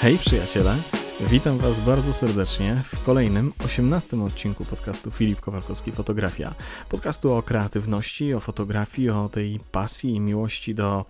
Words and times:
Hej 0.00 0.18
przyjaciele, 0.18 0.76
witam 1.20 1.58
Was 1.58 1.80
bardzo 1.80 2.12
serdecznie 2.12 2.82
w 2.84 3.04
kolejnym, 3.04 3.52
osiemnastym 3.64 4.22
odcinku 4.22 4.64
podcastu 4.64 5.10
Filip 5.10 5.40
Kowalkowski 5.40 5.92
Fotografia. 5.92 6.54
Podcastu 6.88 7.32
o 7.32 7.42
kreatywności, 7.42 8.34
o 8.34 8.40
fotografii, 8.40 9.10
o 9.10 9.28
tej 9.28 9.60
pasji 9.72 10.14
i 10.14 10.20
miłości 10.20 10.74
do 10.74 11.04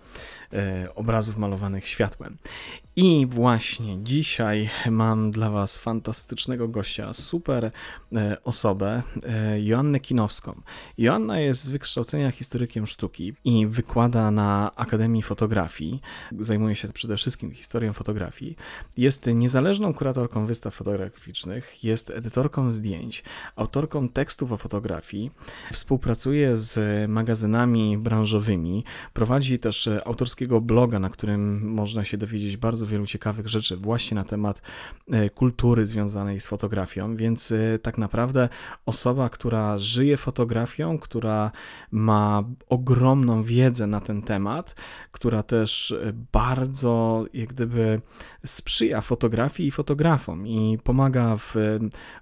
e, 0.53 0.87
obrazów 0.95 1.37
malowanych 1.37 1.87
światłem. 1.87 2.37
I 2.95 3.25
właśnie 3.29 4.03
dzisiaj 4.03 4.69
mam 4.89 5.31
dla 5.31 5.49
Was 5.49 5.77
fantastycznego 5.77 6.67
gościa, 6.67 7.13
super 7.13 7.71
e, 8.15 8.37
osobę, 8.43 9.03
e, 9.23 9.61
Joannę 9.61 9.99
Kinowską. 9.99 10.61
Joanna 10.97 11.39
jest 11.39 11.63
z 11.63 11.69
wykształcenia 11.69 12.31
historykiem 12.31 12.87
sztuki 12.87 13.33
i 13.43 13.67
wykłada 13.67 14.31
na 14.31 14.71
Akademii 14.75 15.21
Fotografii. 15.21 16.01
Zajmuje 16.39 16.75
się 16.75 16.87
przede 16.87 17.17
wszystkim 17.17 17.51
historią 17.51 17.93
fotografii. 17.93 18.55
Jest 18.97 19.27
niezależną 19.27 19.93
kuratorką 19.93 20.45
wystaw 20.45 20.75
fotograficznych, 20.75 21.83
jest 21.83 22.09
edytorką 22.09 22.71
zdjęć, 22.71 23.23
autorką 23.55 24.09
tekstów 24.09 24.51
o 24.51 24.57
fotografii, 24.57 25.31
współpracuje 25.73 26.57
z 26.57 26.79
magazynami 27.09 27.97
branżowymi, 27.97 28.83
prowadzi 29.13 29.59
też 29.59 29.89
autorskiego 30.05 30.61
bloga, 30.61 30.99
na 30.99 31.09
którym 31.09 31.69
można 31.73 32.03
się 32.03 32.17
dowiedzieć 32.17 32.57
bardzo 32.57 32.80
wielu 32.85 33.05
ciekawych 33.05 33.47
rzeczy 33.47 33.77
właśnie 33.77 34.15
na 34.15 34.23
temat 34.23 34.61
e, 35.11 35.29
kultury 35.29 35.85
związanej 35.85 36.39
z 36.39 36.47
fotografią, 36.47 37.15
więc 37.15 37.51
e, 37.51 37.79
tak 37.79 37.97
naprawdę 37.97 38.49
osoba, 38.85 39.29
która 39.29 39.77
żyje 39.77 40.17
fotografią, 40.17 40.97
która 40.97 41.51
ma 41.91 42.43
ogromną 42.69 43.43
wiedzę 43.43 43.87
na 43.87 43.99
ten 43.99 44.21
temat, 44.21 44.75
która 45.11 45.43
też 45.43 45.91
e, 45.91 46.13
bardzo 46.31 47.25
jak 47.33 47.49
gdyby 47.49 48.01
sprzyja 48.45 49.01
fotografii 49.01 49.69
i 49.69 49.71
fotografom 49.71 50.47
i 50.47 50.77
pomaga 50.83 51.35
w 51.37 51.55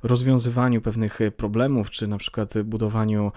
rozwiązywaniu 0.03 0.81
pewnych 0.81 1.19
problemów, 1.37 1.89
czy 1.89 2.07
na 2.07 2.17
przykład 2.17 2.61
budowaniu 2.63 3.31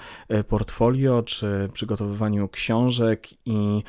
portfolio, 0.48 1.22
czy 1.22 1.68
przygotowywaniu 1.72 2.48
książek 2.48 3.28
i 3.46 3.82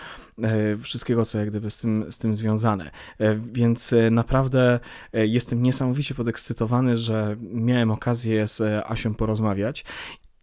wszystkiego, 0.79 1.25
co 1.25 1.39
jak 1.39 1.49
gdyby 1.49 1.71
z 1.71 1.77
tym, 1.77 2.11
z 2.11 2.17
tym 2.17 2.35
związane 2.35 2.91
więc 3.53 3.93
e, 3.93 4.11
naprawdę 4.11 4.79
e, 5.13 5.27
jestem 5.27 5.63
niesamowicie 5.63 6.15
podekscytowany, 6.15 6.97
że 6.97 7.35
miałem 7.41 7.91
okazję 7.91 8.47
z 8.47 8.61
e, 8.61 8.87
Asią 8.87 9.15
porozmawiać 9.15 9.85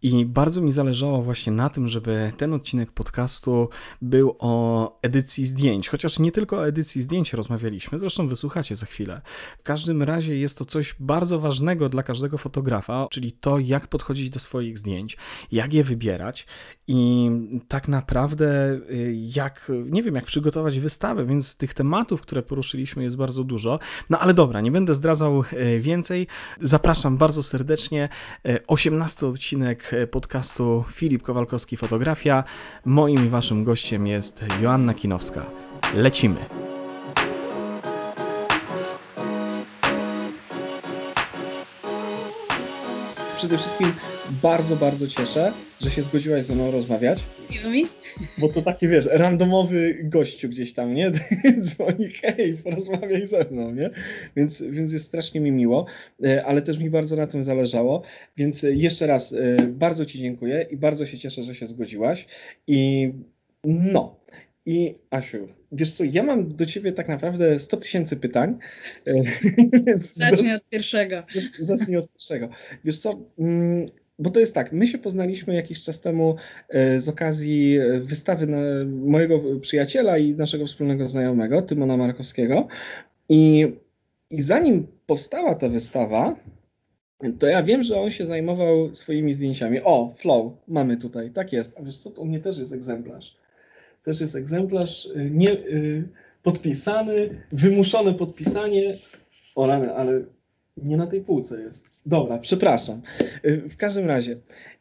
i 0.03 0.27
bardzo 0.27 0.61
mi 0.61 0.73
zależało 0.73 1.23
właśnie 1.23 1.53
na 1.53 1.71
tym, 1.71 1.89
żeby 1.89 2.33
ten 2.37 2.55
odcinek 2.55 2.93
podcastu 2.93 3.69
był 4.03 4.37
o 4.39 4.99
edycji 5.03 5.47
zdjęć, 5.47 5.89
chociaż 5.89 6.19
nie 6.19 6.33
tylko 6.33 6.57
o 6.57 6.69
edycji 6.69 7.03
zdjęć 7.03 7.33
rozmawialiśmy, 7.33 7.99
zresztą 7.99 8.29
wysłuchacie 8.29 8.77
za 8.77 8.87
chwilę. 8.87 9.21
W 9.59 9.63
każdym 9.63 10.03
razie 10.03 10.39
jest 10.39 10.59
to 10.59 10.65
coś 10.65 10.95
bardzo 11.01 11.41
ważnego 11.41 11.89
dla 11.89 12.03
każdego 12.03 12.39
fotografa, 12.39 13.07
czyli 13.11 13.33
to, 13.33 13.59
jak 13.59 13.87
podchodzić 13.87 14.31
do 14.31 14.41
swoich 14.41 14.79
zdjęć, 14.79 15.17
jak 15.53 15.73
je 15.73 15.85
wybierać 15.85 16.47
i 16.93 17.31
tak 17.69 17.89
naprawdę 17.89 18.81
y, 18.91 19.15
jak, 19.35 19.73
nie 19.87 20.03
wiem, 20.03 20.15
jak 20.15 20.25
przygotować 20.25 20.81
wystawę, 20.81 21.27
więc 21.27 21.57
tych 21.57 21.75
tematów, 21.75 22.23
które 22.23 22.43
poruszyliśmy 22.43 23.03
jest 23.03 23.17
bardzo 23.17 23.45
dużo. 23.45 23.79
No 24.11 24.19
ale 24.19 24.35
dobra, 24.35 24.61
nie 24.61 24.71
będę 24.71 24.95
zdradzał 24.95 25.43
y, 25.53 25.81
więcej. 25.81 26.27
Zapraszam 26.61 27.17
bardzo 27.17 27.43
serdecznie. 27.43 28.09
18 28.67 29.27
y, 29.27 29.29
odcinek 29.29 29.90
podcastu 30.11 30.85
Filip 30.93 31.23
Kowalkowski 31.23 31.77
Fotografia. 31.77 32.45
Moim 32.85 33.27
i 33.27 33.29
waszym 33.29 33.65
gościem 33.65 34.07
jest 34.07 34.45
Joanna 34.61 34.95
Kinowska. 34.95 35.47
Lecimy. 35.95 36.37
Przede 43.37 43.59
wszystkim 43.59 43.93
bardzo, 44.43 44.77
bardzo 44.77 45.09
cieszę, 45.09 45.53
że 45.81 45.91
się 45.91 46.03
zgodziłaś 46.03 46.45
ze 46.45 46.55
mną 46.55 46.71
rozmawiać. 46.71 47.25
Miło 47.51 47.71
mi. 47.71 48.00
Bo 48.39 48.49
to 48.49 48.63
taki, 48.63 48.89
wiesz, 48.89 49.09
randomowy 49.13 49.99
gościu 50.05 50.49
gdzieś 50.49 50.73
tam, 50.73 50.95
nie? 50.95 51.13
Dzwoni, 51.61 52.09
hej, 52.09 52.55
porozmawiaj 52.55 53.27
ze 53.27 53.45
mną, 53.45 53.75
nie? 53.75 53.91
Więc, 54.37 54.63
więc 54.63 54.93
jest 54.93 55.07
strasznie 55.07 55.41
mi 55.41 55.53
miło, 55.53 55.87
e, 56.25 56.45
ale 56.45 56.63
też 56.63 56.79
mi 56.79 56.91
bardzo 56.91 57.17
na 57.17 57.27
tym 57.27 57.45
zależało. 57.45 58.03
Więc 58.37 58.63
jeszcze 58.63 59.07
raz 59.07 59.33
e, 59.33 59.57
bardzo 59.67 60.07
Ci 60.07 60.19
dziękuję 60.19 60.67
i 60.71 60.77
bardzo 60.77 61.07
się 61.07 61.19
cieszę, 61.19 61.43
że 61.43 61.55
się 61.55 61.67
zgodziłaś. 61.67 62.27
I 62.67 63.13
no, 63.65 64.21
i 64.67 64.95
Asiu, 65.11 65.49
wiesz 65.73 65.93
co, 65.93 66.05
ja 66.05 66.23
mam 66.23 66.57
do 66.57 66.67
ciebie 66.67 66.93
tak 66.93 67.09
naprawdę 67.09 67.59
100 67.59 67.77
tysięcy 67.77 68.17
pytań. 68.17 68.59
E, 69.07 69.13
Zacznij 70.13 70.55
od 70.55 70.69
pierwszego. 70.69 71.23
Zacznij 71.61 71.97
od 71.97 72.13
pierwszego. 72.13 72.49
Wiesz 72.85 72.99
co, 72.99 73.21
mm, 73.39 73.87
bo 74.21 74.31
to 74.31 74.41
jest 74.41 74.55
tak, 74.55 74.73
my 74.73 74.87
się 74.87 74.99
poznaliśmy 74.99 75.55
jakiś 75.55 75.83
czas 75.83 76.01
temu 76.01 76.37
e, 76.69 77.01
z 77.01 77.09
okazji 77.09 77.79
e, 77.79 78.01
wystawy 78.01 78.47
mojego 78.87 79.41
przyjaciela 79.61 80.19
i 80.19 80.35
naszego 80.35 80.67
wspólnego 80.67 81.09
znajomego, 81.09 81.63
Tymona 81.63 81.97
Markowskiego. 81.97 82.69
I, 83.29 83.73
I 84.31 84.43
zanim 84.43 84.87
powstała 85.07 85.55
ta 85.55 85.69
wystawa, 85.69 86.37
to 87.39 87.47
ja 87.47 87.63
wiem, 87.63 87.83
że 87.83 88.01
on 88.01 88.11
się 88.11 88.27
zajmował 88.27 88.95
swoimi 88.95 89.35
zdjęciami. 89.35 89.81
O, 89.85 90.15
flow, 90.17 90.53
mamy 90.69 90.97
tutaj, 90.97 91.31
tak 91.31 91.53
jest. 91.53 91.79
A 91.79 91.83
wiesz 91.83 91.99
co, 91.99 92.11
to 92.11 92.23
u 92.23 92.27
mnie 92.27 92.41
też 92.41 92.59
jest 92.59 92.73
egzemplarz. 92.73 93.37
Też 94.05 94.21
jest 94.21 94.37
egzemplarz 94.37 95.07
y, 95.07 95.31
nie, 95.31 95.57
podpisany, 96.43 97.43
wymuszone 97.53 98.15
podpisanie. 98.15 98.95
O 99.55 99.67
rany, 99.67 99.95
ale 99.95 100.21
nie 100.77 100.97
na 100.97 101.07
tej 101.07 101.21
półce 101.21 101.61
jest. 101.61 101.90
Dobra, 102.07 102.39
przepraszam. 102.39 103.03
Y, 103.45 103.69
w 103.69 103.77
każdym 103.77 104.07
razie. 104.07 104.35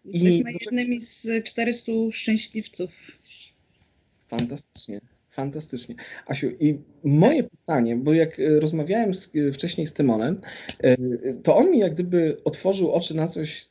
Jesteśmy 0.05 0.51
I... 0.51 0.57
jednymi 0.61 0.99
z 0.99 1.43
400 1.43 1.91
szczęśliwców. 2.11 2.91
Fantastycznie. 4.27 5.01
Fantastycznie. 5.31 5.95
Asiu, 6.25 6.49
i 6.59 6.77
moje 7.03 7.43
pytanie, 7.43 7.95
bo 7.95 8.13
jak 8.13 8.41
rozmawiałem 8.59 9.13
z, 9.13 9.31
wcześniej 9.53 9.87
z 9.87 9.93
Tymonem, 9.93 10.41
to 11.43 11.55
on 11.55 11.71
mi 11.71 11.79
jak 11.79 11.93
gdyby 11.93 12.37
otworzył 12.43 12.91
oczy 12.91 13.15
na 13.15 13.27
coś, 13.27 13.67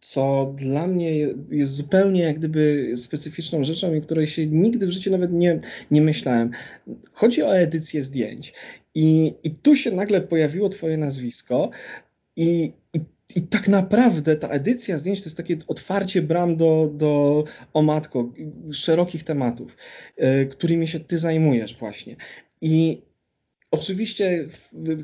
co 0.00 0.54
dla 0.56 0.86
mnie 0.86 1.18
jest 1.50 1.72
zupełnie 1.72 2.22
jak 2.22 2.38
gdyby 2.38 2.92
specyficzną 2.96 3.64
rzeczą 3.64 3.94
i 3.94 4.02
której 4.02 4.26
się 4.26 4.46
nigdy 4.46 4.86
w 4.86 4.90
życiu 4.90 5.10
nawet 5.10 5.32
nie, 5.32 5.60
nie 5.90 6.02
myślałem. 6.02 6.50
Chodzi 7.12 7.42
o 7.42 7.56
edycję 7.58 8.02
zdjęć. 8.02 8.52
I, 8.94 9.34
I 9.44 9.50
tu 9.50 9.76
się 9.76 9.90
nagle 9.90 10.20
pojawiło 10.20 10.68
Twoje 10.68 10.96
nazwisko, 10.96 11.70
i, 12.36 12.72
i, 13.36 13.42
tak 13.42 13.68
naprawdę 13.68 14.36
ta 14.36 14.48
edycja 14.48 14.98
zdjęć 14.98 15.20
to 15.20 15.26
jest 15.26 15.36
takie 15.36 15.56
otwarcie 15.66 16.22
bram 16.22 16.56
do, 16.56 16.90
do 16.94 17.44
o 17.72 17.82
matko, 17.82 18.32
szerokich 18.72 19.24
tematów, 19.24 19.76
y, 20.18 20.46
którymi 20.46 20.88
się 20.88 21.00
Ty 21.00 21.18
zajmujesz 21.18 21.78
właśnie. 21.78 22.16
I 22.60 23.02
Oczywiście 23.74 24.48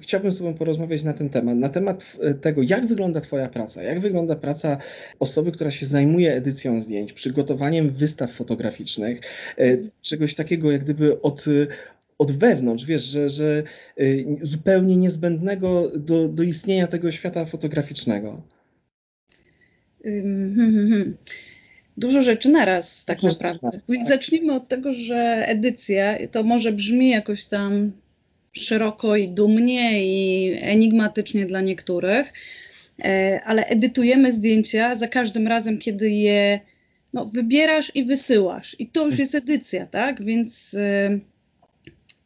chciałbym 0.01 0.33
z 0.33 0.39
Tobą 0.39 0.55
porozmawiać 0.55 1.03
na 1.03 1.13
ten 1.13 1.31
temat, 1.31 1.57
na 1.59 1.69
temat 1.69 2.17
e, 2.21 2.35
tego, 2.35 2.63
jak 2.63 2.87
wygląda 2.87 3.21
Twoja 3.21 3.49
praca, 3.49 3.83
jak 3.83 4.01
wygląda 4.01 4.37
praca 4.37 4.79
osoby, 5.19 5.53
która 5.53 5.71
się 5.71 5.87
zajmuje 5.87 6.35
edycją 6.35 6.81
zdjęć, 6.81 7.13
przygotowaniem 7.13 7.91
wystaw 7.91 8.31
fotograficznych, 8.31 9.21
e, 9.59 9.77
czegoś 10.01 10.35
takiego 10.35 10.71
jak 10.71 10.85
gdyby 10.85 11.23
od, 11.23 11.45
od 12.21 12.33
wewnątrz, 12.33 12.85
wiesz, 12.85 13.03
że, 13.03 13.29
że 13.29 13.63
e, 13.97 14.05
zupełnie 14.43 14.97
niezbędnego 14.97 15.93
do, 15.97 16.29
do 16.29 16.43
istnienia 16.43 16.87
tego 16.87 17.11
świata 17.11 17.45
fotograficznego. 17.45 18.43
Hmm, 20.03 20.55
hmm, 20.57 20.91
hmm. 20.91 21.17
Dużo 21.97 22.23
rzeczy 22.23 22.49
naraz, 22.49 23.05
tak 23.05 23.21
Dużo 23.21 23.39
naprawdę. 23.43 23.81
Tak. 23.89 24.07
Zacznijmy 24.07 24.53
od 24.53 24.69
tego, 24.69 24.95
że 24.95 25.45
edycja 25.47 26.29
to 26.29 26.43
może 26.43 26.73
brzmi 26.73 27.11
jakoś 27.11 27.45
tam 27.45 27.93
szeroko 28.53 29.17
i 29.17 29.29
dumnie 29.29 30.07
i 30.07 30.53
enigmatycznie 30.61 31.47
dla 31.47 31.61
niektórych, 31.61 32.33
e, 33.05 33.41
ale 33.45 33.67
edytujemy 33.67 34.33
zdjęcia 34.33 34.95
za 34.95 35.09
każdym 35.09 35.49
razem, 35.49 35.79
kiedy 35.79 36.11
je 36.11 36.61
no, 37.13 37.25
wybierasz 37.25 37.93
i 37.95 38.05
wysyłasz. 38.05 38.77
I 38.79 38.87
to 38.87 39.07
już 39.07 39.19
jest 39.19 39.35
edycja, 39.35 39.87
tak? 39.87 40.25
Więc 40.25 40.75
e, 40.75 41.21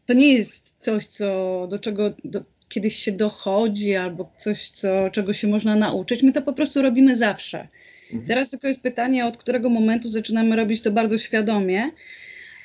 to 0.06 0.12
nie 0.12 0.35
jest 0.35 0.73
coś, 0.81 1.06
co, 1.06 1.67
do 1.71 1.79
czego 1.79 2.15
do, 2.25 2.43
kiedyś 2.69 2.97
się 2.97 3.12
dochodzi, 3.12 3.95
albo 3.95 4.33
coś, 4.39 4.69
co, 4.69 5.11
czego 5.11 5.33
się 5.33 5.49
można 5.49 5.77
nauczyć. 5.77 6.23
My 6.23 6.33
to 6.33 6.43
po 6.43 6.53
prostu 6.53 6.83
robimy 6.83 7.17
zawsze. 7.17 7.69
Mhm. 8.12 8.29
Teraz 8.29 8.51
tylko 8.51 8.69
jest 8.69 8.81
pytanie, 8.81 9.27
od 9.27 9.37
którego 9.37 9.71
momentu 9.71 10.09
zaczynamy 10.09 10.56
robić 10.56 10.83
to 10.83 10.91
bardzo 10.91 11.19
świadomie. 11.19 11.91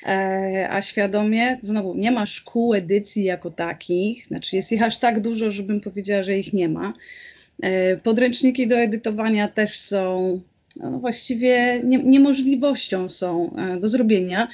E, 0.06 0.68
a 0.70 0.82
świadomie, 0.82 1.58
znowu 1.62 1.94
nie 1.94 2.10
ma 2.10 2.26
szkół 2.26 2.74
edycji 2.74 3.24
jako 3.24 3.50
takich, 3.50 4.26
znaczy 4.26 4.56
jest 4.56 4.72
ich 4.72 4.82
aż 4.82 4.98
tak 4.98 5.20
dużo, 5.20 5.50
żebym 5.50 5.80
powiedziała, 5.80 6.22
że 6.22 6.38
ich 6.38 6.52
nie 6.52 6.68
ma. 6.68 6.94
E, 7.62 7.96
podręczniki 7.96 8.68
do 8.68 8.76
edytowania 8.76 9.48
też 9.48 9.78
są 9.78 10.40
no 10.76 10.98
właściwie 10.98 11.80
nie, 11.84 11.98
niemożliwością 11.98 13.08
są 13.08 13.54
do 13.80 13.88
zrobienia, 13.88 14.48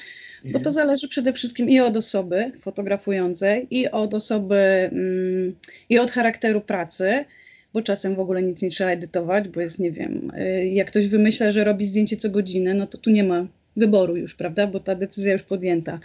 bo 0.45 0.59
to 0.59 0.71
zależy 0.71 1.07
przede 1.07 1.33
wszystkim 1.33 1.69
i 1.69 1.79
od 1.79 1.97
osoby 1.97 2.51
fotografującej, 2.59 3.67
i 3.71 3.87
od 3.87 4.13
osoby, 4.13 4.55
mm, 4.91 5.55
i 5.89 5.99
od 5.99 6.11
charakteru 6.11 6.61
pracy, 6.61 7.25
bo 7.73 7.81
czasem 7.81 8.15
w 8.15 8.19
ogóle 8.19 8.43
nic 8.43 8.61
nie 8.61 8.69
trzeba 8.69 8.89
edytować, 8.89 9.47
bo 9.49 9.61
jest, 9.61 9.79
nie 9.79 9.91
wiem, 9.91 10.31
y, 10.37 10.67
jak 10.67 10.87
ktoś 10.87 11.07
wymyśla, 11.07 11.51
że 11.51 11.63
robi 11.63 11.85
zdjęcie 11.85 12.17
co 12.17 12.29
godzinę, 12.29 12.73
no 12.73 12.87
to 12.87 12.97
tu 12.97 13.09
nie 13.09 13.23
ma 13.23 13.47
wyboru 13.75 14.15
już, 14.17 14.35
prawda, 14.35 14.67
bo 14.67 14.79
ta 14.79 14.95
decyzja 14.95 15.33
już 15.33 15.43
podjęta. 15.43 15.99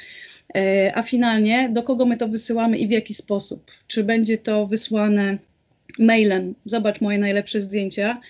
Y, 0.56 0.61
a 0.94 1.02
finalnie, 1.02 1.69
do 1.73 1.82
kogo 1.82 2.06
my 2.06 2.17
to 2.17 2.29
wysyłamy 2.29 2.79
i 2.79 2.87
w 2.87 2.90
jaki 2.90 3.14
sposób? 3.14 3.70
Czy 3.87 4.05
będzie 4.05 4.38
to 4.38 4.67
wysłane 4.67 5.38
mailem, 5.99 6.55
zobacz 6.64 7.00
moje 7.00 7.19
najlepsze 7.19 7.61
zdjęcia, 7.61 8.20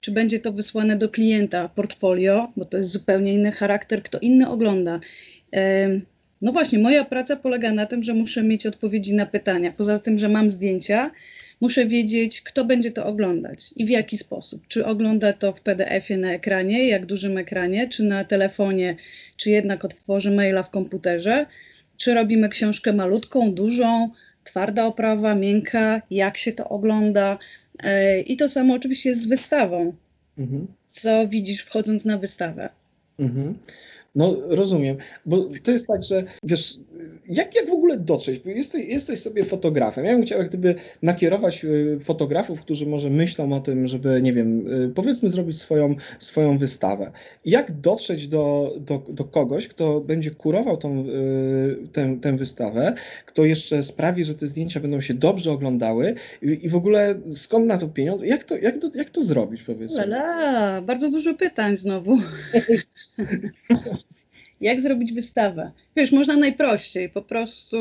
czy 0.00 0.12
będzie 0.12 0.40
to 0.40 0.52
wysłane 0.52 0.96
do 0.96 1.08
klienta 1.08 1.68
portfolio, 1.68 2.52
bo 2.56 2.64
to 2.64 2.76
jest 2.76 2.90
zupełnie 2.90 3.34
inny 3.34 3.52
charakter, 3.52 4.02
kto 4.02 4.18
inny 4.18 4.48
ogląda. 4.48 5.00
No 6.42 6.52
właśnie, 6.52 6.78
moja 6.78 7.04
praca 7.04 7.36
polega 7.36 7.72
na 7.72 7.86
tym, 7.86 8.02
że 8.02 8.14
muszę 8.14 8.42
mieć 8.42 8.66
odpowiedzi 8.66 9.14
na 9.14 9.26
pytania. 9.26 9.72
Poza 9.72 9.98
tym, 9.98 10.18
że 10.18 10.28
mam 10.28 10.50
zdjęcia, 10.50 11.10
muszę 11.60 11.86
wiedzieć, 11.86 12.42
kto 12.42 12.64
będzie 12.64 12.90
to 12.90 13.06
oglądać 13.06 13.70
i 13.76 13.86
w 13.86 13.88
jaki 13.88 14.16
sposób. 14.16 14.68
Czy 14.68 14.86
ogląda 14.86 15.32
to 15.32 15.52
w 15.52 15.60
PDF-ie 15.60 16.18
na 16.18 16.32
ekranie, 16.32 16.88
jak 16.88 17.06
dużym 17.06 17.38
ekranie, 17.38 17.88
czy 17.88 18.04
na 18.04 18.24
telefonie, 18.24 18.96
czy 19.36 19.50
jednak 19.50 19.84
otworzy 19.84 20.30
maila 20.30 20.62
w 20.62 20.70
komputerze, 20.70 21.46
czy 21.96 22.14
robimy 22.14 22.48
książkę 22.48 22.92
malutką, 22.92 23.52
dużą, 23.52 24.10
twarda 24.44 24.86
oprawa, 24.86 25.34
miękka, 25.34 26.02
jak 26.10 26.36
się 26.36 26.52
to 26.52 26.68
ogląda. 26.68 27.38
E, 27.82 28.20
I 28.20 28.36
to 28.36 28.48
samo 28.48 28.74
oczywiście 28.74 29.08
jest 29.08 29.22
z 29.22 29.26
wystawą. 29.26 29.92
Mhm. 30.38 30.66
Co 30.86 31.28
widzisz 31.28 31.62
wchodząc 31.62 32.04
na 32.04 32.18
wystawę? 32.18 32.68
Mhm. 33.18 33.58
No 34.16 34.36
rozumiem, 34.48 34.96
bo 35.26 35.48
to 35.62 35.72
jest 35.72 35.86
tak, 35.86 36.02
że 36.02 36.24
wiesz, 36.42 36.78
jak, 37.28 37.54
jak 37.54 37.68
w 37.68 37.72
ogóle 37.72 37.98
dotrzeć? 37.98 38.38
Bo 38.38 38.50
jesteś, 38.50 38.88
jesteś 38.88 39.20
sobie 39.20 39.44
fotografem. 39.44 40.04
Ja 40.04 40.12
bym 40.12 40.22
chciał 40.22 40.38
jak 40.38 40.48
gdyby 40.48 40.74
nakierować 41.02 41.64
y, 41.64 41.98
fotografów, 42.00 42.60
którzy 42.60 42.86
może 42.86 43.10
myślą 43.10 43.52
o 43.52 43.60
tym, 43.60 43.88
żeby, 43.88 44.22
nie 44.22 44.32
wiem, 44.32 44.72
y, 44.84 44.92
powiedzmy 44.94 45.28
zrobić 45.28 45.58
swoją, 45.58 45.94
swoją 46.18 46.58
wystawę. 46.58 47.12
Jak 47.44 47.80
dotrzeć 47.80 48.28
do, 48.28 48.74
do, 48.80 49.02
do 49.08 49.24
kogoś, 49.24 49.68
kto 49.68 50.00
będzie 50.00 50.30
kurował 50.30 50.76
tą, 50.76 51.04
y, 51.06 51.88
tę, 51.92 52.16
tę 52.22 52.36
wystawę, 52.36 52.94
kto 53.26 53.44
jeszcze 53.44 53.82
sprawi, 53.82 54.24
że 54.24 54.34
te 54.34 54.46
zdjęcia 54.46 54.80
będą 54.80 55.00
się 55.00 55.14
dobrze 55.14 55.52
oglądały 55.52 56.14
i, 56.42 56.66
i 56.66 56.68
w 56.68 56.76
ogóle 56.76 57.14
skąd 57.32 57.66
na 57.66 57.78
to 57.78 57.88
pieniądze? 57.88 58.26
Jak 58.26 58.44
to, 58.44 58.56
jak 58.56 58.78
to, 58.78 58.90
jak 58.94 59.10
to 59.10 59.22
zrobić, 59.22 59.62
powiedzmy? 59.62 60.06
Lala, 60.06 60.82
bardzo 60.82 61.10
dużo 61.10 61.34
pytań 61.34 61.76
znowu. 61.76 62.18
jak 64.60 64.80
zrobić 64.80 65.12
wystawę. 65.12 65.70
Wiesz, 65.96 66.12
można 66.12 66.36
najprościej, 66.36 67.08
po 67.08 67.22
prostu 67.22 67.78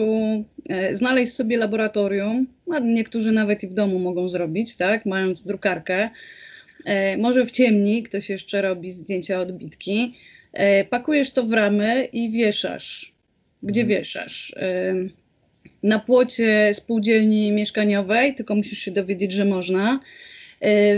e, 0.69 0.95
znaleźć 0.95 1.33
sobie 1.33 1.57
laboratorium, 1.57 2.47
a 2.73 2.79
niektórzy 2.79 3.31
nawet 3.31 3.63
i 3.63 3.67
w 3.67 3.73
domu 3.73 3.99
mogą 3.99 4.29
zrobić, 4.29 4.75
tak, 4.75 5.05
mając 5.05 5.43
drukarkę. 5.43 6.09
E, 6.85 7.17
może 7.17 7.45
w 7.45 7.51
ciemni 7.51 8.03
ktoś 8.03 8.29
jeszcze 8.29 8.61
robi 8.61 8.91
zdjęcia 8.91 9.41
odbitki. 9.41 10.15
E, 10.53 10.85
pakujesz 10.85 11.31
to 11.31 11.43
w 11.43 11.53
ramy 11.53 12.05
i 12.13 12.31
wieszasz. 12.31 13.13
Gdzie 13.63 13.81
mhm. 13.81 13.99
wieszasz? 13.99 14.55
Na 15.83 15.99
płocie 15.99 16.73
spółdzielni 16.73 17.51
mieszkaniowej, 17.51 18.35
tylko 18.35 18.55
musisz 18.55 18.79
się 18.79 18.91
dowiedzieć, 18.91 19.31
że 19.31 19.45
można. 19.45 19.99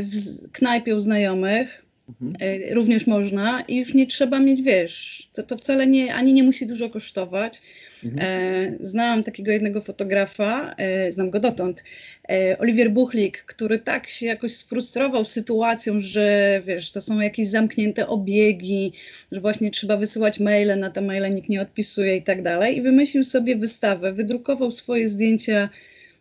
W 0.04 0.52
knajpie 0.52 0.96
u 0.96 1.00
znajomych, 1.00 1.86
Mhm. 2.10 2.34
E, 2.40 2.74
również 2.74 3.08
można 3.08 3.62
i 3.62 3.76
już 3.76 3.94
nie 3.94 4.08
trzeba 4.08 4.40
mieć, 4.40 4.62
wiesz, 4.62 5.28
to, 5.34 5.44
to 5.44 5.58
wcale 5.58 5.88
nie, 5.88 6.16
ani 6.16 6.34
nie 6.34 6.44
musi 6.44 6.66
dużo 6.66 6.90
kosztować. 6.90 7.62
Mhm. 8.04 8.26
E, 8.26 8.78
znałam 8.82 9.24
takiego 9.24 9.52
jednego 9.52 9.82
fotografa, 9.82 10.76
e, 10.78 11.12
znam 11.12 11.30
go 11.30 11.40
dotąd, 11.40 11.84
e, 12.30 12.58
Oliwier 12.60 12.92
Buchlik, 12.92 13.44
który 13.44 13.80
tak 13.80 14.10
się 14.10 14.26
jakoś 14.26 14.54
sfrustrował 14.54 15.26
sytuacją, 15.26 16.00
że 16.00 16.62
wiesz, 16.66 16.92
to 16.92 17.02
są 17.02 17.20
jakieś 17.20 17.48
zamknięte 17.48 18.08
obiegi, 18.08 18.94
że 19.32 19.42
właśnie 19.42 19.72
trzeba 19.72 19.98
wysyłać 19.98 20.40
maile, 20.40 20.80
na 20.80 20.90
te 20.90 21.02
maile 21.02 21.34
nikt 21.34 21.50
nie 21.50 21.62
odpisuje 21.62 22.16
i 22.16 22.22
tak 22.22 22.42
dalej. 22.42 22.78
I 22.78 22.82
wymyślił 22.82 23.24
sobie 23.24 23.56
wystawę, 23.56 24.14
wydrukował 24.14 24.72
swoje 24.72 25.10
zdjęcia 25.10 25.70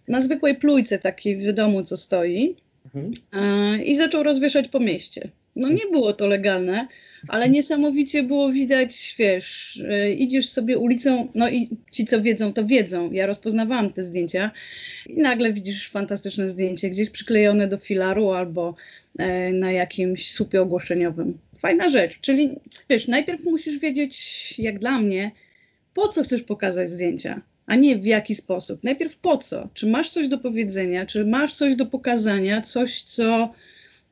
na 0.09 0.23
zwykłej 0.23 0.55
plujce 0.55 0.99
takiej 0.99 1.37
w 1.37 1.53
domu, 1.53 1.82
co 1.82 1.97
stoi. 1.97 2.56
Mhm. 2.85 3.12
E, 3.32 3.82
I 3.82 3.97
zaczął 3.97 4.23
rozwieszać 4.23 4.69
po 4.69 4.81
mieście. 4.81 5.29
No 5.56 5.69
nie 5.69 5.87
było 5.93 6.12
to 6.12 6.26
legalne, 6.26 6.88
ale 7.29 7.49
niesamowicie 7.49 8.23
było 8.23 8.53
widać, 8.53 9.14
wiesz, 9.19 9.76
yy, 9.88 10.14
idziesz 10.14 10.49
sobie 10.49 10.79
ulicą, 10.79 11.29
no 11.35 11.50
i 11.50 11.69
ci, 11.93 12.06
co 12.06 12.23
wiedzą, 12.23 12.53
to 12.53 12.64
wiedzą. 12.64 13.12
Ja 13.12 13.26
rozpoznawałam 13.26 13.93
te 13.93 14.05
zdjęcia 14.05 14.50
i 15.06 15.17
nagle 15.17 15.53
widzisz 15.53 15.88
fantastyczne 15.88 16.50
zdjęcie 16.50 16.91
gdzieś 16.91 17.11
przyklejone 17.11 17.69
do 17.69 17.79
filaru 17.79 18.31
albo 18.31 18.75
yy, 19.19 19.53
na 19.53 19.73
jakimś 19.73 20.32
słupie 20.32 20.62
ogłoszeniowym. 20.62 21.38
Fajna 21.58 21.91
rzecz, 21.91 22.20
czyli 22.20 22.50
wiesz, 22.91 23.08
najpierw 23.08 23.44
musisz 23.44 23.79
wiedzieć, 23.79 24.55
jak 24.58 24.79
dla 24.79 24.99
mnie, 24.99 25.31
po 25.94 26.08
co 26.08 26.23
chcesz 26.23 26.43
pokazać 26.43 26.91
zdjęcia, 26.91 27.41
a 27.67 27.76
nie 27.76 27.99
w 27.99 28.06
jaki 28.06 28.35
sposób. 28.35 28.85
Najpierw 28.85 29.17
po 29.17 29.37
co? 29.37 29.69
Czy 29.75 29.87
masz 29.87 30.11
coś 30.11 30.29
do 30.29 30.38
powiedzenia, 30.38 31.06
czy 31.06 31.25
masz 31.25 31.55
coś 31.55 31.76
do 31.76 31.87
pokazania, 31.87 32.62
coś, 32.62 33.03
co 33.03 33.55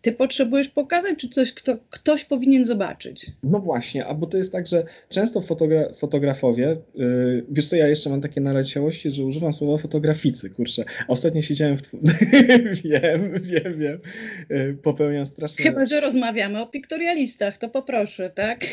ty 0.04 0.12
potrzebujesz 0.12 0.68
pokazać, 0.68 1.18
czy 1.18 1.28
coś 1.28 1.52
kto, 1.52 1.76
ktoś 1.90 2.24
powinien 2.24 2.64
zobaczyć? 2.64 3.26
No 3.42 3.58
właśnie, 3.58 4.06
albo 4.06 4.26
to 4.26 4.36
jest 4.36 4.52
tak, 4.52 4.66
że 4.66 4.84
często 5.08 5.40
fotogra 5.40 5.92
fotografowie, 5.92 6.76
yy, 6.94 7.44
wiesz 7.50 7.66
co, 7.66 7.76
ja 7.76 7.88
jeszcze 7.88 8.10
mam 8.10 8.20
takie 8.20 8.40
naleciałości, 8.40 9.10
że 9.10 9.24
używam 9.24 9.52
słowa 9.52 9.78
fotograficy, 9.78 10.50
kurczę. 10.50 10.84
Ostatnio 11.08 11.42
siedziałem 11.42 11.76
w... 11.76 11.82
wiem, 12.84 13.42
wiem, 13.42 13.78
wiem. 13.78 14.00
Yy, 14.50 14.78
popełniam 14.82 15.26
strasznie... 15.26 15.64
Chyba, 15.64 15.86
że 15.86 16.00
rozmawiamy 16.00 16.60
o 16.60 16.66
piktorialistach, 16.66 17.58
to 17.58 17.68
poproszę, 17.68 18.30
tak? 18.30 18.66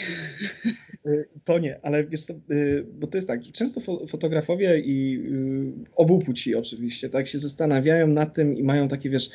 Yy, 1.06 1.28
to 1.46 1.60
nie, 1.60 1.80
ale 1.84 2.04
wiesz 2.04 2.26
co, 2.26 2.34
yy, 2.50 2.86
bo 3.00 3.08
to 3.08 3.18
jest 3.18 3.28
tak, 3.28 3.42
często 3.42 3.82
fo 3.82 4.08
fotografowie 4.08 4.80
i 4.80 5.12
yy, 5.12 5.74
obu 5.96 6.20
płci 6.20 6.56
oczywiście, 6.56 7.10
tak, 7.10 7.28
się 7.28 7.40
zastanawiają 7.40 8.08
nad 8.08 8.34
tym 8.34 8.58
i 8.58 8.64
mają 8.64 8.88
takie, 8.88 9.10
wiesz, 9.10 9.30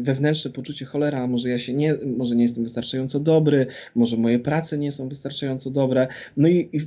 wewnętrzne 0.00 0.50
poczucie 0.50 0.84
cholera, 0.84 1.26
może 1.26 1.48
ja 1.48 1.58
się 1.58 1.72
nie, 1.72 1.94
może 2.16 2.36
nie 2.36 2.42
jestem 2.42 2.64
wystarczająco 2.64 3.20
dobry, 3.20 3.66
może 3.94 4.16
moje 4.16 4.38
prace 4.38 4.78
nie 4.78 4.92
są 4.92 5.08
wystarczająco 5.08 5.70
dobre. 5.70 6.08
No 6.36 6.48
i, 6.48 6.68
i 6.72 6.80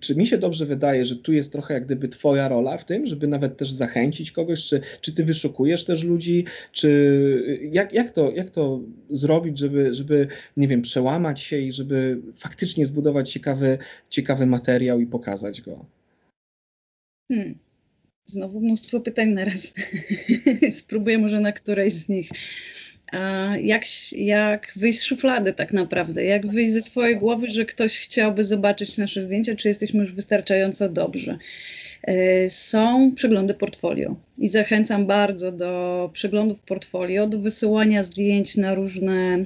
czy 0.00 0.16
mi 0.16 0.26
się 0.26 0.38
dobrze 0.38 0.66
wydaje, 0.66 1.04
że 1.04 1.16
tu 1.16 1.32
jest 1.32 1.52
trochę 1.52 1.74
jak 1.74 1.84
gdyby 1.84 2.08
twoja 2.08 2.48
rola 2.48 2.78
w 2.78 2.84
tym, 2.84 3.06
żeby 3.06 3.26
nawet 3.26 3.56
też 3.56 3.72
zachęcić 3.72 4.32
kogoś, 4.32 4.64
czy, 4.64 4.80
czy 5.00 5.14
ty 5.14 5.24
wyszukujesz 5.24 5.84
też 5.84 6.04
ludzi, 6.04 6.44
czy 6.72 7.68
jak, 7.72 7.92
jak, 7.92 8.10
to, 8.10 8.30
jak 8.30 8.50
to 8.50 8.80
zrobić, 9.10 9.58
żeby, 9.58 9.94
żeby, 9.94 10.28
nie 10.56 10.68
wiem, 10.68 10.82
przełamać 10.82 11.40
się 11.40 11.58
i 11.58 11.72
żeby 11.72 12.20
faktycznie 12.36 12.86
zbudować 12.86 13.32
ciekawy, 13.32 13.78
ciekawy 14.08 14.46
materiał 14.46 15.00
i 15.00 15.06
pokazać 15.06 15.60
go? 15.60 15.86
Hmm. 17.32 17.58
Znowu 18.24 18.60
mnóstwo 18.60 19.00
pytań 19.00 19.28
na 19.28 19.44
raz. 19.44 19.74
Spróbuję 20.80 21.18
może 21.18 21.40
na 21.40 21.52
którejś 21.52 21.94
z 21.94 22.08
nich 22.08 22.30
jak, 23.62 23.82
jak 24.12 24.72
wyjść 24.76 25.00
z 25.00 25.04
szuflady 25.04 25.52
tak 25.52 25.72
naprawdę, 25.72 26.24
jak 26.24 26.46
wyjść 26.46 26.72
ze 26.72 26.82
swojej 26.82 27.16
głowy, 27.16 27.46
że 27.50 27.64
ktoś 27.64 27.98
chciałby 27.98 28.44
zobaczyć 28.44 28.98
nasze 28.98 29.22
zdjęcia, 29.22 29.56
czy 29.56 29.68
jesteśmy 29.68 30.00
już 30.00 30.14
wystarczająco 30.14 30.88
dobrzy. 30.88 31.38
E, 32.02 32.50
są 32.50 33.12
przeglądy 33.14 33.54
portfolio 33.54 34.16
i 34.38 34.48
zachęcam 34.48 35.06
bardzo 35.06 35.52
do 35.52 36.10
przeglądów 36.12 36.62
portfolio, 36.62 37.26
do 37.26 37.38
wysyłania 37.38 38.04
zdjęć 38.04 38.56
na 38.56 38.74
różne, 38.74 39.44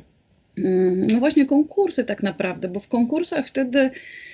mm, 0.58 1.06
no 1.06 1.18
właśnie 1.18 1.46
konkursy 1.46 2.04
tak 2.04 2.22
naprawdę, 2.22 2.68
bo 2.68 2.80
w 2.80 2.88
konkursach 2.88 3.46
wtedy 3.46 3.90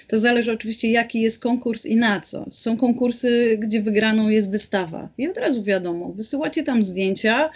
to 0.09 0.19
zależy 0.19 0.53
oczywiście 0.53 0.91
jaki 0.91 1.21
jest 1.21 1.43
konkurs 1.43 1.87
i 1.87 1.97
na 1.97 2.21
co. 2.21 2.47
Są 2.51 2.77
konkursy, 2.77 3.59
gdzie 3.61 3.83
wygraną 3.83 4.29
jest 4.29 4.51
wystawa 4.51 5.09
i 5.19 5.29
od 5.29 5.39
razu 5.39 5.63
wiadomo, 5.63 6.09
wysyłacie 6.09 6.63
tam 6.63 6.85
zdjęcia, 6.85 7.51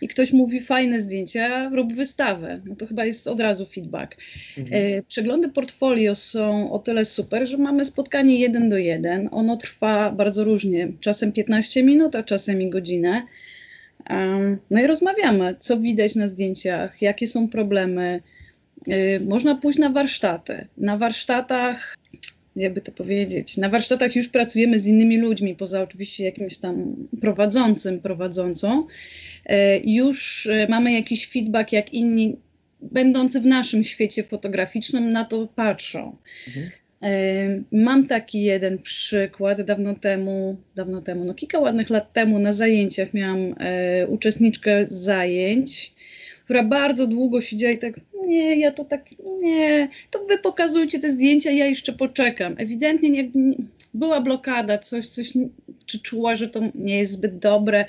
i 0.00 0.08
ktoś 0.08 0.32
mówi 0.32 0.60
fajne 0.60 1.00
zdjęcia, 1.00 1.68
rób 1.68 1.94
wystawę. 1.94 2.60
No 2.64 2.76
to 2.76 2.86
chyba 2.86 3.04
jest 3.04 3.26
od 3.26 3.40
razu 3.40 3.66
feedback. 3.66 4.16
Mhm. 4.58 4.82
E, 4.82 5.02
przeglądy 5.02 5.48
portfolio 5.48 6.14
są 6.14 6.72
o 6.72 6.78
tyle 6.78 7.04
super, 7.04 7.48
że 7.48 7.56
mamy 7.58 7.84
spotkanie 7.84 8.38
jeden 8.38 8.68
do 8.68 8.78
jeden. 8.78 9.28
Ono 9.32 9.56
trwa 9.56 10.10
bardzo 10.10 10.44
różnie, 10.44 10.88
czasem 11.00 11.32
15 11.32 11.82
minut, 11.82 12.16
a 12.16 12.22
czasem 12.22 12.62
i 12.62 12.70
godzinę. 12.70 13.22
No 14.70 14.80
i 14.80 14.86
rozmawiamy, 14.86 15.56
co 15.60 15.76
widać 15.76 16.14
na 16.14 16.28
zdjęciach, 16.28 17.02
jakie 17.02 17.26
są 17.26 17.48
problemy. 17.48 18.22
E, 18.88 19.20
można 19.20 19.54
pójść 19.54 19.78
na 19.78 19.90
warsztaty. 19.90 20.66
Na 20.78 20.98
warsztatach 20.98 21.96
jakby 22.56 22.80
to 22.80 22.92
powiedzieć, 22.92 23.56
na 23.56 23.68
warsztatach 23.68 24.16
już 24.16 24.28
pracujemy 24.28 24.78
z 24.78 24.86
innymi 24.86 25.18
ludźmi, 25.18 25.54
poza 25.54 25.82
oczywiście 25.82 26.24
jakimś 26.24 26.58
tam 26.58 26.96
prowadzącym, 27.20 28.00
prowadzącą. 28.00 28.86
E, 29.46 29.78
już 29.78 30.46
e, 30.46 30.66
mamy 30.68 30.92
jakiś 30.92 31.28
feedback, 31.28 31.72
jak 31.72 31.94
inni 31.94 32.36
będący 32.80 33.40
w 33.40 33.46
naszym 33.46 33.84
świecie 33.84 34.22
fotograficznym 34.22 35.12
na 35.12 35.24
to 35.24 35.46
patrzą. 35.46 36.16
Mhm. 36.46 36.70
Mam 37.72 38.06
taki 38.06 38.42
jeden 38.42 38.78
przykład 38.78 39.62
dawno 39.62 39.94
temu, 39.94 40.56
dawno 40.76 41.02
temu, 41.02 41.24
no 41.24 41.34
kilka 41.34 41.58
ładnych 41.58 41.90
lat 41.90 42.12
temu 42.12 42.38
na 42.38 42.52
zajęciach 42.52 43.14
miałam 43.14 43.54
e, 43.58 44.06
uczestniczkę 44.06 44.86
zajęć, 44.86 45.92
która 46.46 46.62
bardzo 46.62 47.06
długo 47.06 47.40
siedziała 47.40 47.72
i 47.72 47.78
tak, 47.78 48.00
nie, 48.26 48.56
ja 48.56 48.70
to 48.70 48.84
tak, 48.84 49.04
nie, 49.42 49.88
to 50.10 50.24
wy 50.24 50.38
pokazujcie 50.38 50.98
te 50.98 51.12
zdjęcia, 51.12 51.50
ja 51.50 51.66
jeszcze 51.66 51.92
poczekam. 51.92 52.54
Ewidentnie 52.58 53.10
nie, 53.10 53.30
była 53.94 54.20
blokada, 54.20 54.78
coś, 54.78 55.08
coś, 55.08 55.32
czy 55.86 56.00
czuła, 56.00 56.36
że 56.36 56.48
to 56.48 56.60
nie 56.74 56.98
jest 56.98 57.12
zbyt 57.12 57.38
dobre. 57.38 57.84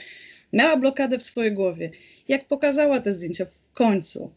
Miała 0.53 0.77
blokadę 0.77 1.19
w 1.19 1.23
swojej 1.23 1.51
głowie. 1.51 1.91
Jak 2.27 2.45
pokazała 2.45 2.99
te 2.99 3.13
zdjęcia 3.13 3.45
w 3.45 3.71
końcu, 3.73 4.31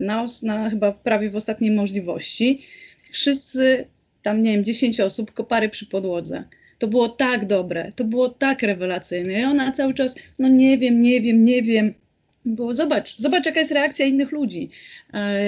na, 0.00 0.26
na 0.42 0.70
chyba 0.70 0.92
prawie 0.92 1.30
w 1.30 1.36
ostatniej 1.36 1.70
możliwości, 1.70 2.66
wszyscy 3.10 3.86
tam, 4.22 4.42
nie 4.42 4.52
wiem, 4.52 4.64
10 4.64 5.00
osób, 5.00 5.32
kopary 5.32 5.68
przy 5.68 5.86
podłodze. 5.86 6.44
To 6.78 6.88
było 6.88 7.08
tak 7.08 7.46
dobre, 7.46 7.92
to 7.96 8.04
było 8.04 8.28
tak 8.28 8.62
rewelacyjne. 8.62 9.40
I 9.40 9.44
ona 9.44 9.72
cały 9.72 9.94
czas, 9.94 10.14
no 10.38 10.48
nie 10.48 10.78
wiem, 10.78 11.00
nie 11.00 11.20
wiem, 11.20 11.44
nie 11.44 11.62
wiem. 11.62 11.94
Było, 12.44 12.74
zobacz, 12.74 13.18
zobacz, 13.18 13.46
jaka 13.46 13.58
jest 13.60 13.72
reakcja 13.72 14.06
innych 14.06 14.32
ludzi. 14.32 14.70
E, 15.14 15.40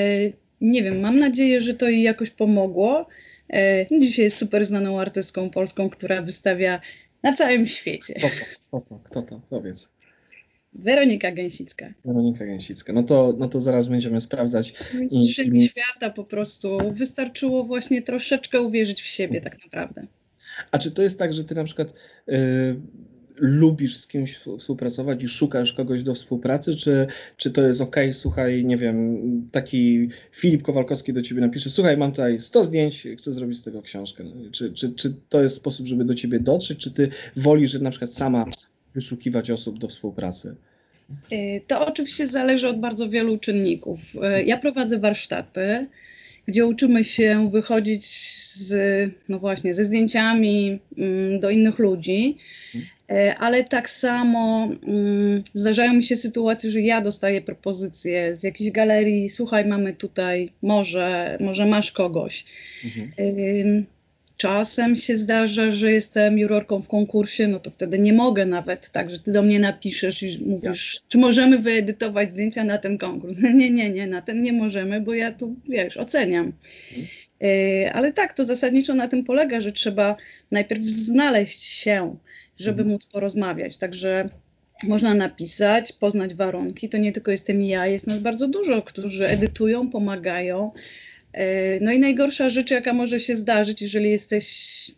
nie 0.61 0.83
wiem, 0.83 1.01
mam 1.01 1.19
nadzieję, 1.19 1.61
że 1.61 1.75
to 1.75 1.89
jej 1.89 2.03
jakoś 2.03 2.31
pomogło. 2.31 3.07
E, 3.53 3.87
dzisiaj 4.01 4.25
jest 4.25 4.37
super 4.37 4.65
znaną 4.65 5.01
artystką 5.01 5.51
polską, 5.51 5.91
która 5.91 6.23
wystawia 6.23 6.81
na 7.23 7.37
całym 7.37 7.67
świecie. 7.67 8.15
Kto 8.15 8.29
to? 8.29 8.45
Kto 8.69 8.81
to? 8.81 9.01
Kto 9.05 9.23
to? 9.23 9.41
Powiedz. 9.51 9.89
Weronika 10.75 11.33
Gęsicka. 11.33 11.93
Weronika 12.05 12.47
Gęsicka. 12.47 12.93
No 12.93 13.03
to, 13.03 13.35
no 13.39 13.49
to 13.49 13.61
zaraz 13.61 13.89
będziemy 13.89 14.21
sprawdzać. 14.21 14.75
Mistrzyni 14.95 15.65
I... 15.65 15.69
świata 15.69 16.11
po 16.11 16.25
prostu. 16.25 16.79
Wystarczyło 16.93 17.65
właśnie 17.65 18.03
troszeczkę 18.03 18.61
uwierzyć 18.61 19.03
w 19.03 19.07
siebie 19.07 19.41
tak 19.41 19.65
naprawdę. 19.65 20.07
A 20.71 20.79
czy 20.79 20.91
to 20.91 21.03
jest 21.03 21.19
tak, 21.19 21.33
że 21.33 21.45
ty 21.45 21.55
na 21.55 21.65
przykład 21.65 21.89
y, 22.29 22.77
lubisz 23.37 23.97
z 23.97 24.07
kimś 24.07 24.37
współpracować 24.59 25.23
i 25.23 25.29
szukasz 25.29 25.73
kogoś 25.73 26.03
do 26.03 26.15
współpracy, 26.15 26.77
czy, 26.77 27.07
czy 27.37 27.51
to 27.51 27.67
jest 27.67 27.81
ok, 27.81 27.97
słuchaj, 28.13 28.65
nie 28.65 28.77
wiem, 28.77 29.19
taki 29.53 30.09
Filip 30.33 30.63
Kowalkowski 30.63 31.13
do 31.13 31.23
ciebie 31.23 31.41
napisze, 31.41 31.71
słuchaj, 31.71 31.97
mam 31.97 32.11
tutaj 32.11 32.41
100 32.41 32.65
zdjęć, 32.65 33.07
chcę 33.19 33.33
zrobić 33.33 33.59
z 33.59 33.65
tego 33.65 33.83
książkę. 33.83 34.25
Czy, 34.53 34.73
czy, 34.73 34.93
czy 34.95 35.15
to 35.29 35.43
jest 35.43 35.57
sposób, 35.57 35.87
żeby 35.87 36.05
do 36.05 36.15
ciebie 36.15 36.41
dotrzeć, 36.41 36.79
czy 36.79 36.91
ty 36.91 37.09
wolisz, 37.37 37.81
na 37.81 37.91
przykład 37.91 38.15
sama 38.15 38.45
wyszukiwać 38.95 39.51
osób 39.51 39.79
do 39.79 39.89
współpracy? 39.89 40.57
Y, 41.33 41.61
to 41.67 41.87
oczywiście 41.87 42.27
zależy 42.27 42.69
od 42.69 42.81
bardzo 42.81 43.09
wielu 43.09 43.39
czynników. 43.39 44.15
Y, 44.15 44.45
ja 44.45 44.59
prowadzę 44.59 44.99
warsztaty, 44.99 45.87
gdzie 46.47 46.67
uczymy 46.67 47.05
się 47.05 47.49
wychodzić 47.51 48.07
z, 48.55 49.11
no 49.29 49.39
właśnie, 49.39 49.75
ze 49.75 49.85
zdjęciami 49.85 50.79
mm, 50.99 51.41
do 51.41 51.51
innych 51.51 51.79
ludzi, 51.79 52.37
y, 52.75 53.37
ale 53.39 53.65
tak 53.65 53.91
samo 53.91 54.69
mm, 54.87 55.43
zdarzają 55.55 55.95
mi 55.95 56.05
się 56.05 56.17
sytuacje, 56.17 56.71
że 56.71 56.81
ja 56.81 57.01
dostaję 57.01 57.41
propozycję 57.41 58.37
z 58.37 58.43
jakiejś 58.43 58.71
galerii, 58.71 59.29
słuchaj, 59.29 59.65
mamy 59.67 59.93
tutaj, 59.93 60.51
może, 60.63 61.39
może 61.41 61.67
masz 61.67 61.93
kogoś. 61.93 62.45
Mhm. 62.85 63.87
Czasem 64.45 64.97
się 64.97 65.17
zdarza, 65.17 65.71
że 65.71 65.93
jestem 65.93 66.39
jurorką 66.39 66.81
w 66.81 66.89
konkursie, 66.89 67.49
no 67.49 67.61
to 67.61 67.71
wtedy 67.71 67.99
nie 67.99 68.13
mogę 68.13 68.47
nawet 68.47 68.91
tak, 68.91 69.11
że 69.11 69.19
ty 69.19 69.33
do 69.33 69.43
mnie 69.43 69.61
napiszesz 69.61 70.23
i 70.23 70.45
mówisz, 70.47 70.95
ja. 70.95 71.01
czy 71.09 71.19
możemy 71.19 71.59
wyedytować 71.59 72.33
zdjęcia 72.33 72.65
na 72.65 72.79
ten 72.79 72.99
konkurs. 72.99 73.37
Nie, 73.55 73.71
nie, 73.71 73.91
nie, 73.91 74.07
na 74.07 74.23
ten 74.23 74.43
nie 74.43 74.53
możemy, 74.53 75.01
bo 75.01 75.15
ja 75.15 75.33
tu, 75.33 75.57
wiesz, 75.69 75.97
oceniam. 75.97 76.53
Mhm. 76.91 77.97
Ale 77.97 78.13
tak, 78.13 78.33
to 78.33 78.45
zasadniczo 78.45 78.95
na 78.95 79.09
tym 79.09 79.25
polega, 79.25 79.61
że 79.61 79.73
trzeba 79.73 80.17
najpierw 80.51 80.83
znaleźć 80.85 81.63
się, 81.63 82.17
żeby 82.59 82.83
mhm. 82.83 82.89
móc 82.89 83.07
porozmawiać. 83.07 83.79
Także 83.79 84.29
można 84.83 85.15
napisać, 85.15 85.93
poznać 85.93 86.35
warunki. 86.35 86.89
To 86.89 86.99
nie 86.99 87.13
tylko 87.13 87.31
jestem 87.31 87.63
ja, 87.63 87.87
jest 87.87 88.07
nas 88.07 88.19
bardzo 88.19 88.49
dużo, 88.49 88.83
którzy 88.83 89.27
edytują, 89.27 89.91
pomagają. 89.91 90.73
E, 91.35 91.81
no 91.81 91.93
i 91.93 91.99
najgorsza 91.99 92.51
rzecz, 92.51 92.71
jaka 92.71 92.93
może 92.93 93.21
się 93.21 93.37
zdarzyć, 93.37 93.83
jeżeli 93.83 94.11
jesteś 94.11 94.47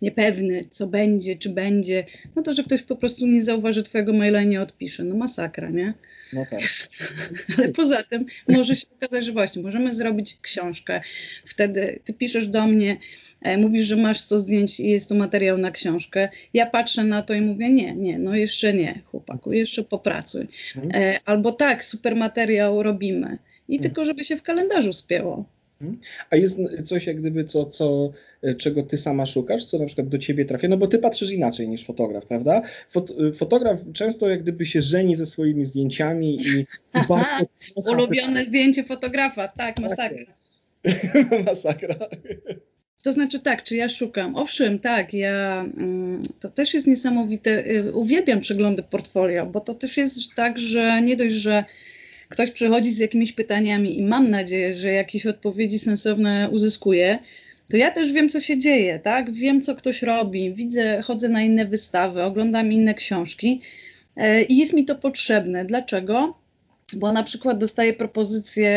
niepewny, 0.02 0.64
co 0.70 0.86
będzie, 0.86 1.36
czy 1.36 1.50
będzie, 1.50 2.04
no 2.36 2.42
to, 2.42 2.52
że 2.52 2.64
ktoś 2.64 2.82
po 2.82 2.96
prostu 2.96 3.26
nie 3.26 3.40
zauważy 3.40 3.82
twojego 3.82 4.12
maila 4.12 4.42
i 4.42 4.46
nie 4.46 4.60
odpisze. 4.60 5.04
No 5.04 5.14
masakra, 5.14 5.70
nie? 5.70 5.94
No 6.32 6.46
tak. 6.50 6.60
Ale 7.58 7.68
poza 7.68 8.02
tym 8.02 8.26
może 8.48 8.76
się 8.76 8.86
okazać, 8.96 9.24
że 9.24 9.32
właśnie 9.32 9.62
możemy 9.62 9.94
zrobić 9.94 10.38
książkę. 10.42 11.00
Wtedy 11.44 12.00
ty 12.04 12.12
piszesz 12.12 12.48
do 12.48 12.66
mnie, 12.66 12.96
e, 13.42 13.56
mówisz, 13.56 13.86
że 13.86 13.96
masz 13.96 14.20
100 14.20 14.38
zdjęć 14.38 14.80
i 14.80 14.90
jest 14.90 15.08
to 15.08 15.14
materiał 15.14 15.58
na 15.58 15.70
książkę. 15.70 16.28
Ja 16.54 16.66
patrzę 16.66 17.04
na 17.04 17.22
to 17.22 17.34
i 17.34 17.40
mówię, 17.40 17.70
nie, 17.70 17.94
nie, 17.94 18.18
no 18.18 18.34
jeszcze 18.34 18.74
nie, 18.74 19.00
chłopaku, 19.04 19.52
jeszcze 19.52 19.82
popracuj. 19.82 20.46
Mhm. 20.76 21.02
E, 21.02 21.20
albo 21.24 21.52
tak, 21.52 21.84
super 21.84 22.16
materiał 22.16 22.82
robimy. 22.82 23.38
I 23.68 23.76
mhm. 23.76 23.82
tylko, 23.82 24.04
żeby 24.04 24.24
się 24.24 24.36
w 24.36 24.42
kalendarzu 24.42 24.92
spięło. 24.92 25.55
Mhm. 25.80 26.00
A 26.30 26.36
jest 26.36 26.58
coś 26.84 27.06
jak 27.06 27.16
gdyby, 27.16 27.44
co, 27.44 27.66
co, 27.66 28.12
e, 28.42 28.54
czego 28.54 28.82
ty 28.82 28.98
sama 28.98 29.26
szukasz, 29.26 29.64
co 29.64 29.78
na 29.78 29.86
przykład 29.86 30.08
do 30.08 30.18
ciebie 30.18 30.44
trafia, 30.44 30.68
no 30.68 30.76
bo 30.76 30.86
ty 30.86 30.98
patrzysz 30.98 31.30
inaczej 31.30 31.68
niż 31.68 31.84
fotograf, 31.84 32.26
prawda? 32.26 32.62
Fot 32.88 33.10
e, 33.10 33.32
fotograf 33.32 33.78
często 33.92 34.28
jak 34.28 34.42
gdyby 34.42 34.66
się 34.66 34.82
żeni 34.82 35.16
ze 35.16 35.26
swoimi 35.26 35.64
zdjęciami 35.64 36.40
i, 36.40 36.64
bardzo... 37.08 37.46
Ulubione 37.74 38.44
zdjęcie 38.44 38.84
fotografa, 38.84 39.48
tak, 39.48 39.78
masakra. 39.78 40.24
masakra. 41.46 41.96
To 43.02 43.12
znaczy 43.12 43.40
tak, 43.40 43.62
czy 43.62 43.76
ja 43.76 43.88
szukam? 43.88 44.36
Owszem, 44.36 44.78
tak, 44.78 45.14
ja, 45.14 45.66
mm, 45.76 46.20
to 46.40 46.48
też 46.50 46.74
jest 46.74 46.86
niesamowite, 46.86 47.64
e, 47.64 47.92
uwielbiam 47.92 48.40
przeglądy 48.40 48.82
portfolio, 48.82 49.46
bo 49.46 49.60
to 49.60 49.74
też 49.74 49.96
jest 49.96 50.34
tak, 50.34 50.58
że 50.58 51.02
nie 51.02 51.16
dość, 51.16 51.34
że 51.34 51.64
ktoś 52.28 52.50
przychodzi 52.50 52.92
z 52.92 52.98
jakimiś 52.98 53.32
pytaniami 53.32 53.98
i 53.98 54.02
mam 54.02 54.30
nadzieję, 54.30 54.74
że 54.74 54.92
jakieś 54.92 55.26
odpowiedzi 55.26 55.78
sensowne 55.78 56.48
uzyskuje, 56.52 57.18
to 57.70 57.76
ja 57.76 57.90
też 57.90 58.12
wiem, 58.12 58.28
co 58.28 58.40
się 58.40 58.58
dzieje, 58.58 58.98
tak? 58.98 59.32
Wiem, 59.32 59.62
co 59.62 59.74
ktoś 59.74 60.02
robi, 60.02 60.54
widzę, 60.54 61.02
chodzę 61.02 61.28
na 61.28 61.42
inne 61.42 61.64
wystawy, 61.64 62.22
oglądam 62.22 62.72
inne 62.72 62.94
książki 62.94 63.60
e, 64.16 64.42
i 64.42 64.56
jest 64.56 64.72
mi 64.72 64.84
to 64.84 64.94
potrzebne. 64.94 65.64
Dlaczego? 65.64 66.38
Bo 66.96 67.12
na 67.12 67.22
przykład 67.22 67.58
dostaję 67.58 67.92
propozycję, 67.92 68.70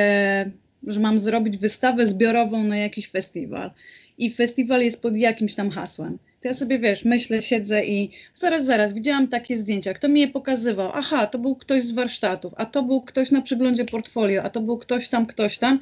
że 0.87 0.99
mam 0.99 1.19
zrobić 1.19 1.57
wystawę 1.57 2.07
zbiorową 2.07 2.63
na 2.63 2.77
jakiś 2.77 3.07
festiwal 3.07 3.71
i 4.19 4.31
festiwal 4.31 4.81
jest 4.83 5.01
pod 5.01 5.17
jakimś 5.17 5.55
tam 5.55 5.69
hasłem 5.69 6.17
to 6.41 6.47
ja 6.47 6.53
sobie 6.53 6.79
wiesz, 6.79 7.05
myślę, 7.05 7.41
siedzę 7.41 7.85
i 7.85 8.11
zaraz, 8.35 8.65
zaraz, 8.65 8.93
widziałam 8.93 9.27
takie 9.27 9.57
zdjęcia, 9.57 9.93
kto 9.93 10.09
mi 10.09 10.21
je 10.21 10.27
pokazywał? 10.27 10.91
Aha, 10.93 11.27
to 11.27 11.39
był 11.39 11.55
ktoś 11.55 11.83
z 11.83 11.91
warsztatów, 11.91 12.53
a 12.57 12.65
to 12.65 12.83
był 12.83 13.01
ktoś 13.01 13.31
na 13.31 13.41
przeglądzie 13.41 13.85
portfolio, 13.85 14.43
a 14.43 14.49
to 14.49 14.61
był 14.61 14.77
ktoś 14.77 15.09
tam, 15.09 15.25
ktoś 15.25 15.57
tam. 15.57 15.79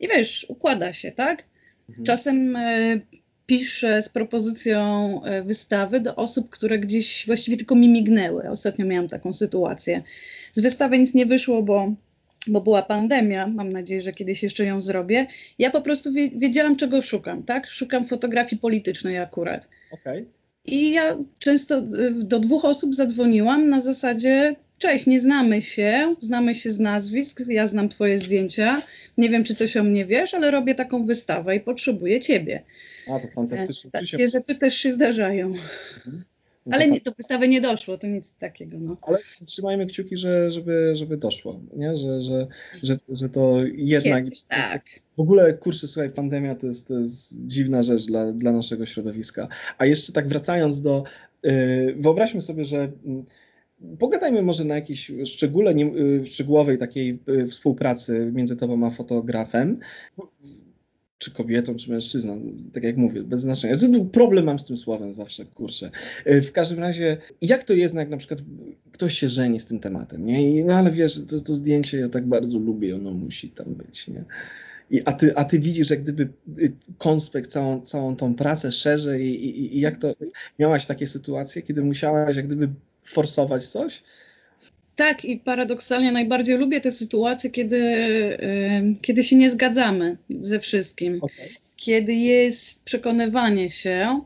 I 0.00 0.08
wiesz, 0.08 0.46
układa 0.48 0.92
się, 0.92 1.12
tak? 1.12 1.44
Mhm. 1.88 2.06
Czasem 2.06 2.56
y, 2.56 3.00
piszę 3.46 4.02
z 4.02 4.08
propozycją 4.08 5.20
y, 5.24 5.42
wystawy 5.42 6.00
do 6.00 6.16
osób, 6.16 6.50
które 6.50 6.78
gdzieś 6.78 7.26
właściwie 7.26 7.56
tylko 7.56 7.74
mi 7.74 7.88
mignęły. 7.88 8.50
Ostatnio 8.50 8.86
miałam 8.86 9.08
taką 9.08 9.32
sytuację. 9.32 10.02
Z 10.52 10.60
wystawy 10.60 10.98
nic 10.98 11.14
nie 11.14 11.26
wyszło, 11.26 11.62
bo 11.62 11.94
bo 12.46 12.60
była 12.60 12.82
pandemia, 12.82 13.46
mam 13.46 13.68
nadzieję, 13.68 14.00
że 14.00 14.12
kiedyś 14.12 14.42
jeszcze 14.42 14.64
ją 14.64 14.80
zrobię. 14.80 15.26
Ja 15.58 15.70
po 15.70 15.80
prostu 15.80 16.12
wiedziałam, 16.36 16.76
czego 16.76 17.02
szukam, 17.02 17.42
tak? 17.42 17.66
Szukam 17.66 18.06
fotografii 18.06 18.60
politycznej 18.60 19.18
akurat. 19.18 19.68
Okay. 19.90 20.26
I 20.64 20.92
ja 20.92 21.18
często 21.38 21.78
y, 21.78 22.12
do 22.24 22.40
dwóch 22.40 22.64
osób 22.64 22.94
zadzwoniłam 22.94 23.68
na 23.68 23.80
zasadzie 23.80 24.56
cześć, 24.78 25.06
nie 25.06 25.20
znamy 25.20 25.62
się, 25.62 26.14
znamy 26.20 26.54
się 26.54 26.70
z 26.70 26.78
nazwisk, 26.78 27.42
ja 27.48 27.66
znam 27.66 27.88
twoje 27.88 28.18
zdjęcia, 28.18 28.82
nie 29.18 29.30
wiem, 29.30 29.44
czy 29.44 29.54
coś 29.54 29.76
o 29.76 29.84
mnie 29.84 30.06
wiesz, 30.06 30.34
ale 30.34 30.50
robię 30.50 30.74
taką 30.74 31.06
wystawę 31.06 31.56
i 31.56 31.60
potrzebuję 31.60 32.20
ciebie. 32.20 32.62
A, 33.08 33.18
to 33.18 33.28
fantastycznie. 33.34 33.90
E, 33.94 34.00
takie 34.00 34.30
rzeczy 34.30 34.54
też 34.54 34.74
się 34.74 34.92
zdarzają. 34.92 35.46
Mhm. 35.46 36.24
Ale 36.70 36.88
nie, 36.88 37.00
do 37.00 37.12
wystawy 37.12 37.48
nie 37.48 37.60
doszło, 37.60 37.98
to 37.98 38.06
nic 38.06 38.34
takiego. 38.34 38.78
No. 38.80 38.96
Ale 39.02 39.18
trzymajmy 39.46 39.86
kciuki, 39.86 40.16
że, 40.16 40.50
żeby, 40.50 40.96
żeby 40.96 41.16
doszło, 41.16 41.60
nie? 41.76 41.96
Że, 41.96 42.22
że, 42.22 42.46
że, 42.82 42.98
że 43.08 43.28
to 43.28 43.60
jednak. 43.74 44.24
Kiedyś, 44.24 44.42
tak. 44.42 44.84
W 45.16 45.20
ogóle, 45.20 45.54
kurczę, 45.54 45.88
słuchaj, 45.88 46.10
pandemia 46.10 46.54
to 46.54 46.66
jest, 46.66 46.88
to 46.88 46.98
jest 46.98 47.46
dziwna 47.46 47.82
rzecz 47.82 48.06
dla, 48.06 48.32
dla 48.32 48.52
naszego 48.52 48.86
środowiska. 48.86 49.48
A 49.78 49.86
jeszcze 49.86 50.12
tak 50.12 50.28
wracając 50.28 50.80
do. 50.80 51.04
Yy, 51.42 51.94
wyobraźmy 51.98 52.42
sobie, 52.42 52.64
że. 52.64 52.92
Yy, 53.04 53.24
Pogadajmy 53.98 54.42
może 54.42 54.64
na 54.64 54.74
jakiejś 54.74 55.12
szczególe, 55.24 55.74
nie, 55.74 55.86
y, 55.86 56.26
szczegółowej 56.26 56.78
takiej 56.78 57.18
y, 57.28 57.46
współpracy 57.46 58.30
między 58.34 58.56
tobą 58.56 58.86
a 58.86 58.90
fotografem 58.90 59.78
czy 61.20 61.30
kobietą, 61.30 61.76
czy 61.76 61.90
mężczyzną, 61.90 62.40
tak 62.72 62.82
jak 62.82 62.96
mówię, 62.96 63.22
bez 63.22 63.42
znaczenia. 63.42 63.76
Problem 64.12 64.44
mam 64.44 64.58
z 64.58 64.64
tym 64.64 64.76
słowem 64.76 65.14
zawsze, 65.14 65.44
kurczę. 65.44 65.90
E, 66.24 66.42
w 66.42 66.52
każdym 66.52 66.78
razie, 66.78 67.16
jak 67.42 67.64
to 67.64 67.74
jest, 67.74 67.94
no 67.94 68.00
jak 68.00 68.10
na 68.10 68.16
przykład 68.16 68.40
ktoś 68.92 69.18
się 69.18 69.28
żeni 69.28 69.60
z 69.60 69.66
tym 69.66 69.80
tematem, 69.80 70.26
nie? 70.26 70.50
I, 70.50 70.64
no 70.64 70.74
ale 70.74 70.90
wiesz, 70.90 71.20
to, 71.28 71.40
to 71.40 71.54
zdjęcie 71.54 71.98
ja 71.98 72.08
tak 72.08 72.26
bardzo 72.26 72.58
lubię, 72.58 72.96
ono 72.96 73.10
musi 73.10 73.48
tam 73.48 73.74
być, 73.74 74.08
nie? 74.08 74.24
I, 74.90 75.02
a, 75.04 75.12
ty, 75.12 75.36
a 75.36 75.44
ty 75.44 75.58
widzisz 75.58 75.90
jak 75.90 76.02
gdyby 76.02 76.28
y, 76.58 76.72
konspekt, 76.98 77.50
całą, 77.50 77.80
całą 77.80 78.16
tą 78.16 78.34
pracę 78.34 78.72
szerzej 78.72 79.26
i, 79.26 79.60
i, 79.60 79.76
i 79.76 79.80
jak 79.80 79.98
to, 79.98 80.14
miałaś 80.58 80.86
takie 80.86 81.06
sytuacje, 81.06 81.62
kiedy 81.62 81.82
musiałaś 81.82 82.36
jak 82.36 82.46
gdyby 82.46 82.68
forsować 83.04 83.66
coś? 83.66 84.02
Tak, 85.00 85.24
i 85.24 85.38
paradoksalnie 85.38 86.12
najbardziej 86.12 86.56
lubię 86.56 86.80
te 86.80 86.92
sytuacje, 86.92 87.50
kiedy, 87.50 87.80
kiedy 89.02 89.24
się 89.24 89.36
nie 89.36 89.50
zgadzamy 89.50 90.16
ze 90.30 90.60
wszystkim. 90.60 91.18
Okay. 91.22 91.48
Kiedy 91.76 92.14
jest 92.14 92.84
przekonywanie 92.84 93.70
się, 93.70 94.20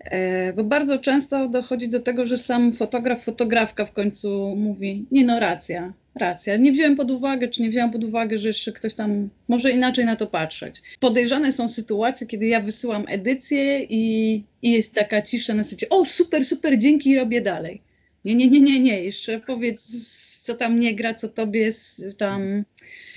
e, 0.00 0.52
bo 0.52 0.64
bardzo 0.64 0.98
często 0.98 1.48
dochodzi 1.48 1.88
do 1.88 2.00
tego, 2.00 2.26
że 2.26 2.38
sam 2.38 2.72
fotograf, 2.72 3.24
fotografka 3.24 3.84
w 3.84 3.92
końcu 3.92 4.56
mówi: 4.56 5.06
Nie, 5.10 5.24
no, 5.24 5.40
racja, 5.40 5.92
racja. 6.14 6.56
Nie 6.56 6.72
wziąłem 6.72 6.96
pod 6.96 7.10
uwagę, 7.10 7.48
czy 7.48 7.62
nie 7.62 7.70
wziąłem 7.70 7.90
pod 7.90 8.04
uwagę, 8.04 8.38
że 8.38 8.48
jeszcze 8.48 8.72
ktoś 8.72 8.94
tam 8.94 9.28
może 9.48 9.70
inaczej 9.70 10.04
na 10.04 10.16
to 10.16 10.26
patrzeć. 10.26 10.82
Podejrzane 11.00 11.52
są 11.52 11.68
sytuacje, 11.68 12.26
kiedy 12.26 12.46
ja 12.46 12.60
wysyłam 12.60 13.04
edycję 13.08 13.84
i, 13.84 14.34
i 14.62 14.72
jest 14.72 14.94
taka 14.94 15.22
cisza 15.22 15.54
na 15.54 15.62
zasadzie: 15.62 15.88
O, 15.88 16.04
super, 16.04 16.44
super, 16.44 16.78
dzięki, 16.78 17.16
robię 17.16 17.40
dalej. 17.40 17.91
Nie, 18.24 18.34
nie, 18.34 18.50
nie, 18.50 18.60
nie, 18.60 18.80
nie, 18.80 19.04
jeszcze 19.04 19.40
powiedz, 19.40 20.42
co 20.42 20.54
tam 20.54 20.80
nie 20.80 20.94
gra, 20.94 21.14
co 21.14 21.28
tobie 21.28 21.70
tam 22.18 22.64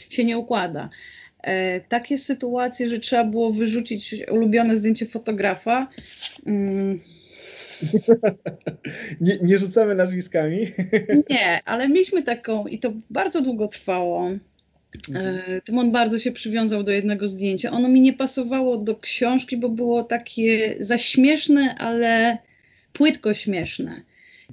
się 0.09 0.23
nie 0.23 0.37
układa. 0.37 0.89
E, 1.43 1.81
takie 1.81 2.17
sytuacje, 2.17 2.89
że 2.89 2.99
trzeba 2.99 3.23
było 3.23 3.53
wyrzucić 3.53 4.15
ulubione 4.31 4.77
zdjęcie 4.77 5.05
fotografa. 5.05 5.87
Mm. 6.45 6.99
nie, 9.21 9.37
nie 9.41 9.57
rzucamy 9.57 9.95
nazwiskami. 9.95 10.59
nie, 11.29 11.61
ale 11.65 11.87
mieliśmy 11.87 12.23
taką 12.23 12.67
i 12.67 12.79
to 12.79 12.93
bardzo 13.09 13.41
długo 13.41 13.67
trwało. 13.67 14.29
E, 14.29 14.37
mhm. 15.09 15.61
Tymon 15.61 15.91
bardzo 15.91 16.19
się 16.19 16.31
przywiązał 16.31 16.83
do 16.83 16.91
jednego 16.91 17.27
zdjęcia. 17.27 17.71
Ono 17.71 17.89
mi 17.89 18.01
nie 18.01 18.13
pasowało 18.13 18.77
do 18.77 18.95
książki, 18.95 19.57
bo 19.57 19.69
było 19.69 20.03
takie 20.03 20.75
zaśmieszne, 20.79 21.75
ale 21.77 22.37
płytko 22.93 23.33
śmieszne 23.33 24.01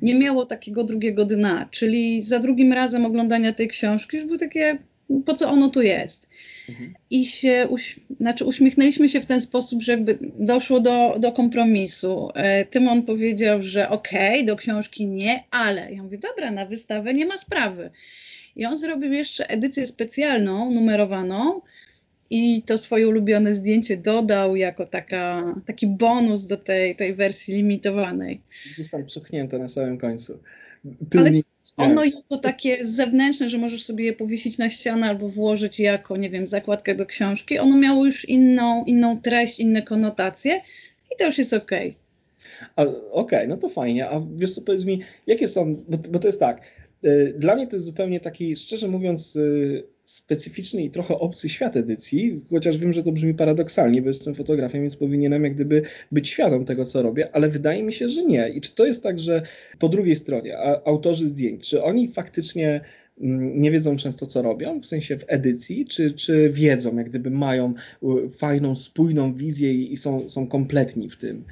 nie 0.03 0.15
miało 0.15 0.47
takiego 0.47 0.85
drugiego 0.85 1.25
dna, 1.25 1.69
czyli 1.71 2.23
za 2.23 2.39
drugim 2.39 2.73
razem 2.73 3.07
oglądania 3.07 3.53
tej 3.53 3.69
książki 3.69 4.17
już 4.17 4.27
było 4.27 4.39
takie, 4.39 4.79
po 5.27 5.35
co 5.35 5.51
ono 5.51 5.69
tu 5.69 5.83
jest. 5.83 6.29
Mhm. 6.69 6.95
I 7.11 7.27
się, 7.27 7.67
uś, 7.71 8.01
znaczy 8.21 8.45
uśmiechnęliśmy 8.45 9.09
się 9.09 9.21
w 9.21 9.27
ten 9.27 9.41
sposób, 9.41 9.83
że 9.83 9.93
jakby 9.93 10.19
doszło 10.39 10.81
do, 10.81 11.17
do 11.19 11.33
kompromisu. 11.33 12.31
E, 12.35 12.65
Tymon 12.65 13.03
powiedział, 13.03 13.63
że 13.63 13.89
okej, 13.89 14.35
okay, 14.35 14.47
do 14.47 14.57
książki 14.57 15.07
nie, 15.07 15.45
ale 15.51 15.93
ja 15.93 16.03
mówię, 16.03 16.19
dobra, 16.19 16.51
na 16.51 16.67
wystawę 16.67 17.15
nie 17.15 17.27
ma 17.27 17.37
sprawy. 17.37 17.91
I 18.57 18.67
on 18.67 18.77
zrobił 18.77 19.13
jeszcze 19.13 19.51
edycję 19.51 19.87
specjalną, 19.87 20.71
numerowaną, 20.71 21.61
i 22.33 22.63
to 22.63 22.79
swoje 22.79 23.09
ulubione 23.09 23.55
zdjęcie 23.55 23.97
dodał 23.97 24.57
jako 24.57 24.87
taka, 24.87 25.55
taki 25.67 25.87
bonus 25.87 26.47
do 26.47 26.57
tej, 26.57 26.97
tej 26.97 27.15
wersji 27.15 27.55
limitowanej. 27.55 28.41
Gdzieś 28.75 28.91
tam 28.91 29.05
przychnięte 29.05 29.59
na 29.59 29.69
samym 29.69 29.99
końcu. 29.99 30.39
Ale 31.11 31.31
ono 31.77 32.05
jako 32.05 32.39
takie 32.39 32.85
zewnętrzne, 32.85 33.49
że 33.49 33.59
możesz 33.59 33.85
sobie 33.85 34.05
je 34.05 34.13
powiesić 34.13 34.59
na 34.59 34.69
ścianę 34.69 35.09
albo 35.09 35.29
włożyć 35.29 35.81
jako, 35.81 36.17
nie 36.17 36.31
wiem, 36.31 36.47
zakładkę 36.47 36.95
do 36.95 37.07
książki, 37.07 37.59
ono 37.59 37.77
miało 37.77 38.07
już 38.07 38.29
inną, 38.29 38.85
inną 38.85 39.21
treść, 39.21 39.61
inne 39.61 39.83
konotacje 39.83 40.61
i 41.15 41.19
to 41.19 41.27
już 41.27 41.39
jest 41.39 41.53
okej. 41.53 41.97
Okay. 42.77 42.87
Okej, 42.87 43.09
okay, 43.13 43.49
no 43.49 43.57
to 43.57 43.69
fajnie. 43.69 44.09
A 44.09 44.23
wiesz 44.37 44.55
co, 44.55 44.61
powiedz 44.61 44.85
mi, 44.85 45.01
jakie 45.27 45.49
są, 45.49 45.75
bo, 45.89 45.99
bo 46.11 46.19
to 46.19 46.29
jest 46.29 46.41
tak, 46.41 46.61
y, 47.05 47.35
dla 47.39 47.57
mnie 47.57 47.67
to 47.67 47.77
jest 47.77 47.87
zupełnie 47.87 48.21
taki, 48.21 48.57
szczerze 48.57 48.89
mówiąc, 48.89 49.37
y, 49.37 49.92
specyficzny 50.13 50.83
i 50.83 50.91
trochę 50.91 51.19
obcy 51.19 51.49
świat 51.49 51.77
edycji, 51.77 52.41
chociaż 52.51 52.79
wiem, 52.79 52.93
że 52.93 53.03
to 53.03 53.13
brzmi 53.13 53.35
paradoksalnie, 53.35 54.03
bo 54.03 54.09
jestem 54.09 54.35
fotografem, 54.35 54.83
więc 54.83 54.97
powinienem 54.97 55.45
jak 55.45 55.55
gdyby 55.55 55.83
być 56.13 56.29
świadom 56.29 56.65
tego, 56.65 56.85
co 56.85 57.03
robię, 57.03 57.29
ale 57.33 57.49
wydaje 57.49 57.83
mi 57.83 57.93
się, 57.93 58.09
że 58.09 58.25
nie. 58.25 58.49
I 58.49 58.61
czy 58.61 58.75
to 58.75 58.87
jest 58.87 59.03
tak, 59.03 59.19
że 59.19 59.43
po 59.79 59.89
drugiej 59.89 60.17
stronie 60.17 60.59
autorzy 60.85 61.29
zdjęć, 61.29 61.69
czy 61.69 61.83
oni 61.83 62.09
faktycznie 62.09 62.81
mm, 63.21 63.61
nie 63.61 63.71
wiedzą 63.71 63.97
często, 63.97 64.27
co 64.27 64.43
robią, 64.43 64.81
w 64.81 64.87
sensie 64.87 65.19
w 65.19 65.25
edycji, 65.27 65.87
czy, 65.87 66.13
czy 66.13 66.51
wiedzą, 66.51 66.97
jak 66.97 67.09
gdyby 67.09 67.31
mają 67.31 67.75
fajną, 68.37 68.77
spójną 68.77 69.35
wizję 69.35 69.73
i 69.73 69.97
są, 69.97 70.29
są 70.29 70.47
kompletni 70.47 71.11
w 71.11 71.17
tym? 71.17 71.45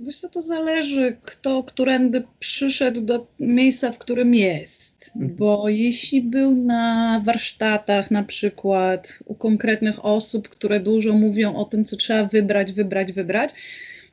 Wiesz 0.00 0.20
co, 0.20 0.28
to 0.28 0.42
zależy, 0.42 1.16
kto 1.22 1.64
którędy 1.64 2.22
przyszedł 2.38 3.00
do 3.00 3.26
miejsca, 3.40 3.92
w 3.92 3.98
którym 3.98 4.34
jest. 4.34 4.85
Mhm. 5.16 5.36
bo 5.36 5.68
jeśli 5.68 6.22
był 6.22 6.56
na 6.56 7.22
warsztatach 7.24 8.10
na 8.10 8.22
przykład 8.22 9.18
u 9.24 9.34
konkretnych 9.34 10.04
osób, 10.04 10.48
które 10.48 10.80
dużo 10.80 11.12
mówią 11.12 11.56
o 11.56 11.64
tym, 11.64 11.84
co 11.84 11.96
trzeba 11.96 12.24
wybrać, 12.24 12.72
wybrać, 12.72 13.12
wybrać, 13.12 13.50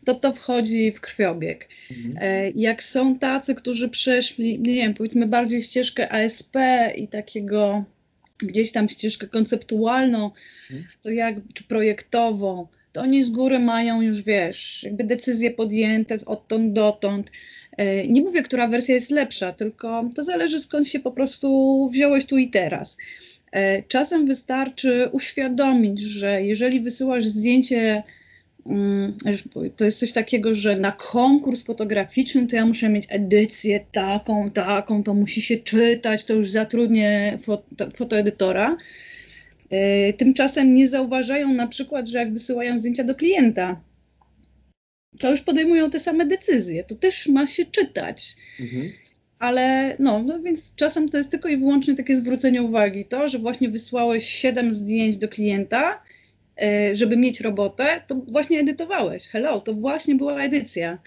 to 0.05 0.15
to 0.15 0.33
wchodzi 0.33 0.91
w 0.91 1.01
krwiobieg. 1.01 1.69
Mhm. 1.91 2.17
E, 2.21 2.51
jak 2.51 2.83
są 2.83 3.19
tacy, 3.19 3.55
którzy 3.55 3.89
przeszli, 3.89 4.59
nie 4.59 4.75
wiem, 4.75 4.93
powiedzmy 4.93 5.27
bardziej 5.27 5.63
ścieżkę 5.63 6.11
ASP 6.11 6.55
i 6.95 7.07
takiego 7.07 7.85
gdzieś 8.37 8.71
tam 8.71 8.89
ścieżkę 8.89 9.27
konceptualną, 9.27 10.31
mhm. 10.71 10.87
to 11.01 11.09
jak, 11.09 11.35
czy 11.53 11.63
projektową, 11.63 12.67
to 12.93 13.01
oni 13.01 13.23
z 13.23 13.29
góry 13.29 13.59
mają 13.59 14.01
już, 14.01 14.21
wiesz, 14.21 14.83
jakby 14.83 15.03
decyzje 15.03 15.51
podjęte 15.51 16.17
odtąd 16.25 16.73
dotąd. 16.73 17.31
E, 17.77 18.07
nie 18.07 18.21
mówię, 18.21 18.43
która 18.43 18.67
wersja 18.67 18.95
jest 18.95 19.11
lepsza, 19.11 19.53
tylko 19.53 20.09
to 20.15 20.23
zależy 20.23 20.59
skąd 20.59 20.87
się 20.87 20.99
po 20.99 21.11
prostu 21.11 21.89
wziąłeś 21.93 22.25
tu 22.25 22.37
i 22.37 22.49
teraz. 22.49 22.97
E, 23.51 23.83
czasem 23.83 24.27
wystarczy 24.27 25.09
uświadomić, 25.11 26.01
że 26.01 26.43
jeżeli 26.43 26.79
wysyłasz 26.79 27.25
zdjęcie, 27.25 28.03
mm, 28.65 29.17
to 29.77 29.85
jest 29.85 29.99
coś 29.99 30.13
takiego, 30.13 30.53
że 30.53 30.77
na 30.77 30.91
konkurs 30.91 31.63
fotograficzny 31.63 32.47
to 32.47 32.55
ja 32.55 32.65
muszę 32.65 32.89
mieć 32.89 33.05
edycję 33.09 33.85
taką, 33.91 34.51
taką, 34.51 35.03
to 35.03 35.13
musi 35.13 35.41
się 35.41 35.57
czytać, 35.57 36.23
to 36.23 36.33
już 36.33 36.49
zatrudnię 36.49 37.39
foto, 37.41 37.91
fotoedytora. 37.95 38.77
E, 39.73 40.13
tymczasem 40.13 40.73
nie 40.73 40.87
zauważają 40.87 41.53
na 41.53 41.67
przykład, 41.67 42.07
że 42.07 42.17
jak 42.17 42.33
wysyłają 42.33 42.79
zdjęcia 42.79 43.03
do 43.03 43.15
klienta, 43.15 43.81
to 45.19 45.31
już 45.31 45.41
podejmują 45.41 45.89
te 45.89 45.99
same 45.99 46.25
decyzje. 46.25 46.83
To 46.83 46.95
też 46.95 47.27
ma 47.27 47.47
się 47.47 47.65
czytać. 47.65 48.35
Mhm. 48.59 48.91
Ale 49.39 49.95
no, 49.99 50.23
no 50.23 50.39
więc 50.39 50.75
czasem 50.75 51.09
to 51.09 51.17
jest 51.17 51.31
tylko 51.31 51.49
i 51.49 51.57
wyłącznie 51.57 51.95
takie 51.95 52.15
zwrócenie 52.15 52.63
uwagi. 52.63 53.05
To, 53.05 53.29
że 53.29 53.39
właśnie 53.39 53.69
wysłałeś 53.69 54.29
7 54.29 54.71
zdjęć 54.71 55.17
do 55.17 55.27
klienta, 55.27 56.03
e, 56.61 56.95
żeby 56.95 57.17
mieć 57.17 57.41
robotę, 57.41 58.01
to 58.07 58.15
właśnie 58.15 58.59
edytowałeś. 58.59 59.27
Hello, 59.27 59.61
to 59.61 59.73
właśnie 59.73 60.15
była 60.15 60.41
edycja. 60.41 60.97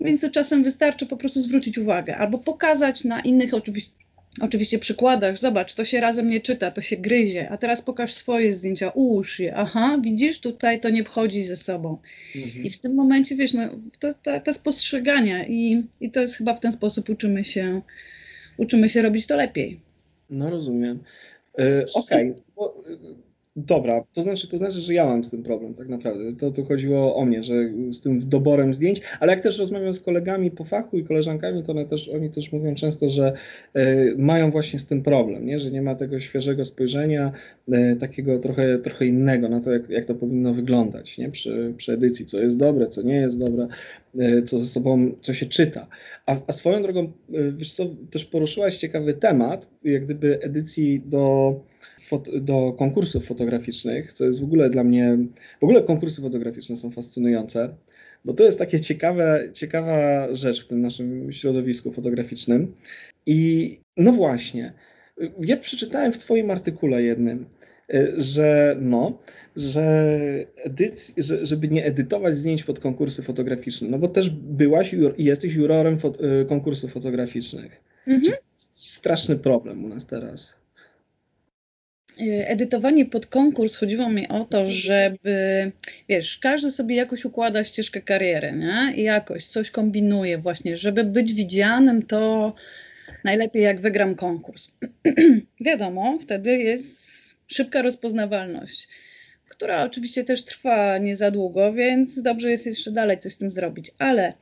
Więc 0.00 0.20
to 0.20 0.30
czasem 0.30 0.64
wystarczy 0.64 1.06
po 1.06 1.16
prostu 1.16 1.40
zwrócić 1.40 1.78
uwagę 1.78 2.16
albo 2.16 2.38
pokazać 2.38 3.04
na 3.04 3.20
innych 3.20 3.54
oczywiście 3.54 4.01
oczywiście 4.40 4.78
przykładach, 4.78 5.38
zobacz, 5.38 5.74
to 5.74 5.84
się 5.84 6.00
razem 6.00 6.30
nie 6.30 6.40
czyta, 6.40 6.70
to 6.70 6.80
się 6.80 6.96
gryzie, 6.96 7.50
a 7.50 7.56
teraz 7.58 7.82
pokaż 7.82 8.12
swoje 8.12 8.52
zdjęcia, 8.52 8.90
ułóż 8.90 9.38
je, 9.40 9.54
aha, 9.54 9.98
widzisz, 10.02 10.40
tutaj 10.40 10.80
to 10.80 10.90
nie 10.90 11.04
wchodzi 11.04 11.44
ze 11.44 11.56
sobą. 11.56 11.98
Mhm. 12.36 12.64
I 12.64 12.70
w 12.70 12.80
tym 12.80 12.94
momencie, 12.94 13.36
wiesz, 13.36 13.52
no, 13.52 13.68
to, 13.98 14.14
to, 14.14 14.40
to 14.40 14.54
spostrzegania 14.54 15.46
i, 15.46 15.82
i 16.00 16.10
to 16.10 16.20
jest 16.20 16.36
chyba 16.36 16.54
w 16.54 16.60
ten 16.60 16.72
sposób 16.72 17.08
uczymy 17.08 17.44
się, 17.44 17.82
uczymy 18.56 18.88
się 18.88 19.02
robić 19.02 19.26
to 19.26 19.36
lepiej. 19.36 19.80
No 20.30 20.50
rozumiem. 20.50 21.02
Yy, 21.58 21.84
Okej, 21.94 22.34
okay. 22.56 23.16
Dobra, 23.56 24.04
to 24.12 24.22
znaczy, 24.22 24.48
to 24.48 24.58
znaczy, 24.58 24.80
że 24.80 24.94
ja 24.94 25.06
mam 25.06 25.24
z 25.24 25.30
tym 25.30 25.42
problem 25.42 25.74
tak 25.74 25.88
naprawdę. 25.88 26.36
To, 26.36 26.50
to 26.50 26.64
chodziło 26.64 27.16
o 27.16 27.24
mnie, 27.24 27.42
że 27.42 27.54
z 27.90 28.00
tym 28.00 28.28
doborem 28.28 28.74
zdjęć, 28.74 29.00
ale 29.20 29.32
jak 29.32 29.42
też 29.42 29.58
rozmawiam 29.58 29.94
z 29.94 30.00
kolegami 30.00 30.50
po 30.50 30.64
fachu 30.64 30.98
i 30.98 31.04
koleżankami, 31.04 31.62
to 31.62 31.72
one 31.72 31.86
też, 31.86 32.08
oni 32.08 32.30
też 32.30 32.52
mówią 32.52 32.74
często, 32.74 33.08
że 33.08 33.32
y, 33.76 34.14
mają 34.18 34.50
właśnie 34.50 34.78
z 34.78 34.86
tym 34.86 35.02
problem, 35.02 35.46
nie? 35.46 35.58
że 35.58 35.70
nie 35.70 35.82
ma 35.82 35.94
tego 35.94 36.20
świeżego 36.20 36.64
spojrzenia, 36.64 37.32
y, 37.68 37.96
takiego 37.96 38.38
trochę, 38.38 38.78
trochę 38.78 39.06
innego 39.06 39.48
na 39.48 39.60
to, 39.60 39.72
jak, 39.72 39.88
jak 39.88 40.04
to 40.04 40.14
powinno 40.14 40.54
wyglądać 40.54 41.18
nie? 41.18 41.30
Przy, 41.30 41.74
przy 41.76 41.92
edycji, 41.92 42.26
co 42.26 42.40
jest 42.40 42.58
dobre, 42.58 42.88
co 42.88 43.02
nie 43.02 43.16
jest 43.16 43.38
dobre, 43.38 43.68
y, 44.20 44.42
co 44.42 44.58
ze 44.58 44.66
sobą, 44.66 45.14
co 45.20 45.34
się 45.34 45.46
czyta. 45.46 45.86
A, 46.26 46.36
a 46.46 46.52
swoją 46.52 46.82
drogą, 46.82 47.12
wiesz 47.56 47.72
co, 47.72 47.86
też 48.10 48.24
poruszyłaś 48.24 48.78
ciekawy 48.78 49.12
temat, 49.14 49.68
jak 49.84 50.04
gdyby 50.04 50.42
edycji 50.42 51.02
do 51.06 51.54
do 52.40 52.72
konkursów 52.72 53.26
fotograficznych, 53.26 54.12
co 54.12 54.24
jest 54.24 54.40
w 54.40 54.44
ogóle 54.44 54.70
dla 54.70 54.84
mnie, 54.84 55.18
w 55.60 55.64
ogóle 55.64 55.82
konkursy 55.82 56.22
fotograficzne 56.22 56.76
są 56.76 56.90
fascynujące, 56.90 57.74
bo 58.24 58.32
to 58.32 58.44
jest 58.44 58.58
takie 58.58 58.80
ciekawe, 58.80 59.48
ciekawa 59.52 60.28
rzecz 60.34 60.64
w 60.64 60.68
tym 60.68 60.80
naszym 60.80 61.32
środowisku 61.32 61.92
fotograficznym. 61.92 62.74
I 63.26 63.78
no 63.96 64.12
właśnie, 64.12 64.72
ja 65.40 65.56
przeczytałem 65.56 66.12
w 66.12 66.18
Twoim 66.18 66.50
artykule 66.50 67.02
jednym, 67.02 67.46
że 68.16 68.76
no, 68.80 69.18
że, 69.56 70.16
edyc, 70.56 71.14
że 71.16 71.46
żeby 71.46 71.68
nie 71.68 71.84
edytować 71.84 72.36
zdjęć 72.36 72.64
pod 72.64 72.80
konkursy 72.80 73.22
fotograficzne, 73.22 73.88
no 73.88 73.98
bo 73.98 74.08
też 74.08 74.30
byłaś 74.30 74.94
i 75.16 75.24
jesteś 75.24 75.54
jurorem 75.54 75.98
fot, 75.98 76.18
konkursów 76.48 76.92
fotograficznych. 76.92 77.80
Mhm. 78.06 78.34
Straszny 78.72 79.36
problem 79.36 79.84
u 79.84 79.88
nas 79.88 80.06
teraz. 80.06 80.61
Y, 82.20 82.46
edytowanie 82.46 83.06
pod 83.06 83.26
konkurs 83.26 83.76
chodziło 83.76 84.10
mi 84.10 84.28
o 84.28 84.44
to, 84.44 84.66
żeby, 84.66 85.70
wiesz, 86.08 86.38
każdy 86.38 86.70
sobie 86.70 86.96
jakoś 86.96 87.24
układa 87.24 87.64
ścieżkę 87.64 88.00
kariery, 88.00 88.52
nie? 88.52 88.92
I 88.96 89.02
jakoś 89.02 89.46
coś 89.46 89.70
kombinuje 89.70 90.38
właśnie, 90.38 90.76
żeby 90.76 91.04
być 91.04 91.32
widzianym, 91.34 92.02
to 92.06 92.54
najlepiej 93.24 93.62
jak 93.62 93.80
wygram 93.80 94.14
konkurs. 94.14 94.70
Wiadomo, 95.60 96.18
wtedy 96.22 96.58
jest 96.58 97.12
szybka 97.46 97.82
rozpoznawalność, 97.82 98.88
która 99.48 99.84
oczywiście 99.84 100.24
też 100.24 100.44
trwa 100.44 100.98
nie 100.98 101.16
za 101.16 101.30
długo, 101.30 101.72
więc 101.72 102.22
dobrze 102.22 102.50
jest 102.50 102.66
jeszcze 102.66 102.92
dalej 102.92 103.18
coś 103.18 103.32
z 103.32 103.38
tym 103.38 103.50
zrobić, 103.50 103.90
ale 103.98 104.32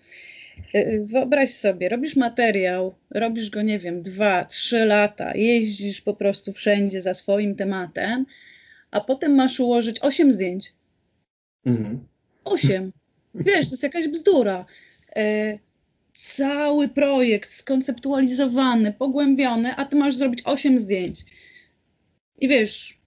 wyobraź 1.00 1.50
sobie, 1.50 1.88
robisz 1.88 2.16
materiał, 2.16 2.94
robisz 3.10 3.50
go, 3.50 3.62
nie 3.62 3.78
wiem, 3.78 4.02
dwa, 4.02 4.44
trzy 4.44 4.84
lata, 4.84 5.36
jeździsz 5.36 6.00
po 6.00 6.14
prostu 6.14 6.52
wszędzie 6.52 7.02
za 7.02 7.14
swoim 7.14 7.54
tematem, 7.54 8.26
a 8.90 9.00
potem 9.00 9.34
masz 9.34 9.60
ułożyć 9.60 10.00
osiem 10.00 10.32
zdjęć. 10.32 10.72
Mhm. 11.66 12.06
Osiem. 12.44 12.92
Wiesz, 13.34 13.66
to 13.66 13.70
jest 13.70 13.82
jakaś 13.82 14.08
bzdura. 14.08 14.66
E, 15.16 15.58
cały 16.14 16.88
projekt 16.88 17.50
skonceptualizowany, 17.50 18.92
pogłębiony, 18.92 19.76
a 19.76 19.84
ty 19.84 19.96
masz 19.96 20.16
zrobić 20.16 20.42
osiem 20.44 20.78
zdjęć. 20.78 21.24
I 22.38 22.48
wiesz, 22.48 22.99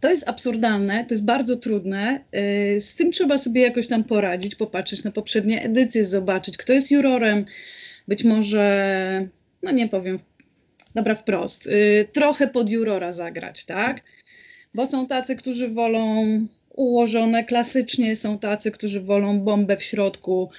to 0.00 0.10
jest 0.10 0.28
absurdalne, 0.28 1.04
to 1.04 1.14
jest 1.14 1.24
bardzo 1.24 1.56
trudne. 1.56 2.24
Y, 2.76 2.80
z 2.80 2.96
tym 2.96 3.12
trzeba 3.12 3.38
sobie 3.38 3.62
jakoś 3.62 3.88
tam 3.88 4.04
poradzić, 4.04 4.54
popatrzeć 4.54 5.04
na 5.04 5.10
poprzednie 5.10 5.62
edycje, 5.62 6.04
zobaczyć, 6.04 6.56
kto 6.56 6.72
jest 6.72 6.90
jurorem. 6.90 7.44
Być 8.08 8.24
może, 8.24 9.28
no 9.62 9.70
nie 9.70 9.88
powiem, 9.88 10.18
dobra, 10.94 11.14
wprost, 11.14 11.66
y, 11.66 12.08
trochę 12.12 12.48
pod 12.48 12.70
jurora 12.70 13.12
zagrać, 13.12 13.64
tak? 13.64 14.02
Bo 14.74 14.86
są 14.86 15.06
tacy, 15.06 15.36
którzy 15.36 15.68
wolą 15.68 16.24
ułożone 16.70 17.44
klasycznie, 17.44 18.16
są 18.16 18.38
tacy, 18.38 18.70
którzy 18.70 19.00
wolą 19.00 19.40
bombę 19.40 19.76
w 19.76 19.82
środku, 19.82 20.50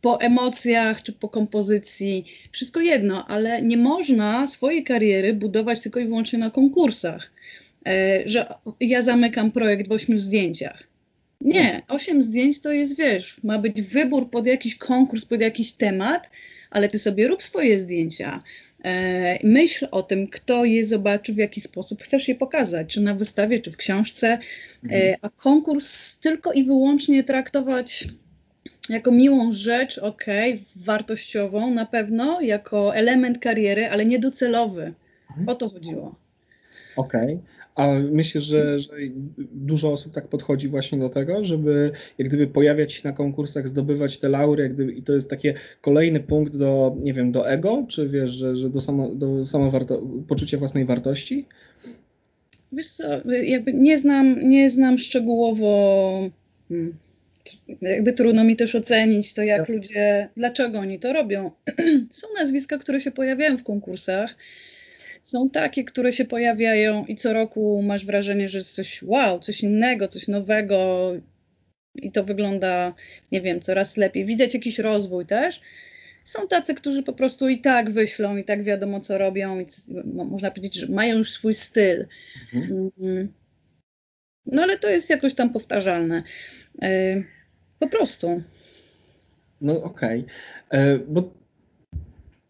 po 0.00 0.20
emocjach 0.20 1.02
czy 1.02 1.12
po 1.12 1.28
kompozycji, 1.28 2.24
wszystko 2.52 2.80
jedno, 2.80 3.26
ale 3.26 3.62
nie 3.62 3.76
można 3.76 4.46
swojej 4.46 4.84
kariery 4.84 5.34
budować 5.34 5.82
tylko 5.82 6.00
i 6.00 6.06
wyłącznie 6.06 6.38
na 6.38 6.50
konkursach. 6.50 7.30
E, 7.86 8.22
że 8.26 8.54
ja 8.80 9.02
zamykam 9.02 9.50
projekt 9.50 9.88
w 9.88 9.92
ośmiu 9.92 10.18
zdjęciach. 10.18 10.82
Nie, 11.40 11.82
osiem 11.88 12.22
zdjęć 12.22 12.60
to 12.60 12.72
jest, 12.72 12.96
wiesz, 12.96 13.40
ma 13.42 13.58
być 13.58 13.82
wybór 13.82 14.30
pod 14.30 14.46
jakiś 14.46 14.76
konkurs, 14.76 15.24
pod 15.24 15.40
jakiś 15.40 15.72
temat, 15.72 16.30
ale 16.70 16.88
ty 16.88 16.98
sobie 16.98 17.28
rób 17.28 17.42
swoje 17.42 17.78
zdjęcia. 17.78 18.42
E, 18.84 19.38
myśl 19.46 19.88
o 19.90 20.02
tym, 20.02 20.28
kto 20.28 20.64
je 20.64 20.84
zobaczy, 20.84 21.32
w 21.32 21.36
jaki 21.36 21.60
sposób 21.60 22.02
chcesz 22.02 22.28
je 22.28 22.34
pokazać, 22.34 22.94
czy 22.94 23.00
na 23.00 23.14
wystawie, 23.14 23.60
czy 23.60 23.70
w 23.70 23.76
książce, 23.76 24.28
e, 24.28 24.38
mhm. 24.82 25.14
a 25.22 25.30
konkurs 25.30 26.18
tylko 26.18 26.52
i 26.52 26.64
wyłącznie 26.64 27.24
traktować 27.24 28.04
jako 28.88 29.10
miłą 29.10 29.52
rzecz, 29.52 29.98
ok, 29.98 30.24
wartościową 30.76 31.70
na 31.70 31.86
pewno, 31.86 32.40
jako 32.40 32.96
element 32.96 33.38
kariery, 33.38 33.88
ale 33.90 34.04
niedocelowy. 34.04 34.94
Mhm. 35.30 35.48
O 35.48 35.54
to 35.54 35.68
chodziło. 35.68 36.14
Okej. 36.96 37.34
Okay. 37.34 37.63
A 37.74 37.88
myślę, 38.12 38.40
że, 38.40 38.80
że, 38.80 38.88
dużo 39.52 39.92
osób 39.92 40.12
tak 40.12 40.28
podchodzi 40.28 40.68
właśnie 40.68 40.98
do 40.98 41.08
tego, 41.08 41.44
żeby 41.44 41.90
jak 42.18 42.28
gdyby 42.28 42.46
pojawiać 42.46 42.92
się 42.92 43.00
na 43.04 43.12
konkursach, 43.12 43.68
zdobywać 43.68 44.18
te 44.18 44.28
laury, 44.28 44.62
jak 44.62 44.74
gdyby, 44.74 44.92
i 44.92 45.02
to 45.02 45.12
jest 45.12 45.30
taki 45.30 45.48
kolejny 45.80 46.20
punkt 46.20 46.56
do, 46.56 46.96
nie 47.02 47.12
wiem, 47.12 47.32
do 47.32 47.50
ego, 47.50 47.86
czy 47.88 48.08
wiesz, 48.08 48.30
że, 48.30 48.56
że 48.56 48.70
do, 48.70 48.80
samo, 48.80 49.14
do 49.14 49.46
samowarto, 49.46 50.02
poczucia 50.28 50.58
własnej 50.58 50.84
wartości? 50.84 51.46
Wiesz 52.72 52.88
co, 52.88 53.04
jakby 53.42 53.72
nie 53.72 53.98
znam, 53.98 54.48
nie 54.48 54.70
znam 54.70 54.98
szczegółowo, 54.98 56.30
hmm, 56.68 56.94
jakby 57.80 58.12
trudno 58.12 58.44
mi 58.44 58.56
też 58.56 58.74
ocenić 58.74 59.34
to, 59.34 59.42
jak 59.42 59.68
ludzie, 59.68 60.28
dlaczego 60.36 60.78
oni 60.78 60.98
to 60.98 61.12
robią. 61.12 61.50
Są 62.10 62.26
nazwiska, 62.38 62.78
które 62.78 63.00
się 63.00 63.10
pojawiają 63.10 63.56
w 63.56 63.64
konkursach, 63.64 64.36
są 65.24 65.50
takie, 65.50 65.84
które 65.84 66.12
się 66.12 66.24
pojawiają 66.24 67.06
i 67.06 67.16
co 67.16 67.32
roku 67.32 67.82
masz 67.82 68.06
wrażenie, 68.06 68.48
że 68.48 68.58
jest 68.58 68.74
coś 68.74 69.02
wow, 69.02 69.40
coś 69.40 69.60
innego, 69.60 70.08
coś 70.08 70.28
nowego 70.28 71.10
i 71.94 72.12
to 72.12 72.24
wygląda, 72.24 72.94
nie 73.32 73.40
wiem, 73.40 73.60
coraz 73.60 73.96
lepiej. 73.96 74.24
Widać 74.26 74.54
jakiś 74.54 74.78
rozwój 74.78 75.26
też. 75.26 75.60
Są 76.24 76.48
tacy, 76.48 76.74
którzy 76.74 77.02
po 77.02 77.12
prostu 77.12 77.48
i 77.48 77.60
tak 77.60 77.90
wyślą, 77.90 78.36
i 78.36 78.44
tak 78.44 78.64
wiadomo, 78.64 79.00
co 79.00 79.18
robią, 79.18 79.60
i 79.60 79.66
można 80.04 80.50
powiedzieć, 80.50 80.74
że 80.74 80.92
mają 80.92 81.18
już 81.18 81.30
swój 81.30 81.54
styl. 81.54 82.06
Mhm. 82.54 82.90
Mm. 83.00 83.32
No 84.46 84.62
ale 84.62 84.78
to 84.78 84.90
jest 84.90 85.10
jakoś 85.10 85.34
tam 85.34 85.52
powtarzalne. 85.52 86.22
E, 86.82 87.22
po 87.78 87.88
prostu. 87.88 88.42
No 89.60 89.82
okej. 89.82 90.24
Okay. 90.68 90.80
E, 90.80 90.98
bo 90.98 91.43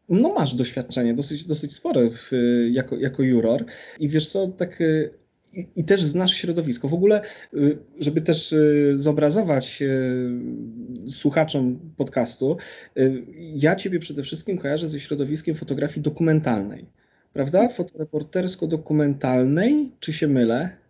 no 0.09 0.35
masz 0.35 0.55
doświadczenie 0.55 1.15
dosyć, 1.15 1.45
dosyć 1.45 1.75
spore 1.75 2.11
w, 2.11 2.31
jako, 2.71 2.97
jako 2.97 3.23
juror 3.23 3.65
i 3.99 4.09
wiesz 4.09 4.29
co, 4.29 4.49
tak 4.49 4.81
y, 4.81 5.11
i, 5.55 5.67
i, 5.77 5.85
też 5.85 6.03
znasz 6.03 6.35
środowisko. 6.35 6.89
W 6.89 6.95
ogóle, 6.95 7.21
y, 7.55 7.79
żeby 7.99 8.23
też 8.23 8.53
y, 8.53 8.93
zobrazować 8.97 9.83
słuchaczom 11.11 11.79
podcastu, 11.97 12.57
ja 13.37 13.77
ciebie 13.77 13.99
przede 13.99 14.23
wszystkim 14.23 14.59
kojarzę 14.59 14.89
ze 14.89 15.01
środowiskiem 15.01 15.55
fotografii 15.55 16.03
dokumentalnej, 16.03 16.87
prawda? 17.33 17.69
Fotoreportersko-dokumentalnej, 17.69 19.91
czy 20.01 20.13
się 20.13 20.29
mylę? 20.29 20.84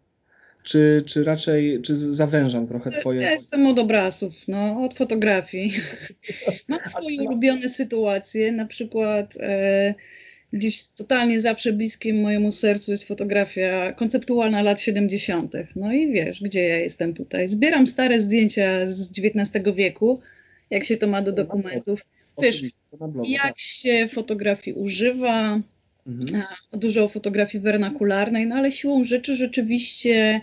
Czy, 0.64 1.02
czy 1.06 1.24
raczej 1.24 1.82
czy 1.82 1.94
zawężam 2.14 2.66
trochę 2.66 2.90
twoje... 2.90 3.22
Ja 3.22 3.30
jestem 3.30 3.66
od 3.66 3.78
obrazów, 3.78 4.48
no, 4.48 4.84
od 4.84 4.94
fotografii. 4.94 5.72
Mam 6.68 6.80
swoje 6.84 7.22
ulubione 7.22 7.68
sytuacje, 7.68 8.52
na 8.52 8.66
przykład 8.66 9.36
e, 9.40 9.94
gdzieś 10.52 10.86
totalnie 10.86 11.40
zawsze 11.40 11.72
bliskim 11.72 12.20
mojemu 12.20 12.52
sercu 12.52 12.90
jest 12.90 13.04
fotografia 13.04 13.92
konceptualna 13.92 14.62
lat 14.62 14.80
70. 14.80 15.52
No 15.76 15.92
i 15.92 16.12
wiesz, 16.12 16.42
gdzie 16.42 16.68
ja 16.68 16.78
jestem 16.78 17.14
tutaj. 17.14 17.48
Zbieram 17.48 17.86
stare 17.86 18.20
zdjęcia 18.20 18.86
z 18.86 19.10
XIX 19.18 19.64
wieku, 19.74 20.20
jak 20.70 20.84
się 20.84 20.96
to 20.96 21.06
ma 21.06 21.22
do 21.22 21.32
dokumentów. 21.32 22.00
Wiesz, 22.42 22.62
jak 23.24 23.42
tak. 23.42 23.58
się 23.58 24.08
fotografii 24.12 24.76
używa, 24.76 25.60
Mhm. 26.06 26.42
Dużo 26.72 27.08
fotografii 27.08 27.64
wernakularnej, 27.64 28.46
no 28.46 28.54
ale 28.54 28.72
siłą 28.72 29.04
rzeczy 29.04 29.36
rzeczywiście 29.36 30.40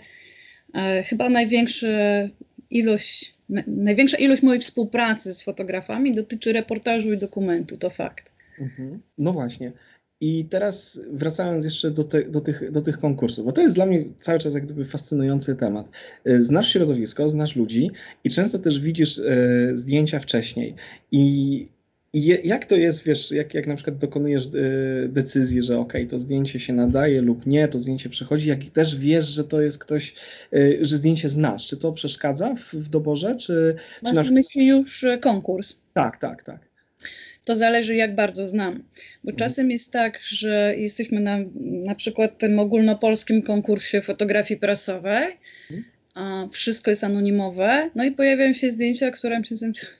e, 0.74 1.02
chyba 1.02 1.28
największa 1.28 1.86
ilość, 2.70 3.34
na, 3.48 3.62
największa 3.66 4.16
ilość 4.16 4.42
mojej 4.42 4.60
współpracy 4.60 5.34
z 5.34 5.42
fotografami 5.42 6.14
dotyczy 6.14 6.52
reportażu 6.52 7.12
i 7.12 7.18
dokumentu, 7.18 7.76
to 7.76 7.90
fakt. 7.90 8.30
Mhm. 8.58 9.02
No 9.18 9.32
właśnie. 9.32 9.72
I 10.20 10.44
teraz 10.44 11.00
wracając 11.12 11.64
jeszcze 11.64 11.90
do, 11.90 12.04
te, 12.04 12.22
do, 12.22 12.40
tych, 12.40 12.70
do 12.70 12.82
tych 12.82 12.98
konkursów, 12.98 13.44
bo 13.44 13.52
to 13.52 13.60
jest 13.60 13.74
dla 13.74 13.86
mnie 13.86 14.04
cały 14.20 14.38
czas 14.38 14.54
jak 14.54 14.64
gdyby 14.64 14.84
fascynujący 14.84 15.56
temat. 15.56 15.88
E, 16.24 16.42
znasz 16.42 16.72
środowisko, 16.72 17.28
znasz 17.28 17.56
ludzi 17.56 17.90
i 18.24 18.30
często 18.30 18.58
też 18.58 18.80
widzisz 18.80 19.18
e, 19.18 19.76
zdjęcia 19.76 20.20
wcześniej 20.20 20.74
i 21.12 21.66
i 22.12 22.48
jak 22.48 22.66
to 22.66 22.76
jest, 22.76 23.04
wiesz, 23.04 23.30
jak, 23.30 23.54
jak 23.54 23.66
na 23.66 23.74
przykład 23.74 23.98
dokonujesz 23.98 24.46
e, 24.46 25.08
decyzji, 25.08 25.62
że 25.62 25.78
ok, 25.78 25.92
to 26.08 26.20
zdjęcie 26.20 26.60
się 26.60 26.72
nadaje 26.72 27.22
lub 27.22 27.46
nie, 27.46 27.68
to 27.68 27.80
zdjęcie 27.80 28.08
przechodzi, 28.08 28.48
jak 28.48 28.64
też 28.64 28.96
wiesz, 28.96 29.28
że 29.28 29.44
to 29.44 29.60
jest 29.60 29.78
ktoś, 29.78 30.14
e, 30.52 30.84
że 30.84 30.96
zdjęcie 30.96 31.28
znasz, 31.28 31.66
czy 31.66 31.76
to 31.76 31.92
przeszkadza 31.92 32.54
w, 32.54 32.74
w 32.74 32.88
doborze, 32.88 33.36
czy... 33.36 33.74
Masz 34.02 34.10
czy 34.10 34.14
na 34.14 34.22
przykład... 34.22 34.44
myśli 34.44 34.66
już 34.66 35.04
e, 35.04 35.18
konkurs? 35.18 35.78
Tak, 35.94 36.20
tak, 36.20 36.42
tak. 36.42 36.58
To 37.44 37.54
zależy, 37.54 37.96
jak 37.96 38.14
bardzo 38.14 38.48
znam. 38.48 38.74
Bo 39.24 39.30
mhm. 39.30 39.36
czasem 39.36 39.70
jest 39.70 39.92
tak, 39.92 40.18
że 40.22 40.74
jesteśmy 40.76 41.20
na 41.20 41.38
na 41.60 41.94
przykład 41.94 42.38
tym 42.38 42.58
ogólnopolskim 42.58 43.42
konkursie 43.42 44.02
fotografii 44.02 44.60
prasowej, 44.60 45.38
mhm 45.70 45.92
wszystko 46.52 46.90
jest 46.90 47.04
anonimowe, 47.04 47.90
no 47.94 48.04
i 48.04 48.10
pojawiają 48.10 48.52
się 48.52 48.70
zdjęcia, 48.70 49.10
które 49.10 49.42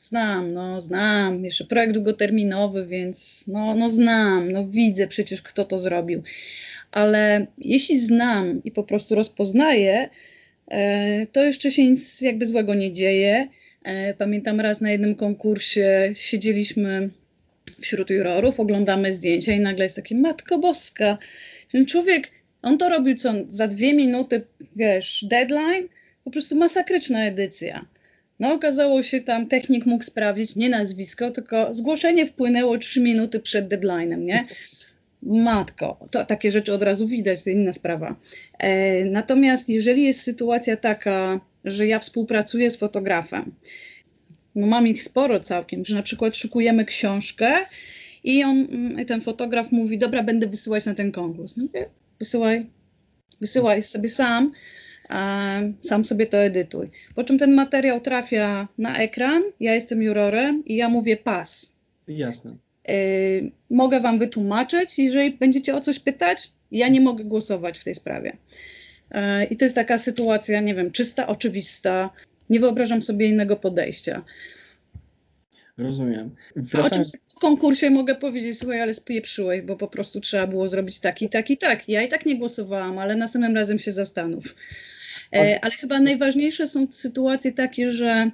znam, 0.00 0.52
no 0.52 0.80
znam, 0.80 1.44
jeszcze 1.44 1.64
projekt 1.64 1.94
długoterminowy, 1.94 2.86
więc 2.86 3.44
no, 3.48 3.74
no 3.74 3.90
znam, 3.90 4.52
no 4.52 4.66
widzę 4.66 5.08
przecież 5.08 5.42
kto 5.42 5.64
to 5.64 5.78
zrobił. 5.78 6.22
Ale 6.90 7.46
jeśli 7.58 7.98
znam 7.98 8.60
i 8.64 8.70
po 8.70 8.84
prostu 8.84 9.14
rozpoznaję, 9.14 10.08
e, 10.68 11.26
to 11.26 11.44
jeszcze 11.44 11.70
się 11.70 11.90
nic 11.90 12.20
jakby 12.20 12.46
złego 12.46 12.74
nie 12.74 12.92
dzieje. 12.92 13.48
E, 13.84 14.14
pamiętam 14.14 14.60
raz 14.60 14.80
na 14.80 14.90
jednym 14.90 15.14
konkursie 15.14 16.12
siedzieliśmy 16.14 17.10
wśród 17.80 18.10
jurorów, 18.10 18.60
oglądamy 18.60 19.12
zdjęcia 19.12 19.52
i 19.52 19.60
nagle 19.60 19.84
jest 19.84 19.96
takie 19.96 20.14
Matko 20.14 20.58
Boska. 20.58 21.18
Ten 21.72 21.86
człowiek 21.86 22.30
On 22.62 22.78
to 22.78 22.88
robił 22.88 23.16
co 23.16 23.32
za 23.48 23.68
dwie 23.68 23.94
minuty, 23.94 24.42
wiesz, 24.76 25.24
deadline, 25.28 25.88
po 26.24 26.30
prostu 26.30 26.56
masakryczna 26.56 27.24
edycja. 27.24 27.86
No 28.40 28.52
okazało 28.52 29.02
się 29.02 29.20
tam, 29.20 29.46
technik 29.46 29.86
mógł 29.86 30.04
sprawdzić 30.04 30.56
nie 30.56 30.68
nazwisko, 30.68 31.30
tylko 31.30 31.74
zgłoszenie 31.74 32.26
wpłynęło 32.26 32.78
trzy 32.78 33.00
minuty 33.00 33.40
przed 33.40 33.68
deadline'em, 33.68 34.18
nie? 34.18 34.48
Matko, 35.22 36.06
to 36.10 36.24
takie 36.24 36.52
rzeczy 36.52 36.72
od 36.72 36.82
razu 36.82 37.08
widać, 37.08 37.44
to 37.44 37.50
inna 37.50 37.72
sprawa. 37.72 38.16
E, 38.58 39.04
natomiast 39.04 39.68
jeżeli 39.68 40.04
jest 40.04 40.20
sytuacja 40.20 40.76
taka, 40.76 41.40
że 41.64 41.86
ja 41.86 41.98
współpracuję 41.98 42.70
z 42.70 42.76
fotografem, 42.76 43.54
no 44.54 44.66
mam 44.66 44.86
ich 44.86 45.02
sporo 45.02 45.40
całkiem, 45.40 45.84
że 45.84 45.94
na 45.94 46.02
przykład 46.02 46.36
szukujemy 46.36 46.84
książkę 46.84 47.52
i 48.24 48.44
on, 48.44 48.66
mm, 48.70 49.06
ten 49.06 49.20
fotograf 49.20 49.72
mówi, 49.72 49.98
dobra, 49.98 50.22
będę 50.22 50.46
wysyłać 50.46 50.84
na 50.84 50.94
ten 50.94 51.12
konkurs. 51.12 51.56
No, 51.56 51.64
wysyłaj, 52.18 52.66
wysyłaj 53.40 53.82
sobie 53.82 54.08
sam, 54.08 54.52
a 55.12 55.60
sam 55.82 56.04
sobie 56.04 56.26
to 56.26 56.38
edytuj. 56.38 56.90
Po 57.14 57.24
czym 57.24 57.38
ten 57.38 57.54
materiał 57.54 58.00
trafia 58.00 58.68
na 58.78 58.98
ekran, 58.98 59.42
ja 59.60 59.74
jestem 59.74 60.02
jurorem 60.02 60.62
i 60.66 60.76
ja 60.76 60.88
mówię 60.88 61.16
pas. 61.16 61.76
Jasne. 62.08 62.56
Y, 62.90 63.50
mogę 63.70 64.00
Wam 64.00 64.18
wytłumaczyć, 64.18 64.98
jeżeli 64.98 65.30
będziecie 65.30 65.74
o 65.74 65.80
coś 65.80 65.98
pytać, 65.98 66.50
ja 66.70 66.88
nie 66.88 67.00
mogę 67.00 67.24
głosować 67.24 67.78
w 67.78 67.84
tej 67.84 67.94
sprawie. 67.94 68.36
Y, 69.10 69.44
I 69.50 69.56
to 69.56 69.64
jest 69.64 69.74
taka 69.74 69.98
sytuacja, 69.98 70.60
nie 70.60 70.74
wiem, 70.74 70.90
czysta, 70.90 71.26
oczywista. 71.26 72.10
Nie 72.50 72.60
wyobrażam 72.60 73.02
sobie 73.02 73.26
innego 73.26 73.56
podejścia. 73.56 74.24
Rozumiem. 75.78 76.34
Wracając... 76.56 77.16
w 77.28 77.40
konkursie 77.40 77.90
mogę 77.90 78.14
powiedzieć, 78.14 78.58
słuchaj, 78.58 78.80
ale 78.80 78.94
spieprzyłeś, 78.94 79.62
bo 79.62 79.76
po 79.76 79.88
prostu 79.88 80.20
trzeba 80.20 80.46
było 80.46 80.68
zrobić 80.68 81.00
tak 81.00 81.22
i 81.22 81.28
tak 81.28 81.50
i 81.50 81.56
tak. 81.56 81.88
Ja 81.88 82.02
i 82.02 82.08
tak 82.08 82.26
nie 82.26 82.38
głosowałam, 82.38 82.98
ale 82.98 83.16
następnym 83.16 83.54
razem 83.54 83.78
się 83.78 83.92
zastanów. 83.92 84.54
E, 85.32 85.64
ale 85.64 85.72
chyba 85.72 86.00
najważniejsze 86.00 86.68
są 86.68 86.86
sytuacje 86.90 87.52
takie, 87.52 87.92
że 87.92 88.30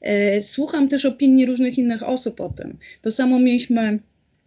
e, 0.00 0.42
słucham 0.42 0.88
też 0.88 1.04
opinii 1.04 1.46
różnych 1.46 1.78
innych 1.78 2.02
osób 2.02 2.40
o 2.40 2.48
tym. 2.48 2.78
To 3.02 3.10
samo 3.10 3.38
mieliśmy 3.38 3.98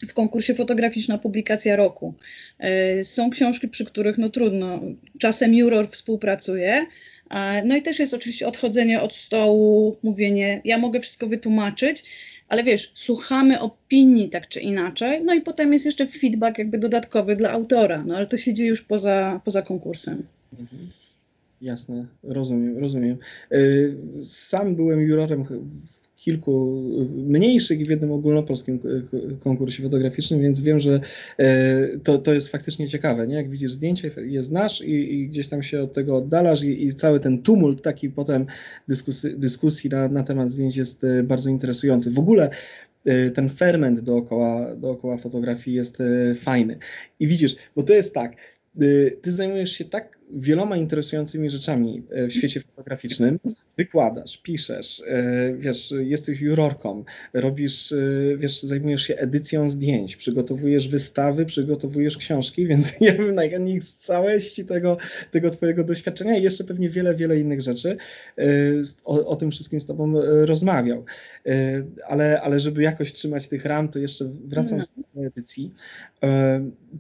w 0.07 0.13
konkursie 0.13 0.53
fotograficzna 0.53 1.17
publikacja 1.17 1.75
roku. 1.75 2.13
E, 2.59 3.03
są 3.03 3.29
książki, 3.29 3.67
przy 3.67 3.85
których 3.85 4.17
no 4.17 4.29
trudno, 4.29 4.81
czasem 5.19 5.53
juror 5.53 5.89
współpracuje, 5.89 6.85
no 7.65 7.75
i 7.75 7.81
też 7.81 7.99
jest 7.99 8.13
oczywiście 8.13 8.47
odchodzenie 8.47 9.01
od 9.01 9.15
stołu, 9.15 9.97
mówienie, 10.03 10.61
ja 10.65 10.77
mogę 10.77 10.99
wszystko 10.99 11.27
wytłumaczyć, 11.27 12.03
ale 12.47 12.63
wiesz, 12.63 12.91
słuchamy 12.93 13.59
opinii 13.59 14.29
tak 14.29 14.47
czy 14.47 14.59
inaczej, 14.59 15.23
no 15.23 15.33
i 15.33 15.41
potem 15.41 15.73
jest 15.73 15.85
jeszcze 15.85 16.07
feedback 16.07 16.57
jakby 16.57 16.77
dodatkowy 16.77 17.35
dla 17.35 17.51
autora, 17.51 18.03
no 18.05 18.15
ale 18.17 18.27
to 18.27 18.37
się 18.37 18.53
dzieje 18.53 18.69
już 18.69 18.81
poza, 18.81 19.41
poza 19.45 19.61
konkursem. 19.61 20.23
Mhm. 20.59 20.89
Jasne, 21.61 22.07
rozumiem, 22.23 22.77
rozumiem. 22.77 23.17
Y, 23.53 23.97
sam 24.19 24.75
byłem 24.75 25.01
jurorem 25.01 25.43
w 25.43 25.99
kilku 26.15 26.83
mniejszych 27.15 27.79
i 27.79 27.85
w 27.85 27.89
jednym 27.89 28.11
ogólnopolskim 28.11 28.79
konkursie 29.39 29.83
fotograficznym, 29.83 30.41
więc 30.41 30.61
wiem, 30.61 30.79
że 30.79 30.99
y, 31.39 31.99
to, 32.03 32.17
to 32.17 32.33
jest 32.33 32.47
faktycznie 32.47 32.87
ciekawe, 32.87 33.27
nie? 33.27 33.35
Jak 33.35 33.49
widzisz 33.49 33.71
zdjęcie, 33.71 34.11
je 34.17 34.43
znasz 34.43 34.81
i, 34.81 35.13
i 35.13 35.27
gdzieś 35.27 35.47
tam 35.47 35.63
się 35.63 35.81
od 35.81 35.93
tego 35.93 36.17
oddalasz 36.17 36.63
i, 36.63 36.85
i 36.85 36.93
cały 36.93 37.19
ten 37.19 37.41
tumult 37.41 37.81
taki 37.81 38.09
potem 38.09 38.45
dyskusji, 38.87 39.35
dyskusji 39.37 39.89
na, 39.89 40.07
na 40.07 40.23
temat 40.23 40.51
zdjęć 40.51 40.77
jest 40.77 41.03
y, 41.03 41.23
bardzo 41.23 41.49
interesujący. 41.49 42.11
W 42.11 42.19
ogóle 42.19 42.49
ten 43.33 43.49
ferment 43.49 43.99
dookoła, 43.99 44.75
dookoła 44.75 45.17
fotografii 45.17 45.77
jest 45.77 46.03
fajny. 46.35 46.77
I 47.19 47.27
widzisz, 47.27 47.55
bo 47.75 47.83
to 47.83 47.93
jest 47.93 48.13
tak, 48.13 48.35
ty 49.21 49.31
zajmujesz 49.31 49.71
się 49.71 49.85
tak 49.85 50.18
wieloma 50.29 50.77
interesującymi 50.77 51.49
rzeczami 51.49 52.03
e, 52.09 52.27
w 52.27 52.33
świecie 52.33 52.59
fotograficznym. 52.59 53.39
Wykładasz, 53.77 54.37
piszesz, 54.37 55.03
e, 55.07 55.53
wiesz, 55.57 55.93
jesteś 55.99 56.41
jurorką, 56.41 57.03
robisz, 57.33 57.91
e, 57.91 57.97
wiesz, 58.37 58.61
zajmujesz 58.61 59.03
się 59.03 59.15
edycją 59.15 59.69
zdjęć, 59.69 60.15
przygotowujesz 60.15 60.87
wystawy, 60.87 61.45
przygotowujesz 61.45 62.17
książki, 62.17 62.65
więc 62.67 62.93
ja 63.01 63.13
bym 63.13 63.35
najchętniej 63.35 63.81
z 63.81 63.95
całości 63.95 64.65
tego, 64.65 64.97
tego 65.31 65.49
twojego 65.49 65.83
doświadczenia 65.83 66.37
i 66.37 66.43
jeszcze 66.43 66.63
pewnie 66.63 66.89
wiele, 66.89 67.15
wiele 67.15 67.39
innych 67.39 67.61
rzeczy 67.61 67.97
o, 69.05 69.27
o 69.27 69.35
tym 69.35 69.51
wszystkim 69.51 69.81
z 69.81 69.85
tobą 69.85 70.13
rozmawiał. 70.45 71.05
Ale, 72.07 72.41
ale 72.41 72.59
żeby 72.59 72.83
jakoś 72.83 73.13
trzymać 73.13 73.47
tych 73.47 73.65
ram, 73.65 73.89
to 73.89 73.99
jeszcze 73.99 74.25
wracam 74.45 74.81
do 75.15 75.25
edycji. 75.25 75.73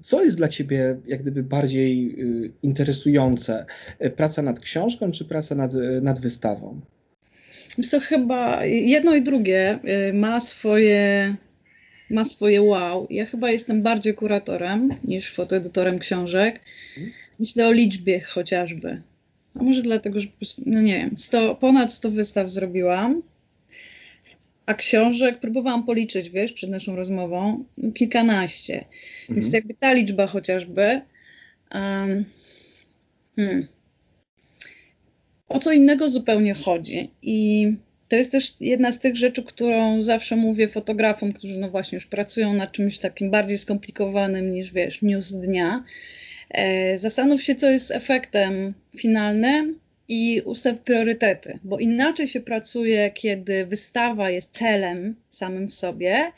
Co 0.01 0.23
jest 0.23 0.37
dla 0.37 0.47
ciebie 0.47 0.97
jak 1.07 1.21
gdyby 1.21 1.43
bardziej 1.43 2.17
interesujące 2.63 3.18
Praca 4.15 4.41
nad 4.41 4.59
książką 4.59 5.11
czy 5.11 5.25
praca 5.25 5.55
nad, 5.55 5.73
nad 6.01 6.19
wystawą? 6.19 6.81
To 7.91 7.99
chyba 7.99 8.65
jedno 8.65 9.15
i 9.15 9.21
drugie 9.21 9.79
y, 10.09 10.13
ma 10.13 10.41
swoje, 10.41 11.35
ma 12.09 12.25
swoje 12.25 12.61
wow. 12.61 13.07
Ja 13.09 13.25
chyba 13.25 13.51
jestem 13.51 13.81
bardziej 13.81 14.13
kuratorem 14.13 14.95
niż 15.03 15.33
fotoedytorem 15.33 15.99
książek. 15.99 16.59
Myślę 17.39 17.67
o 17.67 17.71
liczbie 17.71 18.21
chociażby. 18.21 19.01
A 19.55 19.63
może 19.63 19.81
dlatego, 19.81 20.19
że 20.19 20.27
no 20.65 20.81
nie 20.81 20.97
wiem, 20.97 21.17
100, 21.17 21.55
ponad 21.55 21.93
100 21.93 22.09
wystaw 22.09 22.51
zrobiłam, 22.51 23.21
a 24.65 24.73
książek 24.73 25.39
próbowałam 25.39 25.85
policzyć, 25.85 26.29
wiesz, 26.29 26.53
przed 26.53 26.69
naszą 26.69 26.95
rozmową, 26.95 27.63
kilkanaście. 27.93 28.75
Mhm. 28.75 29.39
Więc 29.41 29.53
jakby 29.53 29.73
ta 29.73 29.93
liczba 29.93 30.27
chociażby. 30.27 31.01
Um, 31.75 32.25
Hmm. 33.35 33.67
O 35.47 35.59
co 35.59 35.71
innego 35.71 36.09
zupełnie 36.09 36.53
chodzi. 36.53 37.11
I 37.21 37.67
to 38.09 38.15
jest 38.15 38.31
też 38.31 38.53
jedna 38.59 38.91
z 38.91 38.99
tych 38.99 39.15
rzeczy, 39.15 39.43
którą 39.43 40.03
zawsze 40.03 40.35
mówię 40.35 40.67
fotografom, 40.67 41.33
którzy 41.33 41.59
no 41.59 41.69
właśnie 41.69 41.95
już 41.95 42.05
pracują 42.05 42.53
nad 42.53 42.71
czymś 42.71 42.97
takim 42.97 43.31
bardziej 43.31 43.57
skomplikowanym 43.57 44.51
niż 44.51 44.73
wiesz, 44.73 45.01
news 45.01 45.31
dnia. 45.31 45.83
E, 46.49 46.97
zastanów 46.97 47.43
się, 47.43 47.55
co 47.55 47.69
jest 47.69 47.91
efektem 47.91 48.73
finalnym 48.97 49.79
i 50.07 50.41
ustaw 50.45 50.79
priorytety, 50.79 51.59
bo 51.63 51.79
inaczej 51.79 52.27
się 52.27 52.39
pracuje, 52.39 53.11
kiedy 53.11 53.65
wystawa 53.65 54.29
jest 54.29 54.51
celem 54.51 55.15
samym 55.29 55.67
w 55.67 55.73
sobie, 55.73 56.31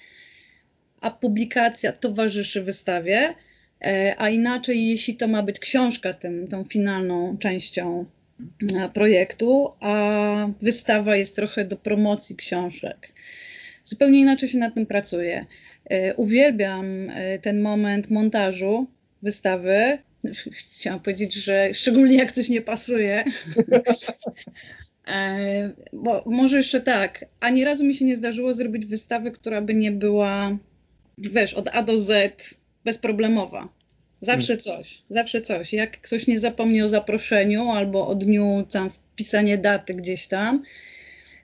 a 1.01 1.11
publikacja 1.11 1.91
towarzyszy 1.91 2.63
wystawie 2.63 3.35
a 4.17 4.29
inaczej, 4.29 4.87
jeśli 4.87 5.15
to 5.15 5.27
ma 5.27 5.43
być 5.43 5.59
książka, 5.59 6.13
tym, 6.13 6.47
tą 6.47 6.63
finalną 6.63 7.37
częścią 7.37 8.05
e, 8.75 8.89
projektu, 8.89 9.71
a 9.79 10.47
wystawa 10.61 11.15
jest 11.15 11.35
trochę 11.35 11.65
do 11.65 11.77
promocji 11.77 12.35
książek. 12.35 13.13
Zupełnie 13.83 14.19
inaczej 14.19 14.49
się 14.49 14.57
nad 14.57 14.73
tym 14.73 14.85
pracuje. 14.85 15.45
E, 15.85 16.15
uwielbiam 16.15 17.11
ten 17.41 17.61
moment 17.61 18.09
montażu 18.09 18.87
wystawy. 19.21 19.97
Chciałam 20.51 20.99
powiedzieć, 20.99 21.33
że 21.33 21.73
szczególnie 21.73 22.17
jak 22.17 22.31
coś 22.31 22.49
nie 22.49 22.61
pasuje. 22.61 23.23
Bo 25.93 26.23
może 26.25 26.57
jeszcze 26.57 26.81
tak, 26.81 27.25
ani 27.39 27.65
razu 27.65 27.83
mi 27.83 27.95
się 27.95 28.05
nie 28.05 28.15
zdarzyło 28.15 28.53
zrobić 28.53 28.85
wystawy, 28.85 29.31
która 29.31 29.61
by 29.61 29.75
nie 29.75 29.91
była, 29.91 30.57
wiesz, 31.17 31.53
od 31.53 31.69
A 31.73 31.83
do 31.83 31.99
Z 31.99 32.60
bezproblemowa. 32.85 33.69
Zawsze 34.21 34.57
hmm. 34.57 34.63
coś, 34.63 35.01
zawsze 35.09 35.41
coś. 35.41 35.73
Jak 35.73 36.01
ktoś 36.01 36.27
nie 36.27 36.39
zapomni 36.39 36.81
o 36.81 36.87
zaproszeniu 36.87 37.69
albo 37.69 38.07
o 38.07 38.15
dniu 38.15 38.65
tam 38.71 38.89
wpisanie 38.89 39.57
daty 39.57 39.93
gdzieś 39.93 40.27
tam, 40.27 40.63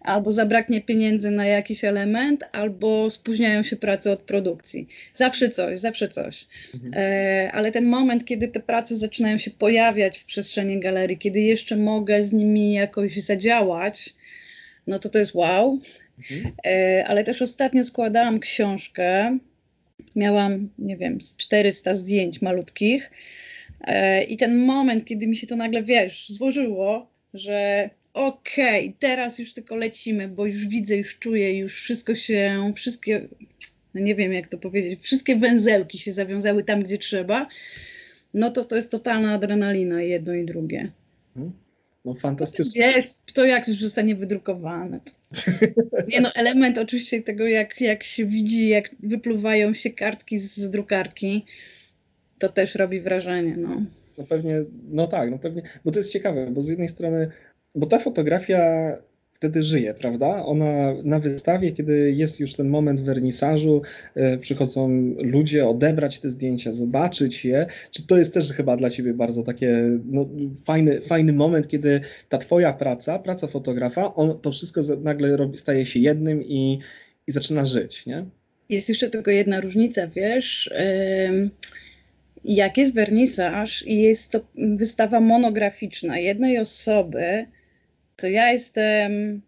albo 0.02 0.32
zabraknie 0.32 0.82
pieniędzy 0.82 1.32
na 1.32 1.45
jakiś 1.45 1.84
element, 1.84 2.43
albo 2.52 3.10
spóźniają 3.10 3.63
się 3.63 3.76
prace 3.76 4.12
od 4.12 4.19
produkcji. 4.19 4.88
Zawsze 5.13 5.50
coś, 5.50 5.80
zawsze 5.80 6.10
coś. 6.10 6.47
Mhm. 6.73 6.93
E, 6.95 7.52
ale 7.52 7.71
ten 7.71 7.86
moment, 7.86 8.26
kiedy 8.26 8.47
te 8.47 8.60
prace 8.60 8.95
zaczynają 8.95 9.38
się 9.38 9.52
pojawiać 9.52 10.19
w 10.19 10.26
przestrzeni 10.26 10.80
galerii, 10.80 11.17
kiedy 11.17 11.39
jeszcze 11.39 11.76
mogę 11.76 12.23
z 12.23 12.34
nimi 12.34 12.73
jakoś 12.73 13.17
zadziałać, 13.17 14.13
no 14.88 15.00
to 15.00 15.10
to 15.10 15.19
jest 15.19 15.36
wow. 15.36 15.80
Mhm. 16.17 16.56
E, 16.65 17.06
ale 17.08 17.23
też 17.23 17.41
ostatnio 17.41 17.84
składałam 17.84 18.39
książkę 18.39 19.38
miałam, 20.17 20.69
nie 20.80 20.97
wiem, 20.97 21.19
400 21.38 21.95
zdjęć 21.95 22.41
malutkich. 22.41 23.12
E, 23.82 24.23
I 24.23 24.38
ten 24.38 24.65
moment, 24.65 25.06
kiedy 25.06 25.27
mi 25.27 25.36
się 25.36 25.47
to 25.47 25.56
nagle, 25.56 25.84
wiesz, 25.84 26.30
złożyło, 26.30 27.12
że 27.34 27.89
okej, 28.13 28.88
okay, 28.88 28.99
teraz 28.99 29.39
już 29.39 29.53
tylko 29.53 29.75
lecimy, 29.75 30.27
bo 30.27 30.45
już 30.45 30.67
widzę, 30.67 30.95
już 30.95 31.19
czuję, 31.19 31.58
już 31.58 31.82
wszystko 31.82 32.15
się, 32.15 32.71
wszystkie, 32.75 33.27
no 33.93 34.01
nie 34.01 34.15
wiem 34.15 34.34
jak 34.34 34.47
to 34.47 34.58
powiedzieć, 34.58 34.99
wszystkie 35.01 35.36
węzełki 35.36 35.99
się 35.99 36.13
zawiązały 36.13 36.63
tam, 36.63 36.84
gdzie 36.84 36.97
trzeba, 36.97 37.47
no 38.34 38.51
to 38.51 38.65
to 38.65 38.75
jest 38.75 38.91
totalna 38.91 39.34
adrenalina 39.34 40.01
jedno 40.01 40.34
i 40.34 40.45
drugie. 40.45 40.91
Hmm. 41.34 41.53
No 42.06 42.13
fantastycznie. 42.13 42.93
Wiesz, 42.95 43.10
to 43.34 43.45
jak 43.45 43.67
już 43.67 43.77
zostanie 43.77 44.15
wydrukowane. 44.15 44.99
Nie 46.11 46.21
no, 46.21 46.33
element 46.35 46.77
oczywiście 46.77 47.21
tego, 47.21 47.47
jak, 47.47 47.81
jak 47.81 48.03
się 48.03 48.25
widzi, 48.25 48.69
jak 48.69 48.89
wypluwają 48.99 49.73
się 49.73 49.89
kartki 49.89 50.39
z 50.39 50.71
drukarki, 50.71 51.45
to 52.39 52.49
też 52.49 52.75
robi 52.75 53.01
wrażenie, 53.01 53.57
no. 53.57 53.81
no 54.17 54.23
pewnie, 54.23 54.63
no 54.89 55.07
tak, 55.07 55.31
no 55.31 55.39
pewnie, 55.39 55.61
bo 55.85 55.91
to 55.91 55.99
jest 55.99 56.11
ciekawe, 56.11 56.47
bo 56.51 56.61
z 56.61 56.69
jednej 56.69 56.87
strony, 56.87 57.31
bo 57.75 57.87
ta 57.87 57.99
fotografia 57.99 58.93
wtedy 59.38 59.63
żyje, 59.63 59.93
prawda? 59.93 60.45
Ona 60.45 60.93
na 61.04 61.19
wystawie, 61.19 61.71
kiedy 61.71 62.12
jest 62.12 62.39
już 62.39 62.54
ten 62.54 62.69
moment 62.69 63.02
wernisażu, 63.02 63.82
e, 64.15 64.38
przychodzą 64.38 64.89
ludzie 65.17 65.67
odebrać 65.67 66.19
te 66.19 66.30
zdjęcia, 66.30 66.73
zobaczyć 66.73 67.45
je. 67.45 67.65
Czy 67.91 68.08
to 68.08 68.17
jest 68.17 68.34
też 68.34 68.54
chyba 68.54 68.78
dla 68.78 68.89
Ciebie 68.89 69.13
bardzo 69.13 69.43
takie 69.43 70.00
no, 70.06 70.30
fajny, 70.65 71.02
fajny 71.02 71.34
moment, 71.34 71.67
kiedy 71.67 72.02
ta 72.30 72.38
Twoja 72.38 72.73
praca, 72.73 73.19
praca 73.19 73.47
fotografa, 73.47 74.15
on, 74.15 74.39
to 74.41 74.52
wszystko 74.52 74.82
nagle 75.02 75.38
robi, 75.38 75.58
staje 75.58 75.86
się 75.86 76.00
jednym 76.00 76.43
i, 76.43 76.80
i 77.28 77.32
zaczyna 77.32 77.65
żyć, 77.65 78.06
nie? 78.06 78.26
Jest 78.69 78.89
jeszcze 78.89 79.10
tylko 79.10 79.32
jedna 79.32 79.62
różnica, 79.62 80.08
wiesz. 80.08 80.73
Jak 82.43 82.78
jest 82.78 82.95
wernisaż 82.95 83.88
i 83.88 84.02
jest 84.02 84.32
to 84.32 84.39
wystawa 84.56 85.19
monograficzna 85.19 86.19
jednej 86.19 86.60
osoby, 86.60 87.45
to 88.17 88.27
ja 88.27 88.51
jestem, 88.51 89.41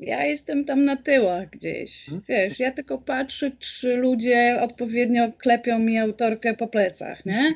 ja 0.00 0.24
jestem 0.24 0.64
tam 0.64 0.84
na 0.84 0.96
tyłach 0.96 1.50
gdzieś. 1.50 2.04
Hmm? 2.04 2.22
Wiesz, 2.28 2.58
ja 2.58 2.72
tylko 2.72 2.98
patrzę, 2.98 3.50
czy 3.58 3.96
ludzie 3.96 4.58
odpowiednio 4.60 5.32
klepią 5.32 5.78
mi 5.78 5.98
autorkę 5.98 6.54
po 6.54 6.66
plecach, 6.66 7.26
nie? 7.26 7.54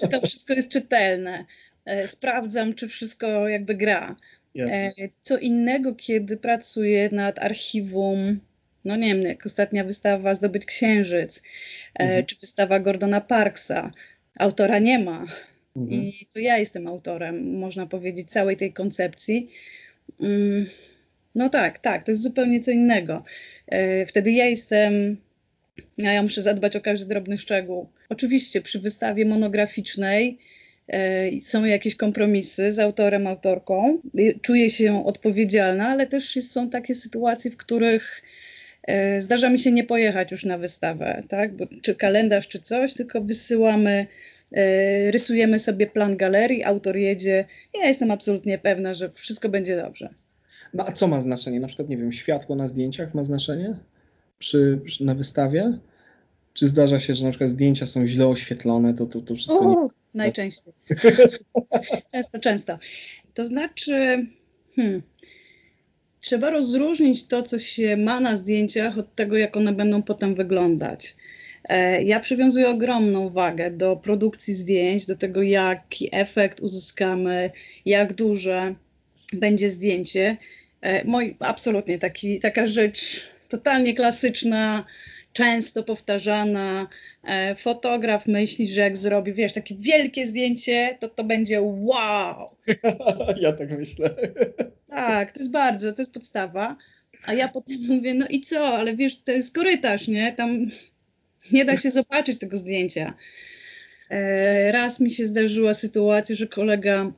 Czy 0.00 0.08
to 0.08 0.20
wszystko 0.20 0.54
jest 0.54 0.68
czytelne. 0.68 1.44
E, 1.84 2.08
sprawdzam, 2.08 2.74
czy 2.74 2.88
wszystko 2.88 3.48
jakby 3.48 3.74
gra. 3.74 4.16
Jasne. 4.54 4.76
E, 4.76 4.92
co 5.22 5.38
innego, 5.38 5.94
kiedy 5.94 6.36
pracuję 6.36 7.08
nad 7.12 7.38
archiwum, 7.38 8.40
no 8.84 8.96
nie 8.96 9.14
wiem, 9.14 9.22
jak 9.22 9.46
ostatnia 9.46 9.84
wystawa 9.84 10.34
Zdobyć 10.34 10.66
Księżyc, 10.66 11.42
e, 11.94 12.02
mhm. 12.02 12.26
czy 12.26 12.36
wystawa 12.40 12.80
Gordona 12.80 13.20
Parksa. 13.20 13.92
Autora 14.38 14.78
nie 14.78 14.98
ma. 14.98 15.26
Mhm. 15.76 16.02
I 16.02 16.26
to 16.34 16.38
ja 16.38 16.58
jestem 16.58 16.86
autorem, 16.86 17.58
można 17.58 17.86
powiedzieć, 17.86 18.30
całej 18.30 18.56
tej 18.56 18.72
koncepcji. 18.72 19.50
Mm, 20.20 20.66
no 21.34 21.48
tak, 21.48 21.78
tak, 21.78 22.04
to 22.04 22.10
jest 22.10 22.22
zupełnie 22.22 22.60
co 22.60 22.70
innego. 22.70 23.22
E, 23.66 24.06
wtedy 24.06 24.32
ja 24.32 24.46
jestem, 24.46 25.16
ja 25.98 26.22
muszę 26.22 26.42
zadbać 26.42 26.76
o 26.76 26.80
każdy 26.80 27.06
drobny 27.06 27.38
szczegół. 27.38 27.88
Oczywiście 28.08 28.60
przy 28.60 28.80
wystawie 28.80 29.24
monograficznej 29.24 30.38
e, 30.88 31.40
są 31.40 31.64
jakieś 31.64 31.94
kompromisy 31.94 32.72
z 32.72 32.78
autorem, 32.78 33.26
autorką. 33.26 33.98
Czuję 34.42 34.70
się 34.70 35.06
odpowiedzialna, 35.06 35.88
ale 35.88 36.06
też 36.06 36.38
są 36.42 36.70
takie 36.70 36.94
sytuacje, 36.94 37.50
w 37.50 37.56
których 37.56 38.22
e, 38.82 39.20
zdarza 39.20 39.50
mi 39.50 39.58
się 39.58 39.72
nie 39.72 39.84
pojechać 39.84 40.32
już 40.32 40.44
na 40.44 40.58
wystawę, 40.58 41.22
tak? 41.28 41.56
Bo, 41.56 41.66
czy 41.82 41.94
kalendarz, 41.94 42.48
czy 42.48 42.60
coś, 42.60 42.94
tylko 42.94 43.20
wysyłamy 43.20 44.06
E, 44.06 44.39
rysujemy 45.10 45.58
sobie 45.58 45.86
plan 45.86 46.16
galerii, 46.16 46.64
autor 46.64 46.96
jedzie. 46.96 47.44
Ja 47.74 47.86
jestem 47.86 48.10
absolutnie 48.10 48.58
pewna, 48.58 48.94
że 48.94 49.10
wszystko 49.10 49.48
będzie 49.48 49.82
dobrze. 49.82 50.08
No 50.74 50.84
a 50.86 50.92
co 50.92 51.08
ma 51.08 51.20
znaczenie? 51.20 51.60
Na 51.60 51.66
przykład, 51.66 51.88
nie 51.88 51.96
wiem, 51.96 52.12
światło 52.12 52.56
na 52.56 52.68
zdjęciach 52.68 53.14
ma 53.14 53.24
znaczenie 53.24 53.76
przy, 54.38 54.80
przy 54.84 55.04
na 55.04 55.14
wystawie? 55.14 55.78
Czy 56.54 56.68
zdarza 56.68 56.98
się, 56.98 57.14
że 57.14 57.24
na 57.24 57.30
przykład 57.30 57.50
zdjęcia 57.50 57.86
są 57.86 58.06
źle 58.06 58.28
oświetlone, 58.28 58.94
to, 58.94 59.06
to, 59.06 59.20
to 59.20 59.34
wszystko 59.34 59.70
nie... 59.70 59.88
Najczęściej. 60.14 60.72
często, 62.12 62.38
często. 62.40 62.78
To 63.34 63.44
znaczy, 63.44 64.26
hmm, 64.76 65.02
trzeba 66.20 66.50
rozróżnić 66.50 67.26
to, 67.26 67.42
co 67.42 67.58
się 67.58 67.96
ma 67.96 68.20
na 68.20 68.36
zdjęciach 68.36 68.98
od 68.98 69.14
tego, 69.14 69.36
jak 69.36 69.56
one 69.56 69.72
będą 69.72 70.02
potem 70.02 70.34
wyglądać. 70.34 71.16
E, 71.64 72.02
ja 72.02 72.20
przywiązuję 72.20 72.68
ogromną 72.68 73.30
wagę 73.30 73.70
do 73.70 73.96
produkcji 73.96 74.54
zdjęć, 74.54 75.06
do 75.06 75.16
tego, 75.16 75.42
jaki 75.42 76.08
efekt 76.12 76.60
uzyskamy, 76.60 77.50
jak 77.84 78.12
duże 78.12 78.74
będzie 79.32 79.70
zdjęcie. 79.70 80.36
E, 80.80 81.04
Mój, 81.04 81.36
absolutnie 81.38 81.98
taki, 81.98 82.40
taka 82.40 82.66
rzecz 82.66 83.30
totalnie 83.48 83.94
klasyczna, 83.94 84.84
często 85.32 85.82
powtarzana. 85.82 86.88
E, 87.24 87.54
fotograf 87.54 88.26
myśli, 88.26 88.68
że 88.68 88.80
jak 88.80 88.96
zrobi, 88.96 89.32
wiesz, 89.32 89.52
takie 89.52 89.74
wielkie 89.74 90.26
zdjęcie, 90.26 90.96
to 91.00 91.08
to 91.08 91.24
będzie 91.24 91.62
wow. 91.62 92.46
Ja 93.42 93.52
tak 93.52 93.70
myślę. 93.70 94.14
Tak, 94.86 95.32
to 95.32 95.38
jest 95.38 95.50
bardzo, 95.50 95.92
to 95.92 96.02
jest 96.02 96.14
podstawa. 96.14 96.76
A 97.26 97.34
ja 97.34 97.48
potem 97.48 97.76
mówię, 97.88 98.14
no 98.14 98.26
i 98.28 98.40
co, 98.40 98.66
ale 98.66 98.96
wiesz, 98.96 99.22
to 99.22 99.32
jest 99.32 99.54
korytarz, 99.54 100.08
nie? 100.08 100.32
Tam 100.32 100.66
nie 101.52 101.64
da 101.64 101.76
się 101.76 101.90
zobaczyć 101.90 102.38
tego 102.38 102.56
zdjęcia. 102.56 103.14
E, 104.10 104.72
raz 104.72 105.00
mi 105.00 105.10
się 105.10 105.26
zdarzyła 105.26 105.74
sytuacja, 105.74 106.36
że 106.36 106.46
kolega 106.46 107.12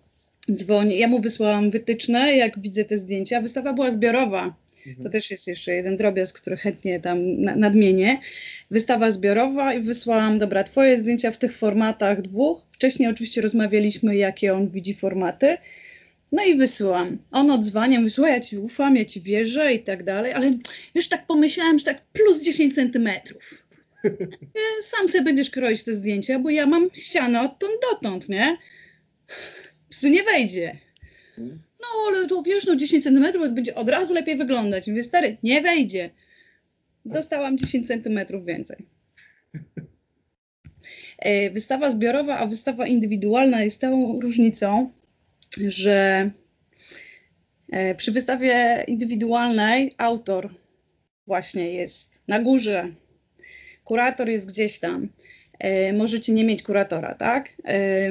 dzwoni. 0.52 0.98
Ja 0.98 1.08
mu 1.08 1.20
wysłałam 1.20 1.70
wytyczne, 1.70 2.36
jak 2.36 2.60
widzę 2.60 2.84
te 2.84 2.98
zdjęcia. 2.98 3.40
Wystawa 3.40 3.72
była 3.72 3.90
zbiorowa. 3.90 4.54
To 5.02 5.10
też 5.10 5.30
jest 5.30 5.46
jeszcze 5.46 5.72
jeden 5.72 5.96
drobiazg, 5.96 6.40
który 6.40 6.56
chętnie 6.56 7.00
tam 7.00 7.40
nadmienię. 7.40 8.18
Wystawa 8.70 9.10
zbiorowa 9.10 9.74
i 9.74 9.82
wysłałam, 9.82 10.38
dobra, 10.38 10.64
twoje 10.64 10.98
zdjęcia 10.98 11.30
w 11.30 11.36
tych 11.36 11.56
formatach 11.56 12.22
dwóch. 12.22 12.62
Wcześniej 12.70 13.08
oczywiście 13.08 13.40
rozmawialiśmy, 13.40 14.16
jakie 14.16 14.54
on 14.54 14.68
widzi 14.68 14.94
formaty. 14.94 15.56
No 16.32 16.44
i 16.44 16.56
wysyłam. 16.56 17.18
On 17.30 17.50
odzwania, 17.50 18.00
mówi, 18.00 18.12
ja 18.22 18.40
ci 18.40 18.58
ufam, 18.58 18.96
ja 18.96 19.04
ci 19.04 19.20
wierzę 19.20 19.74
i 19.74 19.80
tak 19.80 20.04
dalej, 20.04 20.32
ale 20.32 20.52
już 20.94 21.08
tak 21.08 21.26
pomyślałem, 21.26 21.78
że 21.78 21.84
tak 21.84 22.02
plus 22.12 22.42
10 22.42 22.74
centymetrów. 22.74 23.61
Sam 24.80 25.08
sobie 25.08 25.24
będziesz 25.24 25.50
kroić 25.50 25.82
te 25.82 25.94
zdjęcia, 25.94 26.38
bo 26.38 26.50
ja 26.50 26.66
mam 26.66 26.90
ścianę 26.94 27.40
odtąd 27.40 27.72
dotąd, 27.90 28.28
nie? 28.28 28.58
Prostu 29.88 30.08
nie 30.08 30.22
wejdzie. 30.22 30.78
No 31.80 31.86
ale 32.08 32.28
to 32.28 32.42
wiesz, 32.42 32.66
no 32.66 32.76
10 32.76 33.04
cm 33.04 33.54
będzie 33.54 33.74
od 33.74 33.88
razu 33.88 34.14
lepiej 34.14 34.36
wyglądać. 34.36 34.86
Mówię, 34.86 35.04
stary, 35.04 35.36
nie 35.42 35.62
wejdzie. 35.62 36.10
Dostałam 37.04 37.58
10 37.58 37.88
cm 37.88 38.44
więcej. 38.44 38.86
E, 41.18 41.50
wystawa 41.50 41.90
zbiorowa, 41.90 42.38
a 42.38 42.46
wystawa 42.46 42.86
indywidualna 42.86 43.62
jest 43.62 43.80
tą 43.80 44.20
różnicą, 44.20 44.90
że 45.68 46.30
e, 47.72 47.94
przy 47.94 48.12
wystawie 48.12 48.84
indywidualnej 48.88 49.92
autor 49.98 50.50
właśnie 51.26 51.72
jest 51.72 52.22
na 52.28 52.38
górze, 52.40 52.92
kurator 53.84 54.28
jest 54.28 54.48
gdzieś 54.48 54.78
tam. 54.78 55.08
E, 55.58 55.92
możecie 55.92 56.32
nie 56.32 56.44
mieć 56.44 56.62
kuratora, 56.62 57.14
tak? 57.14 57.56
E, 57.64 58.10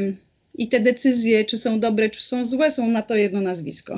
I 0.56 0.68
te 0.68 0.80
decyzje, 0.80 1.46
czy 1.46 1.58
są 1.58 1.80
dobre, 1.80 2.10
czy 2.10 2.24
są 2.24 2.46
złe, 2.46 2.72
są 2.72 2.90
na 2.90 3.02
to 3.02 3.16
jedno 3.16 3.42
nazwisko. 3.42 3.96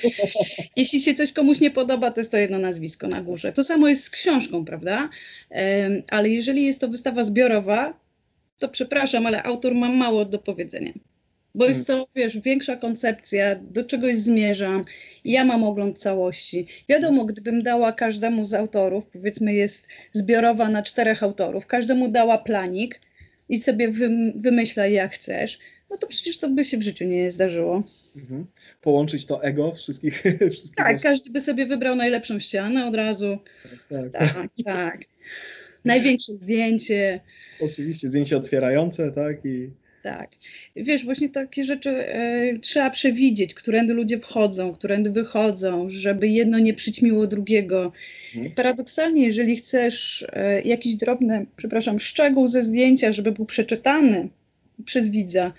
Jeśli 0.76 1.00
się 1.00 1.14
coś 1.14 1.32
komuś 1.32 1.60
nie 1.60 1.70
podoba, 1.70 2.10
to 2.10 2.20
jest 2.20 2.30
to 2.30 2.38
jedno 2.38 2.58
nazwisko 2.58 3.08
na 3.08 3.20
górze. 3.20 3.52
To 3.52 3.64
samo 3.64 3.88
jest 3.88 4.04
z 4.04 4.10
książką, 4.10 4.64
prawda? 4.64 5.08
E, 5.50 5.90
ale 6.08 6.28
jeżeli 6.28 6.66
jest 6.66 6.80
to 6.80 6.88
wystawa 6.88 7.24
zbiorowa, 7.24 8.00
to 8.58 8.68
przepraszam, 8.68 9.26
ale 9.26 9.42
autor 9.42 9.74
ma 9.74 9.88
mało 9.88 10.24
do 10.24 10.38
powiedzenia 10.38 10.92
bo 11.56 11.66
jest 11.66 11.86
to, 11.86 12.06
wiesz, 12.14 12.38
większa 12.38 12.76
koncepcja, 12.76 13.54
do 13.54 13.84
czegoś 13.84 14.16
zmierzam, 14.16 14.84
ja 15.24 15.44
mam 15.44 15.64
ogląd 15.64 15.98
całości. 15.98 16.66
Wiadomo, 16.88 17.24
gdybym 17.24 17.62
dała 17.62 17.92
każdemu 17.92 18.44
z 18.44 18.54
autorów, 18.54 19.10
powiedzmy 19.10 19.54
jest 19.54 19.88
zbiorowa 20.12 20.68
na 20.68 20.82
czterech 20.82 21.22
autorów, 21.22 21.66
każdemu 21.66 22.08
dała 22.08 22.38
planik 22.38 23.00
i 23.48 23.58
sobie 23.58 23.88
wymyślaj 24.34 24.92
jak 24.92 25.14
chcesz, 25.14 25.58
no 25.90 25.96
to 25.96 26.06
przecież 26.06 26.38
to 26.38 26.50
by 26.50 26.64
się 26.64 26.78
w 26.78 26.82
życiu 26.82 27.04
nie 27.04 27.30
zdarzyło. 27.30 27.82
Mhm. 28.16 28.46
Połączyć 28.82 29.26
to 29.26 29.42
ego 29.42 29.72
wszystkich. 29.72 30.22
wszystkich 30.52 30.74
tak, 30.76 31.02
każdy 31.02 31.30
by 31.30 31.40
sobie 31.40 31.66
wybrał 31.66 31.96
najlepszą 31.96 32.38
ścianę 32.38 32.86
od 32.86 32.94
razu. 32.94 33.38
Tak, 33.88 34.10
tak. 34.12 34.34
tak, 34.34 34.50
tak. 34.64 35.00
Największe 35.84 36.32
zdjęcie. 36.34 37.20
Oczywiście, 37.60 38.08
zdjęcie 38.08 38.36
otwierające, 38.36 39.12
tak? 39.12 39.44
I 39.44 39.70
tak. 40.06 40.30
Wiesz, 40.76 41.04
właśnie 41.04 41.28
takie 41.28 41.64
rzeczy 41.64 41.90
e, 41.90 42.58
trzeba 42.58 42.90
przewidzieć, 42.90 43.54
którędy 43.54 43.94
ludzie 43.94 44.18
wchodzą, 44.18 44.74
którędy 44.74 45.10
wychodzą, 45.10 45.88
żeby 45.88 46.28
jedno 46.28 46.58
nie 46.58 46.74
przyćmiło 46.74 47.26
drugiego. 47.26 47.92
Mhm. 48.34 48.54
Paradoksalnie, 48.54 49.24
jeżeli 49.24 49.56
chcesz 49.56 50.26
e, 50.32 50.62
jakiś 50.62 50.94
drobny, 50.94 51.46
przepraszam, 51.56 52.00
szczegół 52.00 52.48
ze 52.48 52.62
zdjęcia, 52.62 53.12
żeby 53.12 53.32
był 53.32 53.46
przeczytany 53.46 54.28
przez 54.84 55.10
widza, 55.10 55.52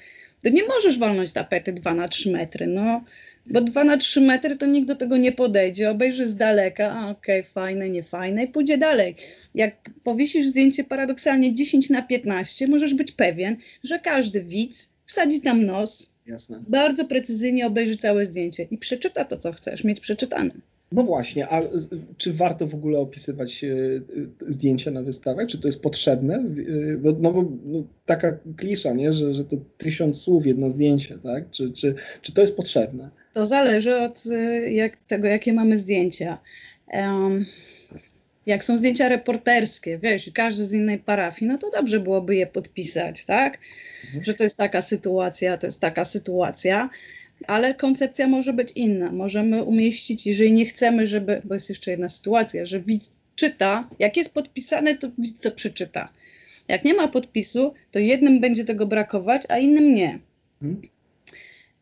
to 0.47 0.53
nie 0.53 0.67
możesz 0.67 0.97
walnąć 0.97 1.33
tapety 1.33 1.73
2 1.73 1.93
na 1.93 2.07
3 2.07 2.31
metry. 2.31 2.67
No, 2.67 3.03
bo 3.45 3.61
2 3.61 3.83
na 3.83 3.97
3 3.97 4.21
metry 4.21 4.55
to 4.55 4.65
nikt 4.65 4.87
do 4.87 4.95
tego 4.95 5.17
nie 5.17 5.31
podejdzie, 5.31 5.89
obejrzy 5.89 6.27
z 6.27 6.35
daleka, 6.35 6.91
a 6.91 7.09
okej, 7.09 7.39
okay, 7.39 7.51
fajne, 7.51 7.89
niefajne 7.89 8.43
i 8.43 8.47
pójdzie 8.47 8.77
dalej. 8.77 9.15
Jak 9.55 9.75
powiesisz 10.03 10.45
zdjęcie 10.45 10.83
paradoksalnie 10.83 11.53
10 11.53 11.89
na 11.89 12.01
15, 12.01 12.67
możesz 12.67 12.93
być 12.93 13.11
pewien, 13.11 13.57
że 13.83 13.99
każdy 13.99 14.43
widz 14.43 14.89
wsadzi 15.05 15.41
tam 15.41 15.65
nos, 15.65 16.13
Jasne. 16.25 16.63
bardzo 16.67 17.05
precyzyjnie 17.05 17.67
obejrzy 17.67 17.97
całe 17.97 18.25
zdjęcie 18.25 18.67
i 18.71 18.77
przeczyta 18.77 19.25
to, 19.25 19.37
co 19.37 19.53
chcesz 19.53 19.83
mieć 19.83 19.99
przeczytane. 19.99 20.51
No 20.91 21.03
właśnie, 21.03 21.47
a 21.49 21.61
czy 22.17 22.33
warto 22.33 22.65
w 22.65 22.75
ogóle 22.75 22.99
opisywać 22.99 23.63
e, 23.63 23.67
zdjęcia 24.47 24.91
na 24.91 25.01
wystawach? 25.01 25.47
Czy 25.47 25.57
to 25.57 25.67
jest 25.67 25.81
potrzebne? 25.81 26.35
E, 26.35 27.13
no 27.19 27.33
bo 27.33 27.45
no, 27.65 27.83
taka 28.05 28.38
klisza, 28.57 28.93
nie? 28.93 29.13
Że, 29.13 29.33
że 29.33 29.45
to 29.45 29.57
tysiąc 29.77 30.21
słów, 30.21 30.45
jedno 30.45 30.69
zdjęcie, 30.69 31.17
tak? 31.17 31.51
Czy, 31.51 31.71
czy, 31.71 31.95
czy 32.21 32.33
to 32.33 32.41
jest 32.41 32.55
potrzebne? 32.55 33.09
To 33.33 33.45
zależy 33.45 33.95
od 33.95 34.23
e, 34.31 34.71
jak, 34.71 34.97
tego, 34.97 35.27
jakie 35.27 35.53
mamy 35.53 35.79
zdjęcia. 35.79 36.38
Um, 36.93 37.45
jak 38.45 38.63
są 38.63 38.77
zdjęcia 38.77 39.09
reporterskie, 39.09 39.97
wiesz, 39.97 40.31
każdy 40.33 40.65
z 40.65 40.73
innej 40.73 40.99
parafii, 40.99 41.51
no 41.51 41.57
to 41.57 41.71
dobrze 41.71 41.99
byłoby 41.99 42.35
je 42.35 42.47
podpisać, 42.47 43.25
tak? 43.25 43.59
Mhm. 44.05 44.23
Że 44.23 44.33
to 44.33 44.43
jest 44.43 44.57
taka 44.57 44.81
sytuacja, 44.81 45.57
to 45.57 45.67
jest 45.67 45.81
taka 45.81 46.05
sytuacja 46.05 46.89
ale 47.47 47.73
koncepcja 47.73 48.27
może 48.27 48.53
być 48.53 48.71
inna. 48.75 49.11
Możemy 49.11 49.63
umieścić, 49.63 50.27
jeżeli 50.27 50.53
nie 50.53 50.65
chcemy, 50.65 51.07
żeby, 51.07 51.41
bo 51.45 51.53
jest 51.53 51.69
jeszcze 51.69 51.91
jedna 51.91 52.09
sytuacja, 52.09 52.65
że 52.65 52.79
widz 52.79 53.11
czyta, 53.35 53.89
jak 53.99 54.17
jest 54.17 54.33
podpisane, 54.33 54.97
to 54.97 55.07
widz 55.17 55.41
to 55.41 55.51
przeczyta. 55.51 56.09
Jak 56.67 56.83
nie 56.83 56.93
ma 56.93 57.07
podpisu, 57.07 57.73
to 57.91 57.99
jednym 57.99 58.39
będzie 58.39 58.65
tego 58.65 58.85
brakować, 58.85 59.43
a 59.49 59.57
innym 59.57 59.93
nie. 59.93 60.19
Hmm. 60.59 60.81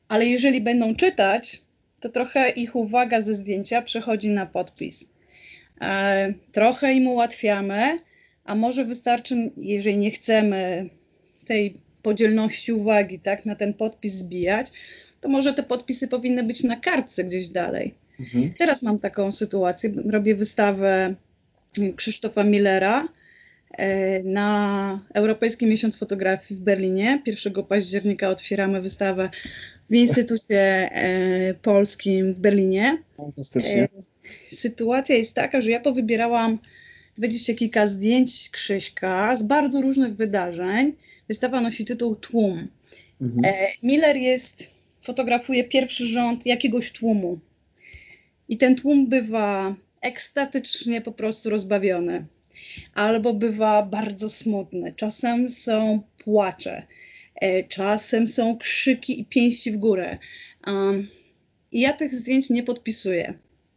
Ale 0.07 0.25
jeżeli 0.25 0.61
będą 0.61 0.95
czytać, 0.95 1.61
to 1.99 2.09
trochę 2.09 2.49
ich 2.49 2.75
uwaga 2.75 3.21
ze 3.21 3.35
zdjęcia 3.35 3.81
przechodzi 3.81 4.29
na 4.29 4.45
podpis. 4.45 5.09
E, 5.81 6.33
trochę 6.51 6.93
im 6.93 7.07
ułatwiamy, 7.07 7.99
a 8.43 8.55
może 8.55 8.85
wystarczy, 8.85 9.51
jeżeli 9.57 9.97
nie 9.97 10.11
chcemy 10.11 10.89
tej 11.45 11.77
podzielności 12.01 12.73
uwagi 12.73 13.19
tak, 13.19 13.45
na 13.45 13.55
ten 13.55 13.73
podpis 13.73 14.13
zbijać, 14.13 14.71
to 15.25 15.29
może 15.29 15.53
te 15.53 15.63
podpisy 15.63 16.07
powinny 16.07 16.43
być 16.43 16.63
na 16.63 16.75
kartce 16.75 17.23
gdzieś 17.23 17.49
dalej. 17.49 17.93
Mhm. 18.19 18.53
Teraz 18.57 18.81
mam 18.81 18.99
taką 18.99 19.31
sytuację, 19.31 19.91
robię 20.09 20.35
wystawę 20.35 21.15
Krzysztofa 21.95 22.43
Millera 22.43 23.07
e, 23.71 24.23
na 24.23 24.99
Europejski 25.13 25.67
Miesiąc 25.67 25.97
Fotografii 25.97 26.59
w 26.59 26.63
Berlinie. 26.63 27.21
1 27.25 27.63
października 27.63 28.29
otwieramy 28.29 28.81
wystawę 28.81 29.29
w 29.89 29.93
Instytucie 29.95 30.89
e, 30.91 31.53
Polskim 31.53 32.33
w 32.33 32.37
Berlinie. 32.37 32.97
Fantastycznie. 33.17 33.83
E, 33.83 34.55
sytuacja 34.55 35.15
jest 35.15 35.33
taka, 35.33 35.61
że 35.61 35.71
ja 35.71 35.79
powybierałam 35.79 36.59
dwadzieścia 37.17 37.53
kilka 37.53 37.87
zdjęć 37.87 38.49
Krzyśka 38.49 39.35
z 39.35 39.43
bardzo 39.43 39.81
różnych 39.81 40.15
wydarzeń. 40.15 40.93
Wystawa 41.27 41.61
nosi 41.61 41.85
tytuł 41.85 42.15
Tłum. 42.15 42.67
Mhm. 43.21 43.55
Miller 43.83 44.15
jest 44.15 44.74
fotografuje 45.05 45.63
pierwszy 45.63 46.05
rząd 46.07 46.45
jakiegoś 46.45 46.91
tłumu. 46.91 47.39
I 48.49 48.57
ten 48.57 48.75
tłum 48.75 49.07
bywa 49.07 49.75
ekstatycznie 50.01 51.01
po 51.01 51.11
prostu 51.11 51.49
rozbawiony, 51.49 52.25
albo 52.93 53.33
bywa 53.33 53.83
bardzo 53.83 54.29
smutny. 54.29 54.93
Czasem 54.95 55.51
są 55.51 56.01
płacze, 56.17 56.87
e, 57.35 57.63
czasem 57.63 58.27
są 58.27 58.57
krzyki 58.57 59.19
i 59.19 59.25
pięści 59.25 59.71
w 59.71 59.77
górę. 59.77 60.17
Um, 60.67 61.07
I 61.71 61.79
ja 61.79 61.93
tych 61.93 62.15
zdjęć 62.15 62.49
nie 62.49 62.63
podpisuję. 62.63 63.33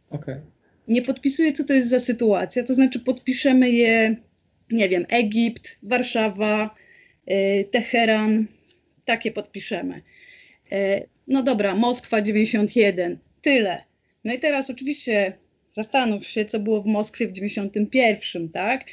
Okay. 0.09 0.41
Nie 0.87 1.01
podpisuję, 1.01 1.53
co 1.53 1.63
to 1.63 1.73
jest 1.73 1.89
za 1.89 1.99
sytuacja. 1.99 2.63
To 2.63 2.73
znaczy, 2.73 2.99
podpiszemy 2.99 3.71
je, 3.71 4.15
nie 4.71 4.89
wiem, 4.89 5.05
Egipt, 5.09 5.79
Warszawa, 5.83 6.75
y, 7.31 7.65
Teheran, 7.71 8.47
takie 9.05 9.31
podpiszemy. 9.31 10.01
E, 11.29 11.33
no 11.33 11.43
dobra, 11.43 11.75
Moskwa 11.75 12.21
91, 12.21 13.17
tyle. 13.41 13.83
No 14.23 14.33
i 14.33 14.39
teraz 14.39 14.69
oczywiście 14.69 15.33
zastanów 15.71 16.27
się, 16.27 16.45
co 16.45 16.59
było 16.59 16.81
w 16.81 16.85
Moskwie 16.85 17.27
w 17.27 17.31
91, 17.31 18.49
tak? 18.49 18.85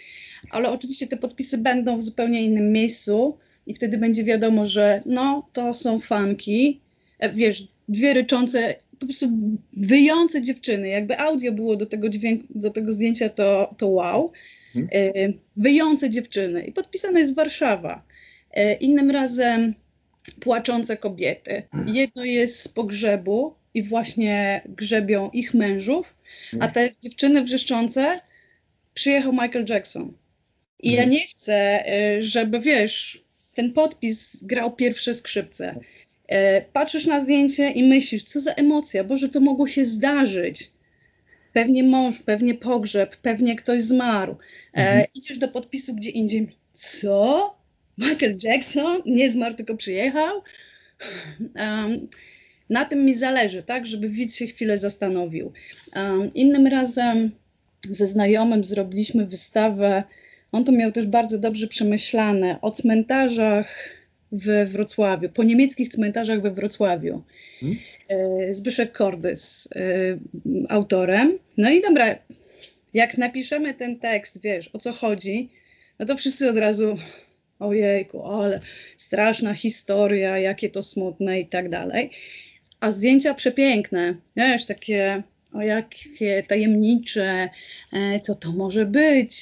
Ale 0.50 0.70
oczywiście 0.70 1.06
te 1.06 1.16
podpisy 1.16 1.58
będą 1.58 1.98
w 1.98 2.02
zupełnie 2.02 2.42
innym 2.42 2.72
miejscu 2.72 3.38
i 3.66 3.74
wtedy 3.74 3.98
będzie 3.98 4.24
wiadomo, 4.24 4.66
że 4.66 5.02
no, 5.06 5.48
to 5.52 5.74
są 5.74 5.98
fanki, 5.98 6.80
e, 7.18 7.32
wiesz, 7.32 7.68
dwie 7.88 8.14
ryczące, 8.14 8.74
po 8.98 9.06
prostu 9.06 9.28
wyjące 9.72 10.42
dziewczyny. 10.42 10.88
Jakby 10.88 11.18
audio 11.18 11.52
było 11.52 11.76
do 11.76 11.86
tego, 11.86 12.08
dźwięku, 12.08 12.46
do 12.50 12.70
tego 12.70 12.92
zdjęcia, 12.92 13.28
to, 13.28 13.74
to 13.78 13.88
wow. 13.88 14.32
Hmm. 14.72 14.88
Wyjące 15.56 16.10
dziewczyny. 16.10 16.64
I 16.64 16.72
podpisana 16.72 17.18
jest 17.18 17.34
Warszawa. 17.34 18.02
Innym 18.80 19.10
razem 19.10 19.74
płaczące 20.30 20.96
kobiety. 20.96 21.62
Jedno 21.86 22.24
jest 22.24 22.60
z 22.60 22.68
pogrzebu 22.68 23.54
i 23.74 23.82
właśnie 23.82 24.62
grzebią 24.68 25.30
ich 25.30 25.54
mężów, 25.54 26.16
a 26.60 26.68
te 26.68 26.90
dziewczyny 27.00 27.42
wrzeszczące 27.42 28.20
przyjechał 28.94 29.32
Michael 29.32 29.66
Jackson. 29.68 30.12
I 30.80 30.92
ja 30.92 31.02
mhm. 31.02 31.10
nie 31.10 31.26
chcę, 31.26 31.84
y, 32.18 32.22
żeby 32.22 32.60
wiesz, 32.60 33.24
ten 33.54 33.72
podpis 33.72 34.36
grał 34.42 34.72
pierwsze 34.72 35.14
skrzypce. 35.14 35.74
Y, 36.32 36.34
patrzysz 36.72 37.06
na 37.06 37.20
zdjęcie 37.20 37.70
i 37.70 37.88
myślisz, 37.88 38.24
co 38.24 38.40
za 38.40 38.52
emocja, 38.52 39.04
Boże, 39.04 39.28
to 39.28 39.40
mogło 39.40 39.66
się 39.66 39.84
zdarzyć. 39.84 40.70
Pewnie 41.52 41.82
mąż, 41.82 42.18
pewnie 42.18 42.54
pogrzeb, 42.54 43.16
pewnie 43.16 43.56
ktoś 43.56 43.82
zmarł. 43.82 44.32
E, 44.32 44.78
mhm. 44.78 45.04
Idziesz 45.14 45.38
do 45.38 45.48
podpisu 45.48 45.94
gdzie 45.94 46.10
indziej. 46.10 46.48
Co? 46.72 47.56
Michael 47.98 48.36
Jackson 48.42 49.02
nie 49.06 49.30
zmarł, 49.30 49.54
tylko 49.54 49.76
przyjechał. 49.76 50.42
Um, 51.54 52.06
na 52.70 52.84
tym 52.84 53.04
mi 53.04 53.14
zależy, 53.14 53.62
tak, 53.62 53.86
żeby 53.86 54.08
widz 54.08 54.34
się 54.34 54.46
chwilę 54.46 54.78
zastanowił. 54.78 55.52
Um, 55.96 56.34
innym 56.34 56.66
razem 56.66 57.30
ze 57.90 58.06
znajomym 58.06 58.64
zrobiliśmy 58.64 59.26
wystawę. 59.26 60.02
On 60.52 60.64
to 60.64 60.72
miał 60.72 60.92
też 60.92 61.06
bardzo 61.06 61.38
dobrze 61.38 61.66
przemyślane 61.66 62.60
o 62.62 62.70
cmentarzach 62.70 63.96
we 64.32 64.66
Wrocławiu, 64.66 65.28
po 65.28 65.42
niemieckich 65.42 65.88
cmentarzach 65.88 66.42
we 66.42 66.50
Wrocławiu. 66.50 67.22
Hmm? 67.60 67.78
E, 68.08 68.54
Zbyszek 68.54 68.92
Kordys, 68.92 69.68
e, 69.74 69.80
autorem. 70.68 71.38
No 71.56 71.70
i 71.70 71.82
dobra, 71.82 72.18
jak 72.94 73.18
napiszemy 73.18 73.74
ten 73.74 73.98
tekst, 73.98 74.40
wiesz, 74.40 74.70
o 74.72 74.78
co 74.78 74.92
chodzi, 74.92 75.48
no 75.98 76.06
to 76.06 76.16
wszyscy 76.16 76.50
od 76.50 76.56
razu 76.56 76.94
ojejku, 77.58 78.24
ale 78.24 78.60
straszna 78.96 79.54
historia, 79.54 80.38
jakie 80.38 80.70
to 80.70 80.82
smutne 80.82 81.40
i 81.40 81.46
tak 81.46 81.68
dalej. 81.68 82.10
A 82.80 82.90
zdjęcia 82.90 83.34
przepiękne, 83.34 84.14
wiesz, 84.36 84.66
takie 84.66 85.22
o 85.52 85.62
jakie 85.62 86.42
tajemnicze, 86.42 87.48
e, 87.92 88.20
co 88.20 88.34
to 88.34 88.52
może 88.52 88.86
być. 88.86 89.34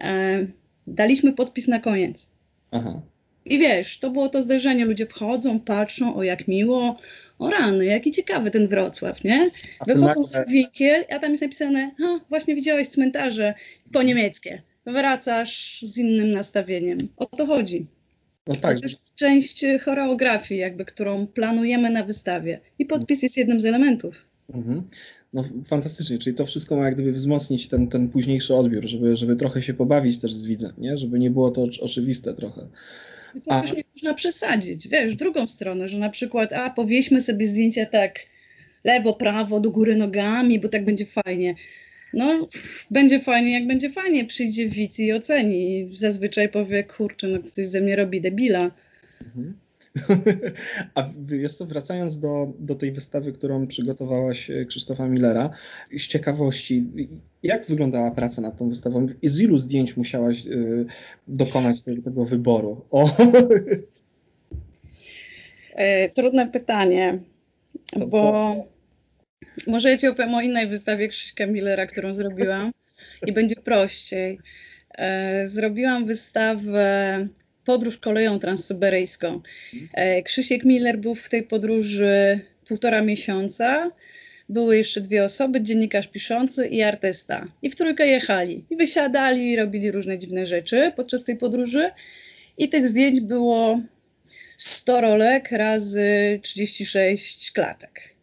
E, 0.00 0.46
daliśmy 0.86 1.32
podpis 1.32 1.68
na 1.68 1.78
koniec. 1.78 2.30
Aha. 2.70 3.02
I 3.44 3.58
wiesz, 3.58 3.98
to 3.98 4.10
było 4.10 4.28
to 4.28 4.42
zdarzenie, 4.42 4.84
ludzie 4.84 5.06
wchodzą, 5.06 5.60
patrzą, 5.60 6.16
o 6.16 6.22
jak 6.22 6.48
miło, 6.48 6.98
o 7.38 7.50
rany, 7.50 7.84
jaki 7.84 8.12
ciekawy 8.12 8.50
ten 8.50 8.68
Wrocław, 8.68 9.24
nie? 9.24 9.50
Wychodzą 9.86 10.24
z 10.24 10.50
winkiel, 10.50 11.04
a 11.10 11.18
tam 11.18 11.30
jest 11.30 11.42
napisane, 11.42 11.90
właśnie 12.28 12.54
widziałeś 12.54 12.88
cmentarze 12.88 13.54
po 13.92 14.02
niemieckie 14.02 14.62
wracasz 14.86 15.82
z 15.82 15.98
innym 15.98 16.30
nastawieniem. 16.30 16.98
O 17.16 17.26
to 17.26 17.46
chodzi. 17.46 17.86
No 18.46 18.54
tak. 18.54 18.80
To 18.80 18.86
jest 18.86 19.14
część 19.14 19.64
choreografii, 19.84 20.60
jakby, 20.60 20.84
którą 20.84 21.26
planujemy 21.26 21.90
na 21.90 22.04
wystawie. 22.04 22.60
I 22.78 22.86
podpis 22.86 23.22
jest 23.22 23.36
jednym 23.36 23.60
z 23.60 23.64
elementów. 23.64 24.14
Mhm. 24.54 24.82
No 25.32 25.44
fantastycznie, 25.66 26.18
czyli 26.18 26.36
to 26.36 26.46
wszystko 26.46 26.76
ma 26.76 26.84
jak 26.84 26.94
gdyby 26.94 27.12
wzmocnić 27.12 27.68
ten, 27.68 27.88
ten 27.88 28.08
późniejszy 28.08 28.54
odbiór, 28.54 28.88
żeby, 28.88 29.16
żeby 29.16 29.36
trochę 29.36 29.62
się 29.62 29.74
pobawić 29.74 30.18
też 30.18 30.34
z 30.34 30.44
widzem, 30.44 30.72
nie? 30.78 30.98
żeby 30.98 31.18
nie 31.18 31.30
było 31.30 31.50
to 31.50 31.66
oczywiste 31.80 32.34
trochę. 32.34 32.68
To 33.44 33.52
a... 33.52 33.62
też 33.62 33.72
nie 33.72 33.82
można 33.94 34.14
przesadzić, 34.14 34.88
wiesz, 34.88 35.12
w 35.12 35.16
drugą 35.16 35.48
stronę, 35.48 35.88
że 35.88 35.98
na 35.98 36.10
przykład, 36.10 36.52
a 36.52 36.70
powieśmy 36.70 37.20
sobie 37.20 37.46
zdjęcia 37.46 37.86
tak 37.86 38.20
lewo, 38.84 39.14
prawo, 39.14 39.60
do 39.60 39.70
góry 39.70 39.96
nogami, 39.96 40.60
bo 40.60 40.68
tak 40.68 40.84
będzie 40.84 41.06
fajnie. 41.06 41.54
No, 42.14 42.48
będzie 42.90 43.20
fajnie, 43.20 43.52
jak 43.52 43.66
będzie 43.66 43.90
fajnie. 43.90 44.24
Przyjdzie 44.24 44.68
widz 44.68 44.98
i 44.98 45.12
oceni. 45.12 45.90
Zazwyczaj 45.94 46.48
powie, 46.48 46.84
kurczę, 46.84 47.28
no 47.28 47.38
ktoś 47.38 47.68
ze 47.68 47.80
mnie 47.80 47.96
robi 47.96 48.20
debila. 48.20 48.70
Mhm. 49.20 49.54
A 50.94 51.08
wiesz 51.26 51.54
co, 51.54 51.66
wracając 51.66 52.18
do, 52.18 52.52
do 52.58 52.74
tej 52.74 52.92
wystawy, 52.92 53.32
którą 53.32 53.66
przygotowałaś 53.66 54.50
e, 54.50 54.64
Krzysztofa 54.64 55.08
Millera, 55.08 55.50
z 55.98 56.06
ciekawości, 56.06 56.86
jak 57.42 57.66
wyglądała 57.66 58.10
praca 58.10 58.42
nad 58.42 58.58
tą 58.58 58.68
wystawą? 58.68 59.06
Z 59.22 59.40
ilu 59.40 59.58
zdjęć 59.58 59.96
musiałaś 59.96 60.46
y, 60.46 60.86
dokonać 61.28 61.82
tego, 61.82 62.02
tego 62.02 62.24
wyboru? 62.24 62.84
O. 62.90 63.10
E, 65.74 66.08
trudne 66.10 66.46
pytanie, 66.46 67.18
bo 68.08 68.54
może 69.66 69.90
ja 69.90 69.96
Ci 69.96 70.08
opowiem 70.08 70.34
o 70.34 70.40
innej 70.40 70.66
wystawie 70.66 71.08
Krzyśka 71.08 71.46
Millera, 71.46 71.86
którą 71.86 72.14
zrobiłam 72.14 72.72
i 73.26 73.32
będzie 73.32 73.56
prościej. 73.56 74.38
E, 74.98 75.48
zrobiłam 75.48 76.06
wystawę 76.06 77.28
Podróż 77.64 77.98
koleją 77.98 78.38
transsyberyjską. 78.38 79.40
E, 79.94 80.22
Krzysiek 80.22 80.64
Miller 80.64 80.98
był 80.98 81.14
w 81.14 81.28
tej 81.28 81.42
podróży 81.42 82.40
półtora 82.68 83.02
miesiąca. 83.02 83.90
były 84.48 84.76
jeszcze 84.76 85.00
dwie 85.00 85.24
osoby, 85.24 85.60
dziennikarz 85.60 86.08
piszący 86.08 86.66
i 86.66 86.82
artysta. 86.82 87.46
I 87.62 87.70
w 87.70 87.76
trójkę 87.76 88.06
jechali. 88.06 88.64
I 88.70 88.76
wysiadali, 88.76 89.50
i 89.50 89.56
robili 89.56 89.90
różne 89.90 90.18
dziwne 90.18 90.46
rzeczy 90.46 90.92
podczas 90.96 91.24
tej 91.24 91.36
podróży. 91.36 91.90
I 92.58 92.68
tych 92.68 92.88
zdjęć 92.88 93.20
było 93.20 93.80
100 94.56 95.00
rolek 95.00 95.52
razy 95.52 96.40
36 96.42 97.52
klatek. 97.52 98.14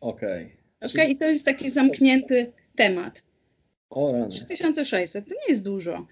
Okej. 0.00 0.44
Okay. 0.44 0.57
Okay, 0.80 1.08
i 1.08 1.16
to 1.16 1.24
jest 1.24 1.44
taki 1.44 1.70
zamknięty 1.70 2.52
temat. 2.76 3.22
O 3.90 4.12
rany. 4.12 4.28
3600 4.28 5.28
to 5.28 5.34
nie 5.34 5.52
jest 5.52 5.64
dużo. 5.64 6.06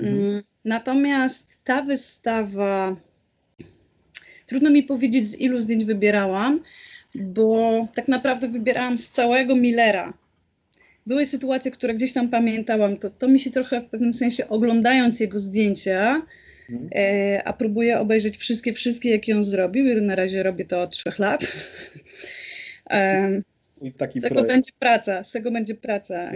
Mhm. 0.00 0.18
Mm, 0.18 0.42
natomiast 0.64 1.58
ta 1.64 1.82
wystawa, 1.82 2.96
trudno 4.46 4.70
mi 4.70 4.82
powiedzieć, 4.82 5.26
z 5.26 5.40
ilu 5.40 5.60
zdjęć 5.60 5.84
wybierałam, 5.84 6.60
bo 7.14 7.88
tak 7.94 8.08
naprawdę 8.08 8.48
wybierałam 8.48 8.98
z 8.98 9.08
całego 9.08 9.56
Millera. 9.56 10.14
Były 11.06 11.26
sytuacje, 11.26 11.70
które 11.70 11.94
gdzieś 11.94 12.12
tam 12.12 12.28
pamiętałam, 12.28 12.96
to, 12.96 13.10
to 13.10 13.28
mi 13.28 13.40
się 13.40 13.50
trochę 13.50 13.80
w 13.80 13.86
pewnym 13.86 14.14
sensie 14.14 14.48
oglądając 14.48 15.20
jego 15.20 15.38
zdjęcia, 15.38 16.22
mhm. 16.70 16.90
e, 16.94 17.42
a 17.44 17.52
próbuję 17.52 17.98
obejrzeć 17.98 18.36
wszystkie, 18.36 18.72
wszystkie, 18.72 19.10
jakie 19.10 19.36
on 19.36 19.44
zrobił. 19.44 20.02
Na 20.02 20.14
razie 20.14 20.42
robię 20.42 20.64
to 20.64 20.82
od 20.82 20.90
trzech 20.90 21.18
lat. 21.18 21.46
e, 22.90 23.42
taki 23.98 24.20
z 24.20 24.22
tego 24.22 24.34
projekt. 24.34 24.52
będzie 24.52 24.70
praca, 24.78 25.24
z 25.24 25.32
tego 25.32 25.50
będzie 25.50 25.74
praca 25.74 26.32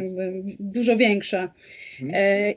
dużo 0.60 0.96
większa. 0.96 1.52
Mhm. 2.02 2.10
E, 2.14 2.54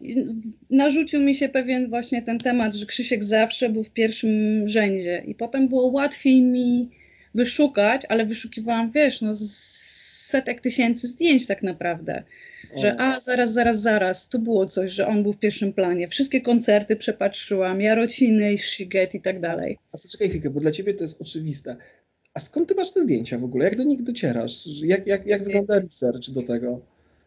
narzucił 0.70 1.22
mi 1.22 1.36
się 1.36 1.50
pewien 1.50 1.90
właśnie 1.90 2.22
ten 2.22 2.40
temat, 2.40 2.76
że 2.76 2.86
Krzysiek 2.86 3.24
zawsze 3.24 3.70
był 3.70 3.84
w 3.84 3.90
pierwszym 3.90 4.64
rzędzie 4.70 5.24
i 5.28 5.36
potem 5.36 5.68
było 5.68 5.88
łatwiej 5.88 6.42
mi 6.42 6.90
wyszukać, 7.36 8.02
ale 8.10 8.26
wyszukiwałam, 8.26 8.92
wiesz, 8.92 9.22
no 9.22 9.34
setek 10.28 10.62
tysięcy 10.62 11.08
zdjęć 11.08 11.48
tak 11.48 11.64
naprawdę. 11.64 12.24
Że 12.76 12.96
a, 13.00 13.20
zaraz, 13.20 13.54
zaraz, 13.54 13.82
zaraz, 13.82 14.30
tu 14.30 14.40
było 14.40 14.66
coś, 14.66 14.92
że 14.92 15.08
on 15.08 15.24
był 15.24 15.34
w 15.34 15.40
pierwszym 15.40 15.74
planie. 15.74 16.08
Wszystkie 16.08 16.42
koncerty 16.42 16.96
przepatrzyłam, 16.96 17.82
Jarociny, 17.82 18.58
Shiget 18.58 19.16
i 19.16 19.22
tak 19.22 19.40
dalej. 19.40 19.78
A 19.92 19.98
co, 19.98 20.10
czekaj 20.10 20.30
chwilkę, 20.30 20.50
bo 20.50 20.60
dla 20.60 20.72
ciebie 20.72 20.94
to 20.94 21.04
jest 21.04 21.22
oczywiste. 21.22 21.76
A 22.38 22.40
skąd 22.40 22.70
ty 22.70 22.76
masz 22.76 22.92
te 22.92 23.04
zdjęcia 23.04 23.38
w 23.38 23.44
ogóle? 23.44 23.66
Jak 23.66 23.76
do 23.76 23.84
nich 23.84 24.04
docierasz? 24.04 24.68
Jak, 24.84 25.08
jak, 25.08 25.26
jak 25.26 25.44
wygląda 25.44 25.80
research 25.80 26.30
do 26.30 26.44
tego? 26.44 26.80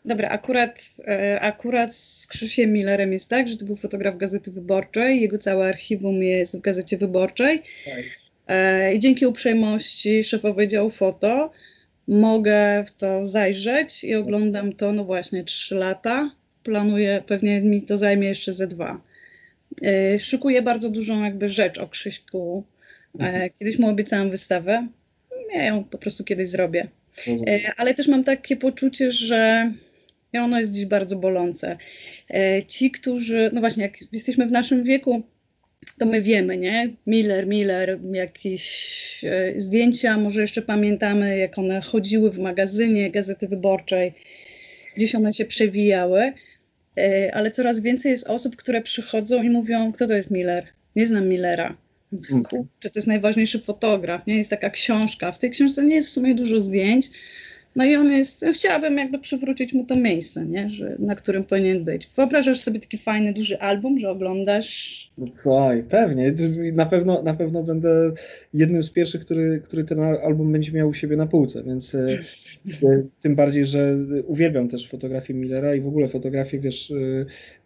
Dobra, 0.04 0.28
akurat, 0.28 0.82
e, 1.06 1.40
akurat 1.40 1.94
z 1.94 2.26
Krzysiem 2.26 2.72
Millerem 2.72 3.12
jest 3.12 3.28
tak, 3.28 3.48
że 3.48 3.56
to 3.56 3.64
był 3.64 3.76
fotograf 3.76 4.16
Gazety 4.16 4.50
Wyborczej, 4.50 5.20
jego 5.20 5.38
całe 5.38 5.68
archiwum 5.68 6.22
jest 6.22 6.58
w 6.58 6.60
Gazecie 6.60 6.98
Wyborczej. 6.98 7.62
Tak. 7.84 8.04
E, 8.48 8.94
I 8.94 8.98
dzięki 8.98 9.26
uprzejmości 9.26 10.24
szefowej 10.24 10.68
działu 10.68 10.90
foto 10.90 11.50
mogę 12.08 12.84
w 12.86 12.90
to 12.90 13.26
zajrzeć 13.26 14.04
i 14.04 14.14
oglądam 14.14 14.72
to, 14.72 14.92
no 14.92 15.04
właśnie, 15.04 15.44
3 15.44 15.74
lata. 15.74 16.30
Planuję, 16.64 17.22
pewnie 17.26 17.60
mi 17.60 17.82
to 17.82 17.98
zajmie 17.98 18.28
jeszcze 18.28 18.52
ze 18.52 18.66
dwa. 18.66 19.00
E, 19.82 20.18
szykuję 20.18 20.62
bardzo 20.62 20.90
dużą 20.90 21.24
jakby 21.24 21.48
rzecz 21.48 21.78
o 21.78 21.88
Krzyśku. 21.88 22.64
Mhm. 23.14 23.50
Kiedyś 23.58 23.78
mu 23.78 23.88
obiecałam 23.88 24.30
wystawę, 24.30 24.88
ja 25.54 25.64
ją 25.64 25.84
po 25.84 25.98
prostu 25.98 26.24
kiedyś 26.24 26.48
zrobię. 26.48 26.88
Mhm. 27.28 27.72
Ale 27.76 27.94
też 27.94 28.08
mam 28.08 28.24
takie 28.24 28.56
poczucie, 28.56 29.12
że 29.12 29.72
ono 30.32 30.60
jest 30.60 30.72
dziś 30.72 30.86
bardzo 30.86 31.16
bolące. 31.16 31.76
E, 32.30 32.62
ci, 32.66 32.90
którzy, 32.90 33.50
no 33.52 33.60
właśnie, 33.60 33.82
jak 33.82 34.12
jesteśmy 34.12 34.46
w 34.46 34.52
naszym 34.52 34.84
wieku, 34.84 35.22
to 35.98 36.06
my 36.06 36.22
wiemy, 36.22 36.58
nie? 36.58 36.88
Miller, 37.06 37.46
Miller, 37.46 37.98
jakieś 38.12 39.24
e, 39.24 39.60
zdjęcia, 39.60 40.18
może 40.18 40.40
jeszcze 40.40 40.62
pamiętamy, 40.62 41.38
jak 41.38 41.58
one 41.58 41.80
chodziły 41.80 42.30
w 42.30 42.38
magazynie 42.38 43.10
Gazety 43.10 43.48
Wyborczej, 43.48 44.12
gdzieś 44.96 45.14
one 45.14 45.32
się 45.32 45.44
przewijały, 45.44 46.32
ale 47.32 47.50
coraz 47.50 47.80
więcej 47.80 48.12
jest 48.12 48.26
osób, 48.26 48.56
które 48.56 48.82
przychodzą 48.82 49.42
i 49.42 49.50
mówią, 49.50 49.92
kto 49.92 50.06
to 50.06 50.14
jest 50.14 50.30
Miller? 50.30 50.66
Nie 50.96 51.06
znam 51.06 51.28
Millera. 51.28 51.76
Kurczę, 52.10 52.90
to 52.90 52.90
jest 52.94 53.08
najważniejszy 53.08 53.60
fotograf, 53.60 54.26
nie? 54.26 54.36
Jest 54.36 54.50
taka 54.50 54.70
książka. 54.70 55.32
W 55.32 55.38
tej 55.38 55.50
książce 55.50 55.84
nie 55.84 55.94
jest 55.94 56.08
w 56.08 56.10
sumie 56.10 56.34
dużo 56.34 56.60
zdjęć, 56.60 57.10
no 57.76 57.84
i 57.84 57.96
on 57.96 58.12
jest, 58.12 58.44
chciałabym 58.54 58.98
jakby 58.98 59.18
przywrócić 59.18 59.72
mu 59.72 59.84
to 59.84 59.96
miejsce, 59.96 60.46
nie? 60.46 60.70
Że, 60.70 60.96
na 60.98 61.14
którym 61.14 61.44
powinien 61.44 61.84
być. 61.84 62.08
Wyobrażasz 62.16 62.60
sobie 62.60 62.80
taki 62.80 62.98
fajny, 62.98 63.32
duży 63.32 63.60
album, 63.60 63.98
że 63.98 64.10
oglądasz? 64.10 65.10
Słuchaj, 65.36 65.82
pewnie. 65.82 66.34
Na 66.72 66.86
pewno, 66.86 67.22
na 67.22 67.34
pewno 67.34 67.62
będę 67.62 68.12
jednym 68.54 68.82
z 68.82 68.90
pierwszych, 68.90 69.24
który, 69.24 69.60
który 69.64 69.84
ten 69.84 70.00
album 70.00 70.52
będzie 70.52 70.72
miał 70.72 70.88
u 70.88 70.94
siebie 70.94 71.16
na 71.16 71.26
półce, 71.26 71.62
więc 71.62 71.94
e, 71.94 72.18
e, 72.82 73.02
tym 73.20 73.34
bardziej, 73.34 73.66
że 73.66 73.96
uwielbiam 74.26 74.68
też 74.68 74.88
fotografię 74.88 75.34
Millera 75.34 75.74
i 75.74 75.80
w 75.80 75.86
ogóle 75.86 76.08
fotografię, 76.08 76.58
wiesz, 76.58 76.90
e, 76.90 76.94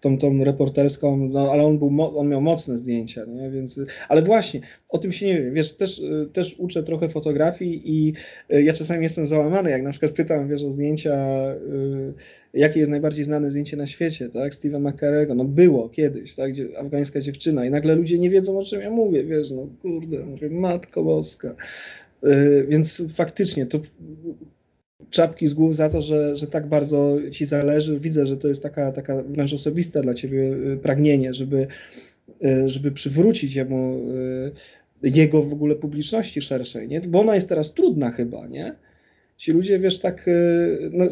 tą, 0.01 0.19
tą 0.19 0.45
reporterską, 0.45 1.29
no, 1.33 1.53
ale 1.53 1.65
on, 1.65 1.79
był, 1.79 2.19
on 2.19 2.29
miał 2.29 2.41
mocne 2.41 2.79
zdjęcia, 2.79 3.25
nie? 3.25 3.51
Więc, 3.51 3.81
ale 4.09 4.23
właśnie, 4.23 4.61
o 4.89 4.99
tym 4.99 5.13
się 5.13 5.27
nie 5.27 5.43
wiem, 5.43 5.55
wiesz, 5.55 5.77
też, 5.77 6.03
też 6.33 6.55
uczę 6.59 6.83
trochę 6.83 7.09
fotografii 7.09 7.83
i 7.85 8.15
ja 8.49 8.73
czasami 8.73 9.03
jestem 9.03 9.27
załamany, 9.27 9.71
jak 9.71 9.83
na 9.83 9.93
przykład 9.95 10.13
pytam, 10.13 10.49
wiesz, 10.49 10.63
o 10.63 10.71
zdjęcia, 10.71 11.47
y, 11.55 12.13
jakie 12.55 12.81
jest 12.81 12.91
najbardziej 12.91 13.25
znane 13.25 13.51
zdjęcie 13.51 13.77
na 13.77 13.87
świecie, 13.87 14.29
tak, 14.29 14.53
Steve'a 14.53 14.81
McCarego, 14.81 15.35
no 15.35 15.45
było 15.45 15.89
kiedyś, 15.89 16.35
tak, 16.35 16.53
gdzie, 16.53 16.79
afgańska 16.79 17.21
dziewczyna 17.21 17.65
i 17.65 17.71
nagle 17.71 17.95
ludzie 17.95 18.19
nie 18.19 18.31
wiedzą, 18.31 18.59
o 18.59 18.65
czym 18.65 18.81
ja 18.81 18.91
mówię, 18.91 19.25
wiesz, 19.25 19.51
no 19.51 19.69
kurde, 19.83 20.19
mówię, 20.19 20.51
matko 20.51 21.05
boska. 21.05 21.55
Y, 22.25 22.67
więc 22.69 23.03
faktycznie 23.15 23.67
to 23.67 23.81
czapki 25.11 25.49
z 25.49 25.55
głów 25.55 25.77
za 25.77 25.89
to, 25.89 26.03
że, 26.03 26.37
że 26.37 26.47
tak 26.47 26.67
bardzo 26.67 27.17
ci 27.31 27.47
zależy. 27.47 28.01
Widzę, 28.01 28.27
że 28.27 28.37
to 28.37 28.49
jest 28.49 28.63
taka, 28.63 28.93
taka 28.93 29.23
wręcz 29.23 29.53
osobista 29.53 30.01
dla 30.01 30.15
ciebie 30.15 30.57
y, 30.73 30.79
pragnienie, 30.83 31.35
żeby, 31.35 31.67
żeby 32.67 32.93
przywrócić 32.93 33.55
jemu 33.55 34.01
jego 35.03 35.43
w 35.43 35.53
ogóle 35.53 35.75
publiczności 35.75 36.41
szerszej, 36.41 36.89
nie? 36.89 37.01
Bo 37.01 37.21
ona 37.21 37.35
jest 37.35 37.49
teraz 37.49 37.73
trudna 37.73 38.11
chyba, 38.11 38.47
nie? 38.47 38.75
Ci 39.37 39.53
ludzie, 39.53 39.79
wiesz, 39.79 39.99
tak, 39.99 40.29
e, 40.29 40.33
no, 40.93 41.05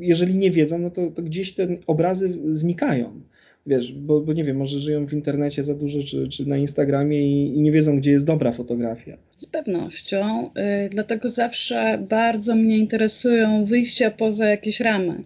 jeżeli 0.00 0.38
nie 0.38 0.50
wiedzą, 0.50 0.78
no 0.78 0.90
to, 0.90 1.10
to 1.10 1.22
gdzieś 1.22 1.54
te 1.54 1.68
obrazy 1.86 2.38
znikają 2.52 3.20
wiesz, 3.68 3.92
bo, 3.92 4.20
bo, 4.20 4.32
nie 4.32 4.44
wiem, 4.44 4.56
może 4.56 4.80
żyją 4.80 5.06
w 5.06 5.12
internecie 5.12 5.64
za 5.64 5.74
dużo, 5.74 6.02
czy, 6.02 6.28
czy 6.28 6.46
na 6.46 6.56
Instagramie 6.56 7.20
i, 7.20 7.56
i, 7.56 7.62
nie 7.62 7.72
wiedzą, 7.72 7.98
gdzie 7.98 8.10
jest 8.10 8.26
dobra 8.26 8.52
fotografia. 8.52 9.16
Z 9.36 9.46
pewnością, 9.46 10.50
y, 10.86 10.88
dlatego 10.90 11.30
zawsze 11.30 12.06
bardzo 12.08 12.54
mnie 12.54 12.78
interesują 12.78 13.64
wyjścia 13.64 14.10
poza 14.10 14.48
jakieś 14.48 14.80
ramy. 14.80 15.24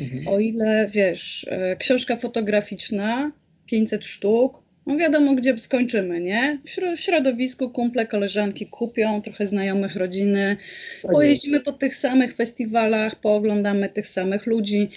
Mhm. 0.00 0.28
O 0.28 0.38
ile, 0.38 0.90
wiesz, 0.92 1.44
y, 1.44 1.76
książka 1.76 2.16
fotograficzna, 2.16 3.32
500 3.66 4.04
sztuk, 4.04 4.61
no 4.86 4.96
wiadomo, 4.96 5.34
gdzie 5.34 5.58
skończymy, 5.58 6.20
nie? 6.20 6.58
W 6.94 7.00
środowisku 7.00 7.70
kumple, 7.70 8.06
koleżanki 8.06 8.66
kupią, 8.66 9.22
trochę 9.22 9.46
znajomych 9.46 9.96
rodziny, 9.96 10.56
tak 11.02 11.12
pojeździmy 11.12 11.60
po 11.60 11.72
tych 11.72 11.96
samych 11.96 12.36
festiwalach, 12.36 13.20
pooglądamy 13.20 13.88
tych 13.88 14.08
samych 14.08 14.46
ludzi. 14.46 14.88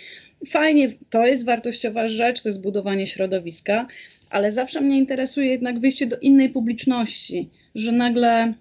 Fajnie, 0.49 0.93
to 1.09 1.25
jest 1.25 1.45
wartościowa 1.45 2.09
rzecz, 2.09 2.41
to 2.41 2.49
jest 2.49 2.61
budowanie 2.61 3.07
środowiska, 3.07 3.87
ale 4.29 4.51
zawsze 4.51 4.81
mnie 4.81 4.97
interesuje 4.97 5.47
jednak 5.47 5.79
wyjście 5.79 6.07
do 6.07 6.17
innej 6.17 6.49
publiczności, 6.49 7.49
że 7.75 7.91
nagle 7.91 8.53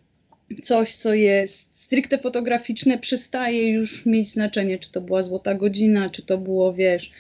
coś, 0.63 0.95
co 0.95 1.15
jest 1.15 1.77
stricte 1.77 2.19
fotograficzne, 2.19 2.99
przestaje 2.99 3.73
już 3.73 4.07
mieć 4.07 4.29
znaczenie, 4.31 4.79
czy 4.79 4.93
to 4.93 5.01
była 5.01 5.23
złota 5.23 5.55
godzina, 5.55 6.11
czy 6.11 6.23
to 6.23 6.39
było, 6.39 6.73
wiesz, 6.73 7.13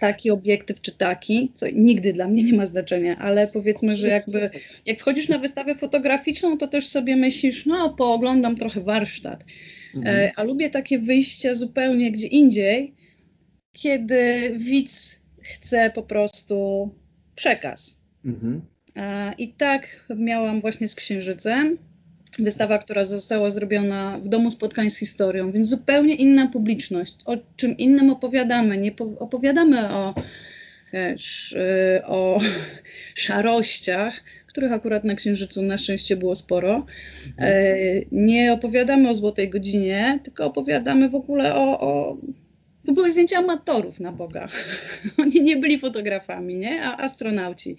taki 0.00 0.30
obiektyw 0.30 0.80
czy 0.80 0.92
taki, 0.92 1.52
co 1.54 1.66
nigdy 1.72 2.12
dla 2.12 2.28
mnie 2.28 2.42
nie 2.42 2.52
ma 2.52 2.66
znaczenia, 2.66 3.18
ale 3.18 3.48
powiedzmy, 3.48 3.96
że 3.96 4.08
jakby 4.08 4.50
jak 4.86 4.98
wchodzisz 4.98 5.28
na 5.28 5.38
wystawę 5.38 5.74
fotograficzną, 5.74 6.58
to 6.58 6.68
też 6.68 6.86
sobie 6.86 7.16
myślisz, 7.16 7.66
no 7.66 7.94
pooglądam 7.94 8.56
trochę 8.56 8.80
warsztat. 8.80 9.44
Mhm. 9.94 10.16
E, 10.16 10.32
a 10.36 10.42
lubię 10.42 10.70
takie 10.70 10.98
wyjścia 10.98 11.54
zupełnie 11.54 12.12
gdzie 12.12 12.26
indziej, 12.26 12.94
kiedy 13.72 14.52
widz 14.56 15.22
chce 15.40 15.90
po 15.94 16.02
prostu 16.02 16.88
przekaz. 17.34 18.00
Mhm. 18.24 18.60
E, 18.96 19.32
I 19.38 19.52
tak 19.52 20.06
miałam 20.16 20.60
właśnie 20.60 20.88
z 20.88 20.94
Księżycem 20.94 21.78
wystawa, 22.38 22.78
która 22.78 23.04
została 23.04 23.50
zrobiona 23.50 24.18
w 24.18 24.28
Domu 24.28 24.50
Spotkań 24.50 24.90
z 24.90 24.98
Historią, 24.98 25.52
więc 25.52 25.68
zupełnie 25.68 26.14
inna 26.14 26.46
publiczność. 26.48 27.16
O 27.24 27.36
czym 27.56 27.76
innym 27.76 28.10
opowiadamy. 28.10 28.78
Nie 28.78 28.92
opowiadamy 29.18 29.90
o, 29.90 30.14
wiesz, 30.92 31.56
o 32.06 32.40
szarościach, 33.14 34.24
których 34.46 34.72
akurat 34.72 35.04
na 35.04 35.14
Księżycu 35.14 35.62
na 35.62 35.78
szczęście 35.78 36.16
było 36.16 36.34
sporo. 36.34 36.86
Mhm. 37.26 38.04
Nie 38.12 38.52
opowiadamy 38.52 39.08
o 39.08 39.14
Złotej 39.14 39.48
Godzinie, 39.48 40.18
tylko 40.24 40.46
opowiadamy 40.46 41.08
w 41.08 41.14
ogóle 41.14 41.54
o, 41.54 41.80
o 41.80 42.16
to 42.86 42.92
były 42.92 43.12
zdjęcia 43.12 43.38
amatorów 43.38 44.00
na 44.00 44.12
Boga. 44.12 44.48
Oni 45.22 45.42
nie 45.42 45.56
byli 45.56 45.78
fotografami, 45.78 46.56
nie? 46.56 46.82
A 46.82 46.96
astronauci. 46.96 47.76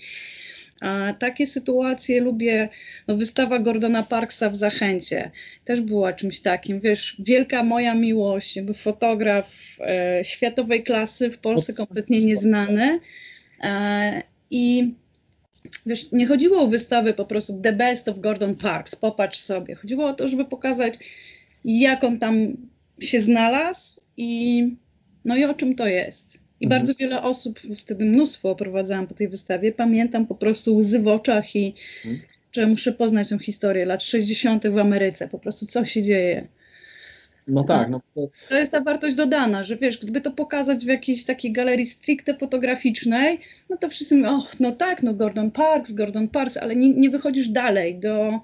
A 0.82 1.14
takie 1.20 1.48
sytuacje 1.48 2.22
lubię, 2.22 2.70
no 3.08 3.18
wystawa 3.18 3.60
Gordona 3.60 4.04
Parksa 4.04 4.50
w 4.50 4.56
Zachęcie 4.56 5.32
też 5.66 5.82
była 5.82 6.14
czymś 6.14 6.40
takim, 6.40 6.80
wiesz, 6.80 7.16
wielka 7.20 7.64
moja 7.64 7.96
miłość, 7.96 8.56
jakby 8.56 8.74
fotograf 8.74 9.56
e, 9.80 10.20
światowej 10.24 10.84
klasy, 10.84 11.30
w 11.30 11.40
Polsce 11.40 11.74
kompletnie 11.74 12.26
nieznany. 12.26 13.00
E, 13.64 14.24
i 14.52 14.94
wiesz, 15.86 16.12
nie 16.12 16.28
chodziło 16.28 16.62
o 16.62 16.68
wystawę 16.68 17.14
po 17.14 17.26
prostu 17.26 17.62
The 17.62 17.74
Best 17.74 18.10
of 18.10 18.20
Gordon 18.20 18.56
Parks, 18.56 18.96
popatrz 18.96 19.40
sobie, 19.40 19.76
chodziło 19.76 20.06
o 20.08 20.14
to, 20.14 20.28
żeby 20.28 20.46
pokazać 20.46 20.94
jak 21.66 22.04
on 22.04 22.20
tam 22.20 22.58
się 23.00 23.20
znalazł 23.20 24.02
i 24.18 24.64
no 25.26 25.36
i 25.36 25.44
o 25.46 25.54
czym 25.54 25.76
to 25.76 25.88
jest. 25.88 26.41
I 26.62 26.66
mhm. 26.66 26.80
bardzo 26.82 26.96
wiele 26.96 27.22
osób, 27.22 27.60
wtedy 27.78 28.06
mnóstwo 28.06 28.50
oprowadzałam 28.50 29.08
po 29.08 29.14
tej 29.14 29.28
wystawie, 29.28 29.72
pamiętam 29.72 30.28
po 30.28 30.36
prostu 30.36 30.76
łzy 30.76 31.00
w 31.00 31.08
oczach 31.08 31.56
i 31.56 31.76
mhm. 32.06 32.22
że 32.52 32.68
muszę 32.68 32.92
poznać 32.92 33.30
tę 33.30 33.40
historię 33.40 33.86
lat 33.86 34.04
60. 34.04 34.68
w 34.68 34.78
Ameryce, 34.78 35.28
po 35.28 35.40
prostu 35.40 35.66
co 35.66 35.86
się 35.86 36.04
dzieje. 36.04 36.48
No 37.48 37.64
tak. 37.64 37.90
No 37.90 38.02
to... 38.16 38.28
to... 38.50 38.58
jest 38.58 38.72
ta 38.72 38.82
wartość 38.82 39.16
dodana, 39.16 39.64
że 39.64 39.78
wiesz, 39.78 39.98
gdyby 39.98 40.22
to 40.22 40.32
pokazać 40.32 40.86
w 40.86 40.88
jakiejś 40.88 41.26
takiej 41.26 41.52
galerii 41.52 41.86
stricte 41.86 42.38
fotograficznej, 42.38 43.40
no 43.70 43.78
to 43.78 43.90
wszyscy 43.90 44.16
mówią, 44.16 44.38
oh, 44.38 44.50
no 44.60 44.72
tak, 44.72 45.04
no 45.04 45.14
Gordon 45.14 45.52
Parks, 45.52 45.92
Gordon 45.92 46.28
Parks, 46.28 46.58
ale 46.58 46.76
nie, 46.76 46.90
nie 46.90 47.10
wychodzisz 47.10 47.50
dalej 47.50 48.00
do, 48.00 48.40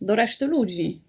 do 0.00 0.16
reszty 0.16 0.46
ludzi. 0.46 1.00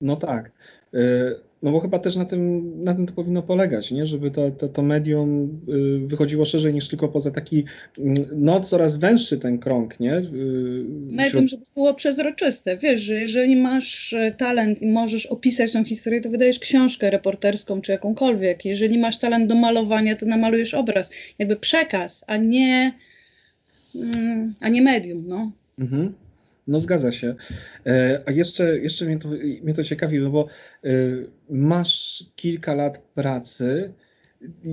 No 0.00 0.16
tak. 0.16 0.50
Y, 0.94 1.50
no 1.62 1.72
bo 1.72 1.80
chyba 1.80 1.98
też 1.98 2.16
na 2.16 2.24
tym, 2.24 2.72
na 2.84 2.94
tym 2.94 3.06
to 3.06 3.14
powinno 3.14 3.42
polegać, 3.42 3.90
nie? 3.90 4.06
żeby 4.06 4.30
to, 4.30 4.50
to, 4.50 4.68
to 4.68 4.82
medium 4.82 5.60
y, 5.68 6.06
wychodziło 6.06 6.44
szerzej 6.44 6.74
niż 6.74 6.88
tylko 6.88 7.08
poza 7.08 7.30
taki 7.30 7.64
mm, 7.98 8.16
no, 8.32 8.60
coraz 8.60 8.96
węższy 8.96 9.38
ten 9.38 9.58
krąg. 9.58 10.00
Nie? 10.00 10.16
Y, 10.16 10.24
medium, 11.10 11.48
żeby 11.48 11.62
było 11.74 11.94
przezroczyste. 11.94 12.76
Wiesz, 12.76 13.02
że 13.02 13.14
jeżeli 13.14 13.56
masz 13.56 14.12
e, 14.12 14.32
talent 14.32 14.82
i 14.82 14.86
możesz 14.86 15.26
opisać 15.26 15.72
tą 15.72 15.84
historię, 15.84 16.20
to 16.20 16.30
wydajesz 16.30 16.58
książkę 16.58 17.10
reporterską 17.10 17.80
czy 17.80 17.92
jakąkolwiek. 17.92 18.64
Jeżeli 18.64 18.98
masz 18.98 19.18
talent 19.18 19.46
do 19.46 19.54
malowania, 19.54 20.16
to 20.16 20.26
namalujesz 20.26 20.74
obraz. 20.74 21.10
Jakby 21.38 21.56
przekaz, 21.56 22.24
a 22.26 22.36
nie, 22.36 22.92
mm, 23.94 24.54
a 24.60 24.68
nie 24.68 24.82
medium. 24.82 25.24
No. 25.26 25.52
Mhm. 25.78 26.12
No 26.66 26.80
zgadza 26.80 27.12
się. 27.12 27.34
E, 27.86 28.20
a 28.26 28.30
jeszcze, 28.32 28.78
jeszcze 28.78 29.04
mnie, 29.04 29.18
to, 29.18 29.28
mnie 29.62 29.74
to 29.74 29.84
ciekawi, 29.84 30.18
no 30.18 30.30
bo 30.30 30.46
e, 30.84 30.88
masz 31.50 32.24
kilka 32.36 32.74
lat 32.74 32.98
pracy, 32.98 33.92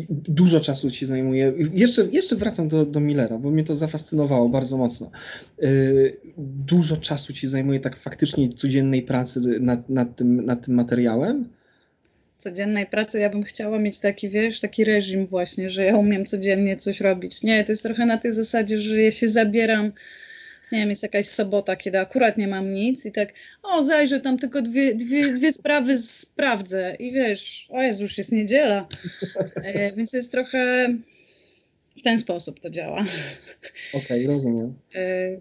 dużo 0.10 0.60
czasu 0.60 0.92
ci 0.92 1.06
zajmuje. 1.06 1.54
Jeszcze, 1.74 2.08
jeszcze 2.12 2.36
wracam 2.36 2.68
do, 2.68 2.86
do 2.86 3.00
Millera, 3.00 3.38
bo 3.38 3.52
mnie 3.52 3.64
to 3.64 3.76
zafascynowało 3.76 4.50
bardzo 4.50 4.78
mocno. 4.78 5.12
E, 5.62 5.68
dużo 6.38 6.98
czasu 6.98 7.34
ci 7.34 7.48
zajmuje 7.48 7.80
tak 7.80 7.98
faktycznie 7.98 8.50
codziennej 8.54 9.02
pracy 9.02 9.40
nad, 9.60 9.90
nad, 9.90 10.16
tym, 10.16 10.46
nad 10.46 10.66
tym 10.66 10.74
materiałem? 10.74 11.50
Codziennej 12.38 12.86
pracy 12.86 13.20
ja 13.20 13.30
bym 13.30 13.44
chciała 13.44 13.80
mieć 13.80 14.00
taki, 14.00 14.30
wiesz, 14.30 14.60
taki 14.60 14.86
reżim 14.86 15.28
właśnie, 15.28 15.70
że 15.70 15.86
ja 15.86 15.98
umiem 15.98 16.26
codziennie 16.26 16.78
coś 16.78 17.02
robić. 17.02 17.44
Nie, 17.44 17.64
to 17.64 17.72
jest 17.72 17.84
trochę 17.84 18.06
na 18.06 18.18
tej 18.18 18.32
zasadzie, 18.32 18.80
że 18.80 19.02
ja 19.02 19.12
się 19.12 19.30
zabieram 19.30 19.92
nie 20.72 20.80
wiem, 20.80 20.90
jest 20.90 21.04
jakaś 21.04 21.28
sobota, 21.28 21.76
kiedy 21.76 22.00
akurat 22.00 22.38
nie 22.38 22.48
mam 22.48 22.74
nic 22.74 23.06
i 23.06 23.12
tak, 23.12 23.34
o 23.64 23.84
zajrzę 23.84 24.20
tam 24.20 24.38
tylko 24.38 24.62
dwie, 24.62 24.96
dwie, 24.96 25.34
dwie 25.34 25.54
sprawy 25.54 25.98
sprawdzę 25.98 26.96
i 27.00 27.12
wiesz, 27.12 27.68
o 27.70 27.82
Jezu, 27.82 28.04
już 28.04 28.18
jest 28.18 28.32
niedziela, 28.32 28.88
e, 29.56 29.96
więc 29.96 30.14
jest 30.14 30.32
trochę 30.32 30.94
w 31.98 32.04
ten 32.04 32.20
sposób 32.20 32.60
to 32.60 32.70
działa. 32.70 33.06
Okej, 33.94 34.26
okay, 34.26 34.28
rozumiem. 34.28 34.74
E, 34.96 35.38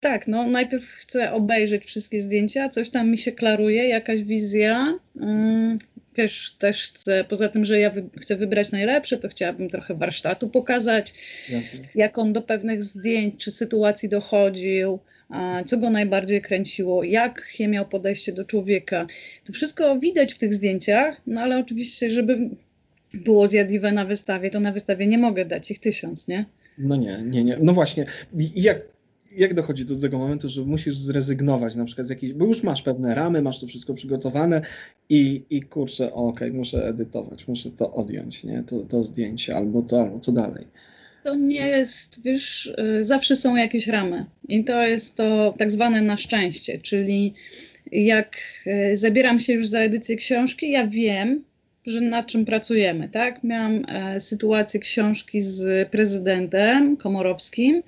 tak, 0.00 0.28
no 0.28 0.46
najpierw 0.46 0.84
chcę 0.84 1.32
obejrzeć 1.32 1.84
wszystkie 1.84 2.20
zdjęcia, 2.20 2.68
coś 2.68 2.90
tam 2.90 3.10
mi 3.10 3.18
się 3.18 3.32
klaruje, 3.32 3.88
jakaś 3.88 4.22
wizja, 4.22 4.98
mm, 5.20 5.76
wiesz, 6.16 6.56
też 6.58 6.82
chcę, 6.82 7.24
poza 7.24 7.48
tym, 7.48 7.64
że 7.64 7.78
ja 7.78 7.90
wy, 7.90 8.04
chcę 8.20 8.36
wybrać 8.36 8.72
najlepsze, 8.72 9.18
to 9.18 9.28
chciałabym 9.28 9.70
trochę 9.70 9.94
warsztatu 9.94 10.48
pokazać, 10.48 11.14
Jasne. 11.48 11.88
jak 11.94 12.18
on 12.18 12.32
do 12.32 12.42
pewnych 12.42 12.84
zdjęć 12.84 13.44
czy 13.44 13.50
sytuacji 13.50 14.08
dochodził, 14.08 14.98
a, 15.28 15.62
co 15.66 15.76
go 15.76 15.90
najbardziej 15.90 16.42
kręciło, 16.42 17.04
jak 17.04 17.48
miał 17.68 17.88
podejście 17.88 18.32
do 18.32 18.44
człowieka. 18.44 19.06
To 19.44 19.52
wszystko 19.52 19.98
widać 19.98 20.34
w 20.34 20.38
tych 20.38 20.54
zdjęciach, 20.54 21.20
no 21.26 21.40
ale 21.40 21.58
oczywiście, 21.58 22.10
żeby 22.10 22.50
było 23.14 23.46
zjadliwe 23.46 23.92
na 23.92 24.04
wystawie, 24.04 24.50
to 24.50 24.60
na 24.60 24.72
wystawie 24.72 25.06
nie 25.06 25.18
mogę 25.18 25.44
dać 25.44 25.70
ich 25.70 25.78
tysiąc, 25.78 26.28
nie? 26.28 26.44
No 26.78 26.96
nie, 26.96 27.22
nie, 27.24 27.44
nie. 27.44 27.58
No 27.60 27.72
właśnie. 27.72 28.06
I 28.38 28.62
jak 28.62 28.82
jak 29.36 29.54
dochodzi 29.54 29.84
do 29.84 29.96
tego 29.96 30.18
momentu, 30.18 30.48
że 30.48 30.62
musisz 30.62 30.96
zrezygnować 30.96 31.74
na 31.74 31.84
przykład 31.84 32.06
z 32.06 32.10
jakiejś, 32.10 32.32
bo 32.32 32.44
już 32.44 32.62
masz 32.62 32.82
pewne 32.82 33.14
ramy, 33.14 33.42
masz 33.42 33.60
to 33.60 33.66
wszystko 33.66 33.94
przygotowane 33.94 34.62
i, 35.08 35.42
i 35.50 35.62
kurczę, 35.62 36.12
okej, 36.12 36.48
okay, 36.48 36.58
muszę 36.58 36.88
edytować, 36.88 37.48
muszę 37.48 37.70
to 37.70 37.92
odjąć, 37.92 38.44
nie, 38.44 38.62
to, 38.66 38.80
to 38.80 39.04
zdjęcie 39.04 39.56
albo 39.56 39.82
to, 39.82 40.00
albo 40.00 40.20
co 40.20 40.32
dalej. 40.32 40.66
To 41.24 41.34
nie 41.34 41.68
jest, 41.68 42.22
wiesz, 42.22 42.74
y, 43.00 43.04
zawsze 43.04 43.36
są 43.36 43.56
jakieś 43.56 43.86
ramy 43.86 44.26
i 44.48 44.64
to 44.64 44.82
jest 44.86 45.16
to 45.16 45.54
tak 45.58 45.72
zwane 45.72 46.02
na 46.02 46.16
szczęście, 46.16 46.78
czyli 46.78 47.34
jak 47.92 48.36
y, 48.66 48.96
zabieram 48.96 49.40
się 49.40 49.52
już 49.52 49.66
za 49.66 49.78
edycję 49.78 50.16
książki, 50.16 50.70
ja 50.70 50.86
wiem, 50.86 51.44
że 51.86 52.00
nad 52.00 52.26
czym 52.26 52.44
pracujemy, 52.44 53.08
tak? 53.08 53.44
Miałam 53.44 53.84
e, 53.88 54.20
sytuację 54.20 54.80
książki 54.80 55.40
z 55.40 55.88
prezydentem 55.88 56.96
Komorowskim, 56.96 57.82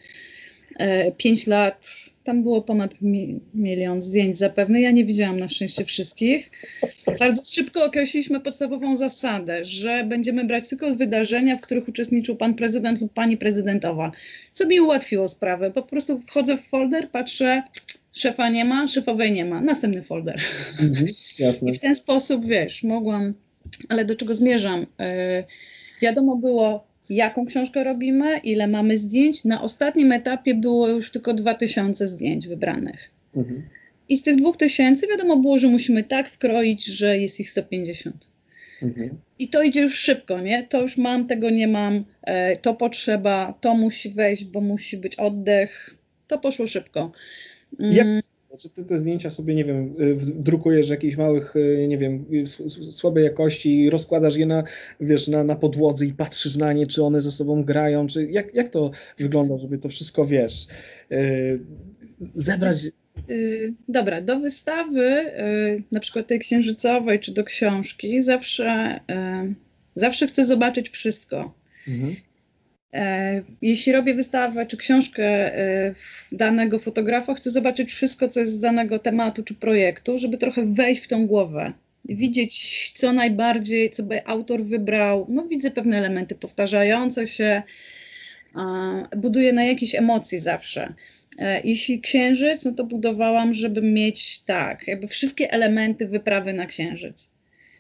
E, 0.79 1.12
pięć 1.12 1.47
lat, 1.47 1.87
tam 2.25 2.43
było 2.43 2.62
ponad 2.62 3.03
mi, 3.03 3.41
milion 3.55 4.01
zdjęć 4.01 4.39
zapewne. 4.39 4.81
Ja 4.81 4.91
nie 4.91 5.05
widziałam 5.05 5.41
na 5.41 5.49
szczęście 5.49 5.85
wszystkich. 5.85 6.51
Bardzo 7.18 7.43
szybko 7.45 7.85
określiliśmy 7.85 8.41
podstawową 8.41 8.97
zasadę, 8.97 9.64
że 9.64 10.05
będziemy 10.05 10.45
brać 10.45 10.68
tylko 10.68 10.95
wydarzenia, 10.95 11.57
w 11.57 11.61
których 11.61 11.89
uczestniczył 11.89 12.37
pan 12.37 12.55
prezydent 12.55 13.01
lub 13.01 13.12
pani 13.12 13.37
prezydentowa. 13.37 14.12
Co 14.53 14.66
mi 14.66 14.81
ułatwiło 14.81 15.29
sprawę. 15.29 15.70
Po 15.70 15.83
prostu 15.83 16.18
wchodzę 16.18 16.57
w 16.57 16.61
folder, 16.61 17.11
patrzę, 17.11 17.62
szefa 18.12 18.51
nie 18.51 18.64
ma, 18.64 18.89
szefowej 18.89 19.33
nie 19.33 19.45
ma. 19.45 19.61
Następny 19.61 20.03
folder. 20.03 20.41
Mhm, 20.81 21.07
I 21.66 21.72
w 21.72 21.79
ten 21.79 21.95
sposób, 21.95 22.47
wiesz, 22.47 22.83
mogłam, 22.83 23.35
ale 23.89 24.05
do 24.05 24.16
czego 24.16 24.35
zmierzam? 24.35 24.81
Yy, 24.81 25.45
wiadomo 26.03 26.37
było, 26.37 26.94
jaką 27.11 27.47
książkę 27.47 27.85
robimy, 27.85 28.39
ile 28.39 28.67
mamy 28.67 28.99
zdjęć. 28.99 29.45
Na 29.45 29.63
ostatnim 29.63 30.13
etapie 30.13 30.55
było 30.55 30.89
już 30.89 31.11
tylko 31.11 31.35
2000 31.35 32.09
zdjęć 32.09 32.49
wybranych. 32.49 33.11
Mhm. 33.37 33.63
I 34.09 34.17
z 34.17 34.23
tych 34.23 34.37
2000 34.37 35.07
wiadomo 35.07 35.37
było, 35.37 35.59
że 35.59 35.69
musimy 35.69 36.03
tak 36.03 36.31
wkroić, 36.31 36.85
że 36.85 37.19
jest 37.19 37.41
ich 37.41 37.51
150. 37.51 38.29
Mhm. 38.83 39.11
I 39.39 39.49
to 39.49 39.63
idzie 39.63 39.81
już 39.81 39.99
szybko, 39.99 40.41
nie? 40.41 40.63
To 40.63 40.83
już 40.83 40.97
mam, 40.97 41.27
tego 41.27 41.51
nie 41.51 41.69
mam, 41.69 42.05
e, 42.23 42.57
to 42.57 42.75
potrzeba, 42.75 43.55
to 43.61 43.75
musi 43.75 44.11
wejść, 44.11 44.45
bo 44.45 44.61
musi 44.61 44.97
być 44.97 45.17
oddech. 45.17 45.95
To 46.27 46.39
poszło 46.39 46.67
szybko. 46.67 47.13
Jak 47.79 48.07
mm. 48.55 48.59
Czy 48.59 48.71
ty 48.71 48.85
te 48.85 48.99
zdjęcia 48.99 49.31
sobie, 49.31 49.55
nie 49.55 49.65
wiem, 49.65 49.95
y, 50.01 50.17
drukujesz 50.35 50.89
jakichś 50.89 51.17
małych, 51.17 51.57
y, 51.57 51.87
nie 51.89 51.99
wiem, 51.99 52.25
słabej 52.91 53.25
jakości 53.25 53.81
i 53.81 53.91
rozkładasz 53.91 54.37
je 54.37 54.47
na, 54.47 54.65
wiesz, 55.01 55.29
na, 55.29 55.45
na 55.45 55.57
podłodze 55.57 56.07
i 56.07 56.13
patrzysz 56.13 56.57
na 56.57 56.73
nie, 56.73 56.87
czy 56.87 57.05
one 57.05 57.23
ze 57.23 57.33
sobą 57.33 57.65
grają, 57.65 58.07
czy 58.07 58.27
jak, 58.31 58.55
jak 58.55 58.71
to 58.71 58.91
wygląda, 59.19 59.59
żeby 59.59 59.79
to 59.79 59.89
wszystko, 59.89 60.27
wiesz, 60.27 60.67
y, 61.13 61.61
zebrać... 62.35 62.77
Dobra, 63.89 64.21
do 64.21 64.41
wystawy, 64.41 65.33
na 65.93 66.01
przykład 66.01 66.27
tej 66.27 66.39
księżycowej, 66.39 67.21
czy 67.21 67.33
do 67.33 67.45
książki, 67.45 68.23
zawsze, 68.23 69.01
zawsze 69.95 70.27
chcę 70.27 70.45
zobaczyć 70.45 70.91
wszystko. 70.91 71.55
Mhm. 71.89 72.17
E, 72.95 73.43
jeśli 73.63 73.93
robię 73.93 74.15
wystawę 74.15 74.67
czy 74.67 74.77
książkę 74.77 75.25
e, 75.59 75.95
danego 76.33 76.79
fotografa, 76.79 77.35
chcę 77.35 77.51
zobaczyć 77.51 77.93
wszystko, 77.93 78.29
co 78.29 78.41
jest 78.41 78.53
z 78.53 78.61
danego 78.61 78.99
tematu 78.99 79.43
czy 79.43 79.55
projektu, 79.55 80.19
żeby 80.19 80.39
trochę 80.39 80.75
wejść 80.75 81.05
w 81.05 81.09
tą 81.09 81.27
głowę. 81.27 81.73
Widzieć, 82.05 82.93
co 82.95 83.13
najbardziej, 83.13 83.91
co 83.91 84.03
by 84.03 84.27
autor 84.27 84.65
wybrał. 84.65 85.27
No, 85.29 85.43
widzę 85.49 85.71
pewne 85.71 85.99
elementy 85.99 86.35
powtarzające 86.35 87.27
się, 87.27 87.63
buduję 89.17 89.53
na 89.53 89.65
jakiejś 89.65 89.95
emocji 89.95 90.39
zawsze. 90.39 90.95
E, 91.39 91.61
jeśli 91.61 92.01
księżyc, 92.01 92.65
no 92.65 92.73
to 92.73 92.85
budowałam, 92.85 93.55
żeby 93.55 93.83
mieć 93.83 94.41
tak, 94.41 94.89
jakby 94.89 95.09
wszystkie 95.09 95.53
elementy 95.53 96.09
wyprawy 96.09 96.53
na 96.53 96.67
księżyc. 96.67 97.31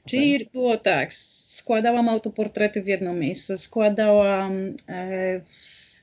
Czyli 0.06 0.36
okay. 0.36 0.48
było 0.52 0.76
tak, 0.76 1.12
składałam 1.64 2.08
autoportrety 2.08 2.82
w 2.82 2.86
jedno 2.86 3.14
miejsce, 3.14 3.58
składałam, 3.58 4.74
e, 4.88 5.40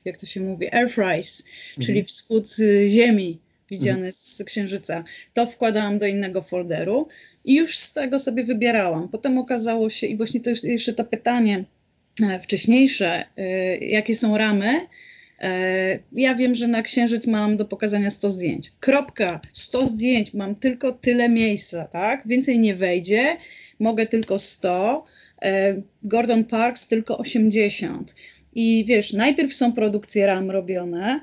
jak 0.04 0.16
to 0.16 0.26
się 0.26 0.40
mówi, 0.40 0.66
Earthrise, 0.72 1.42
mhm. 1.42 1.86
czyli 1.86 2.04
wschód 2.04 2.46
Ziemi 2.88 3.38
widziany 3.70 3.96
mhm. 3.96 4.12
z 4.12 4.42
Księżyca. 4.44 5.04
To 5.34 5.46
wkładałam 5.46 5.98
do 5.98 6.06
innego 6.06 6.42
folderu 6.42 7.08
i 7.44 7.54
już 7.54 7.78
z 7.78 7.92
tego 7.92 8.18
sobie 8.18 8.44
wybierałam. 8.44 9.08
Potem 9.08 9.38
okazało 9.38 9.90
się, 9.90 10.06
i 10.06 10.16
właśnie 10.16 10.40
to 10.40 10.50
jest 10.50 10.64
jeszcze 10.64 10.92
to 10.92 11.04
pytanie 11.04 11.64
e, 12.22 12.40
wcześniejsze, 12.40 13.24
e, 13.36 13.78
jakie 13.78 14.16
są 14.16 14.38
ramy, 14.38 14.80
ja 16.12 16.34
wiem, 16.34 16.54
że 16.54 16.68
na 16.68 16.82
księżyc 16.82 17.26
mam 17.26 17.56
do 17.56 17.64
pokazania 17.64 18.10
100 18.10 18.30
zdjęć. 18.30 18.72
Kropka, 18.80 19.40
100 19.52 19.88
zdjęć, 19.88 20.34
mam 20.34 20.54
tylko 20.54 20.92
tyle 20.92 21.28
miejsca, 21.28 21.84
tak? 21.84 22.22
Więcej 22.26 22.58
nie 22.58 22.74
wejdzie, 22.74 23.36
mogę 23.78 24.06
tylko 24.06 24.38
100. 24.38 25.04
E, 25.42 25.82
Gordon 26.02 26.44
Parks 26.44 26.88
tylko 26.88 27.18
80. 27.18 28.14
I 28.54 28.84
wiesz, 28.88 29.12
najpierw 29.12 29.54
są 29.54 29.72
produkcje 29.72 30.26
RAM 30.26 30.50
robione, 30.50 31.20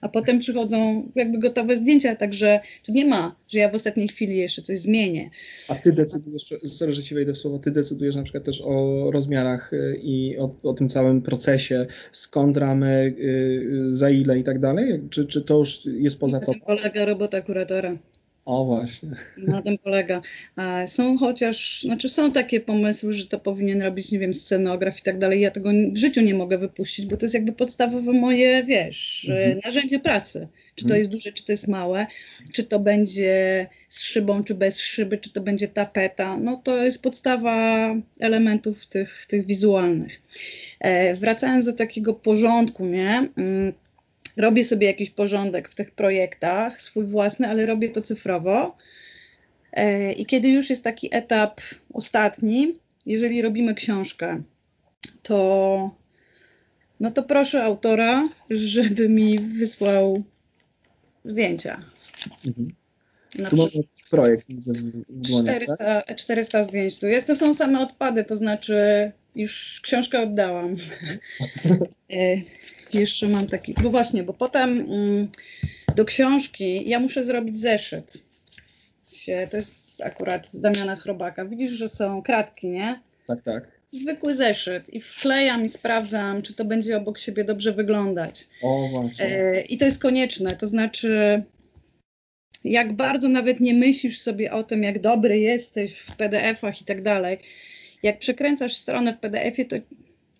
a 0.00 0.08
potem 0.08 0.38
przychodzą 0.38 1.08
jakby 1.14 1.38
gotowe 1.38 1.76
zdjęcia, 1.76 2.16
także 2.16 2.60
tu 2.82 2.92
nie 2.92 3.06
ma, 3.06 3.36
że 3.48 3.58
ja 3.58 3.68
w 3.68 3.74
ostatniej 3.74 4.08
chwili 4.08 4.36
jeszcze 4.36 4.62
coś 4.62 4.78
zmienię. 4.78 5.30
A 5.68 5.74
ty 5.74 5.92
decydujesz, 5.92 6.54
sorry, 6.64 6.92
że 6.92 7.02
ci 7.02 7.14
wejdę 7.14 7.32
w 7.32 7.38
słowo, 7.38 7.58
ty 7.58 7.70
decydujesz 7.70 8.16
na 8.16 8.22
przykład 8.22 8.44
też 8.44 8.62
o 8.64 9.10
rozmiarach 9.10 9.72
y, 9.72 10.00
i 10.02 10.38
o, 10.38 10.54
o 10.62 10.74
tym 10.74 10.88
całym 10.88 11.22
procesie, 11.22 11.86
skąd 12.12 12.56
ramy, 12.56 13.14
y, 13.18 13.86
za 13.90 14.10
ile 14.10 14.38
i 14.38 14.42
tak 14.42 14.58
dalej? 14.58 15.00
Czy, 15.10 15.26
czy 15.26 15.42
to 15.42 15.58
już 15.58 15.80
jest 15.84 16.20
poza 16.20 16.40
to? 16.40 16.52
polega 16.66 17.04
robota 17.04 17.42
kuratora. 17.42 17.96
O 18.44 18.64
właśnie. 18.64 19.08
Na 19.36 19.62
tym 19.62 19.78
polega. 19.78 20.22
Są 20.86 21.18
chociaż, 21.18 21.82
znaczy 21.82 22.08
są 22.08 22.32
takie 22.32 22.60
pomysły, 22.60 23.12
że 23.12 23.26
to 23.26 23.38
powinien 23.38 23.82
robić, 23.82 24.12
nie 24.12 24.18
wiem, 24.18 24.34
scenograf 24.34 24.98
i 24.98 25.02
tak 25.02 25.18
dalej. 25.18 25.40
Ja 25.40 25.50
tego 25.50 25.70
w 25.92 25.96
życiu 25.96 26.20
nie 26.20 26.34
mogę 26.34 26.58
wypuścić, 26.58 27.06
bo 27.06 27.16
to 27.16 27.24
jest 27.24 27.34
jakby 27.34 27.52
podstawowe 27.52 28.12
moje, 28.12 28.64
wiesz, 28.64 29.26
mhm. 29.30 29.60
narzędzie 29.64 29.98
pracy. 29.98 30.48
Czy 30.74 30.84
to 30.84 30.88
mhm. 30.88 31.00
jest 31.00 31.10
duże, 31.10 31.32
czy 31.32 31.46
to 31.46 31.52
jest 31.52 31.68
małe, 31.68 32.06
czy 32.52 32.64
to 32.64 32.78
będzie 32.78 33.66
z 33.88 34.02
szybą, 34.02 34.44
czy 34.44 34.54
bez 34.54 34.80
szyby, 34.80 35.18
czy 35.18 35.32
to 35.32 35.40
będzie 35.40 35.68
tapeta. 35.68 36.38
No 36.38 36.60
to 36.64 36.84
jest 36.84 37.02
podstawa 37.02 37.88
elementów 38.20 38.86
tych, 38.86 39.26
tych 39.28 39.46
wizualnych. 39.46 40.22
E, 40.80 41.14
wracając 41.14 41.66
do 41.66 41.72
takiego 41.72 42.14
porządku, 42.14 42.86
nie? 42.86 43.28
Robię 44.36 44.64
sobie 44.64 44.86
jakiś 44.86 45.10
porządek 45.10 45.68
w 45.68 45.74
tych 45.74 45.90
projektach, 45.90 46.82
swój 46.82 47.04
własny, 47.04 47.48
ale 47.48 47.66
robię 47.66 47.88
to 47.88 48.02
cyfrowo. 48.02 48.76
E, 49.72 50.12
I 50.12 50.26
kiedy 50.26 50.48
już 50.48 50.70
jest 50.70 50.84
taki 50.84 51.08
etap 51.12 51.60
ostatni, 51.92 52.74
jeżeli 53.06 53.42
robimy 53.42 53.74
książkę, 53.74 54.42
to, 55.22 55.96
no 57.00 57.10
to 57.10 57.22
proszę 57.22 57.64
autora, 57.64 58.28
żeby 58.50 59.08
mi 59.08 59.38
wysłał 59.38 60.24
zdjęcia. 61.24 61.82
Mhm. 62.46 62.74
Na 63.38 63.50
tu 63.50 63.56
mamy 63.56 63.70
projekt. 64.10 64.46
400, 65.42 66.02
400 66.16 66.62
zdjęć 66.62 66.98
tu 66.98 67.06
jest. 67.06 67.26
To 67.26 67.36
są 67.36 67.54
same 67.54 67.80
odpady, 67.80 68.24
to 68.24 68.36
znaczy 68.36 69.12
już 69.34 69.80
książkę 69.82 70.22
oddałam. 70.22 70.76
Jeszcze 72.94 73.28
mam 73.28 73.46
taki, 73.46 73.74
bo 73.82 73.90
właśnie, 73.90 74.22
bo 74.22 74.32
potem 74.32 74.80
mm, 74.80 75.28
do 75.96 76.04
książki 76.04 76.88
ja 76.88 77.00
muszę 77.00 77.24
zrobić 77.24 77.58
zeszyt. 77.58 78.24
To 79.50 79.56
jest 79.56 80.00
akurat 80.02 80.48
z 80.48 80.60
Damiana 80.60 80.96
Chrobaka. 80.96 81.44
Widzisz, 81.44 81.72
że 81.72 81.88
są 81.88 82.22
kratki, 82.22 82.68
nie? 82.68 83.00
Tak, 83.26 83.42
tak. 83.42 83.68
Zwykły 83.92 84.34
zeszyt 84.34 84.94
i 84.94 85.00
wklejam 85.00 85.64
i 85.64 85.68
sprawdzam, 85.68 86.42
czy 86.42 86.54
to 86.54 86.64
będzie 86.64 86.96
obok 86.96 87.18
siebie 87.18 87.44
dobrze 87.44 87.72
wyglądać. 87.72 88.48
O, 88.62 88.88
właśnie. 88.88 89.26
E, 89.26 89.60
I 89.60 89.78
to 89.78 89.84
jest 89.84 90.02
konieczne, 90.02 90.56
to 90.56 90.66
znaczy 90.66 91.42
jak 92.64 92.92
bardzo 92.92 93.28
nawet 93.28 93.60
nie 93.60 93.74
myślisz 93.74 94.20
sobie 94.20 94.52
o 94.52 94.62
tym, 94.62 94.82
jak 94.82 95.00
dobry 95.00 95.38
jesteś 95.38 95.94
w 95.94 96.16
PDF-ach 96.16 96.82
i 96.82 96.84
tak 96.84 97.02
dalej, 97.02 97.38
jak 98.02 98.18
przekręcasz 98.18 98.76
stronę 98.76 99.12
w 99.12 99.18
PDF-ie, 99.18 99.68
to, 99.68 99.76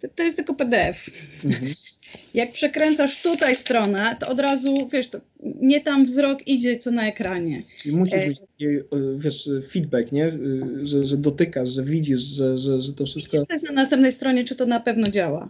to, 0.01 0.09
to 0.15 0.23
jest 0.23 0.37
tylko 0.37 0.55
PDF. 0.55 1.11
Mhm. 1.45 1.73
Jak 2.35 2.53
przekręcasz 2.53 3.23
tutaj 3.23 3.57
stronę, 3.57 4.17
to 4.21 4.29
od 4.29 4.41
razu, 4.41 4.89
wiesz, 4.93 5.09
to 5.09 5.21
nie 5.43 5.81
tam 5.81 6.07
wzrok 6.07 6.49
idzie, 6.49 6.79
co 6.79 6.91
na 6.91 7.09
ekranie. 7.09 7.63
Czyli 7.79 7.97
musisz 7.97 8.23
e, 8.23 8.27
mieć 8.27 8.41
taki, 8.41 8.67
e, 8.67 8.83
wiesz, 9.19 9.51
feedback, 9.71 10.13
nie? 10.13 10.27
E, 10.27 10.33
że, 10.83 11.05
że 11.05 11.17
dotykasz, 11.17 11.69
że 11.69 11.83
widzisz, 11.83 12.21
że, 12.21 12.59
że, 12.59 12.81
że 12.81 12.93
to 12.93 13.07
wszystko... 13.07 13.37
Jest 13.51 13.69
na 13.69 13.73
następnej 13.73 14.13
stronie, 14.13 14.45
czy 14.45 14.57
to 14.57 14.67
na 14.67 14.81
pewno 14.81 15.09
działa. 15.09 15.49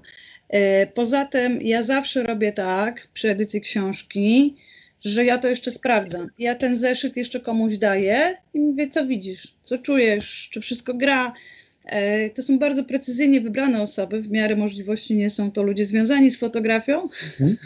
Poza 0.95 1.25
tym 1.25 1.63
ja 1.63 1.83
zawsze 1.83 2.23
robię 2.23 2.53
tak 2.53 3.09
przy 3.15 3.31
edycji 3.31 3.61
książki, 3.61 4.55
że 5.05 5.25
ja 5.25 5.39
to 5.39 5.49
jeszcze 5.49 5.71
sprawdzam. 5.71 6.29
Ja 6.39 6.55
ten 6.55 6.77
zeszyt 6.77 7.17
jeszcze 7.17 7.41
komuś 7.41 7.77
daję 7.77 8.37
i 8.55 8.59
mówię, 8.59 8.89
co 8.89 9.07
widzisz, 9.07 9.55
co 9.63 9.79
czujesz, 9.79 10.49
czy 10.53 10.61
wszystko 10.61 10.95
gra, 10.95 11.33
to 12.35 12.43
są 12.43 12.59
bardzo 12.59 12.85
precyzyjnie 12.85 13.41
wybrane 13.41 13.83
osoby, 13.83 14.23
w 14.23 14.31
miarę 14.31 14.57
możliwości 14.57 15.17
nie 15.17 15.31
są 15.31 15.51
to 15.51 15.63
ludzie 15.63 15.87
związani 15.87 16.31
z 16.31 16.39
fotografią. 16.39 17.09
Mhm. 17.41 17.57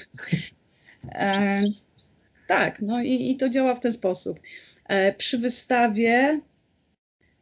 E, 1.12 1.60
tak, 2.46 2.82
no 2.82 3.02
i, 3.02 3.30
i, 3.30 3.36
to 3.36 3.48
działa 3.48 3.74
w 3.74 3.80
ten 3.80 3.92
sposób. 3.92 4.40
E, 4.88 5.12
przy 5.12 5.38
wystawie 5.38 6.40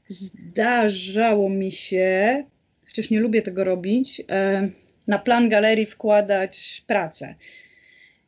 zdarzało 0.09 1.49
mi 1.49 1.73
się, 1.73 2.45
chociaż 2.87 3.11
nie 3.11 3.21
lubię 3.21 3.43
tego 3.43 3.65
robić, 3.65 4.23
e, 4.31 4.69
na 5.07 5.19
plan 5.19 5.49
galerii 5.49 5.87
wkładać 5.87 6.85
pracę. 6.87 7.35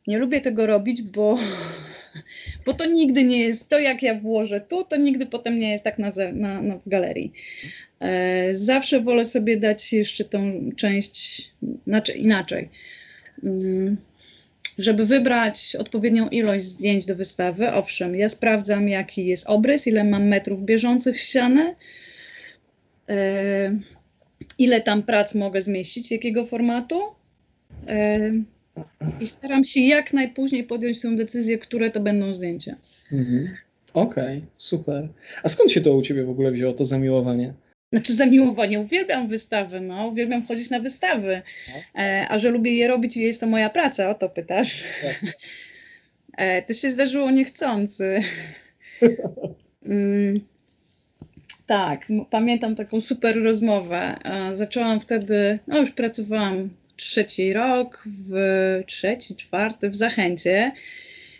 Nie 0.07 0.17
lubię 0.17 0.41
tego 0.41 0.65
robić, 0.65 1.01
bo, 1.01 1.37
bo 2.65 2.73
to 2.73 2.85
nigdy 2.85 3.23
nie 3.23 3.39
jest 3.39 3.69
to, 3.69 3.79
jak 3.79 4.03
ja 4.03 4.15
włożę 4.15 4.61
tu, 4.61 4.83
to 4.83 4.95
nigdy 4.95 5.25
potem 5.25 5.59
nie 5.59 5.71
jest 5.71 5.83
tak 5.83 5.99
na, 5.99 6.11
na, 6.33 6.61
na 6.61 6.77
w 6.77 6.89
galerii. 6.89 7.33
E, 7.99 8.55
zawsze 8.55 8.99
wolę 8.99 9.25
sobie 9.25 9.57
dać 9.57 9.93
jeszcze 9.93 10.25
tą 10.25 10.69
część 10.77 11.51
znaczy 11.87 12.11
inaczej. 12.13 12.69
Mm, 13.43 13.97
żeby 14.77 15.05
wybrać 15.05 15.75
odpowiednią 15.79 16.29
ilość 16.29 16.65
zdjęć 16.65 17.05
do 17.05 17.15
wystawy, 17.15 17.71
owszem, 17.71 18.15
ja 18.15 18.29
sprawdzam, 18.29 18.89
jaki 18.89 19.25
jest 19.25 19.47
obrys, 19.47 19.87
ile 19.87 20.03
mam 20.03 20.27
metrów 20.27 20.65
bieżących 20.65 21.19
ściany, 21.19 21.75
e, 23.09 23.79
ile 24.57 24.81
tam 24.81 25.03
prac 25.03 25.35
mogę 25.35 25.61
zmieścić, 25.61 26.11
jakiego 26.11 26.45
formatu. 26.45 27.01
E, 27.87 28.31
I 29.19 29.27
staram 29.27 29.63
się 29.63 29.79
jak 29.79 30.13
najpóźniej 30.13 30.63
podjąć 30.63 31.01
tę 31.01 31.15
decyzję, 31.15 31.57
które 31.57 31.91
to 31.91 31.99
będą 31.99 32.33
zdjęcia. 32.33 32.75
Mhm. 33.11 33.55
Okej, 33.93 34.37
okay, 34.37 34.41
super. 34.57 35.07
A 35.43 35.49
skąd 35.49 35.71
się 35.71 35.81
to 35.81 35.93
u 35.95 36.01
Ciebie 36.01 36.23
w 36.23 36.29
ogóle 36.29 36.51
wzięło, 36.51 36.73
to 36.73 36.85
zamiłowanie? 36.85 37.53
Znaczy 37.93 38.13
zamiłowanie, 38.13 38.79
uwielbiam 38.79 39.27
wystawy, 39.27 39.81
no, 39.81 40.07
uwielbiam 40.07 40.45
chodzić 40.45 40.69
na 40.69 40.79
wystawy, 40.79 41.41
no. 41.67 42.01
e, 42.03 42.27
a 42.29 42.39
że 42.39 42.49
lubię 42.49 42.73
je 42.73 42.87
robić 42.87 43.17
i 43.17 43.21
jest 43.21 43.39
to 43.39 43.47
moja 43.47 43.69
praca, 43.69 44.09
o 44.09 44.13
to 44.13 44.29
pytasz. 44.29 44.83
Tak. 45.01 45.21
E, 46.37 46.61
to 46.61 46.73
się 46.73 46.91
zdarzyło 46.91 47.31
niechcący. 47.31 48.19
mm, 49.85 50.39
tak, 51.65 52.07
pamiętam 52.29 52.75
taką 52.75 53.01
super 53.01 53.43
rozmowę. 53.43 54.19
E, 54.23 54.55
zaczęłam 54.55 54.99
wtedy, 54.99 55.59
no 55.67 55.79
już 55.79 55.91
pracowałam 55.91 56.69
trzeci 56.99 57.53
rok, 57.53 58.03
w 58.05 58.33
trzeci, 58.87 59.35
czwarty 59.35 59.89
w 59.89 59.95
Zachęcie 59.95 60.71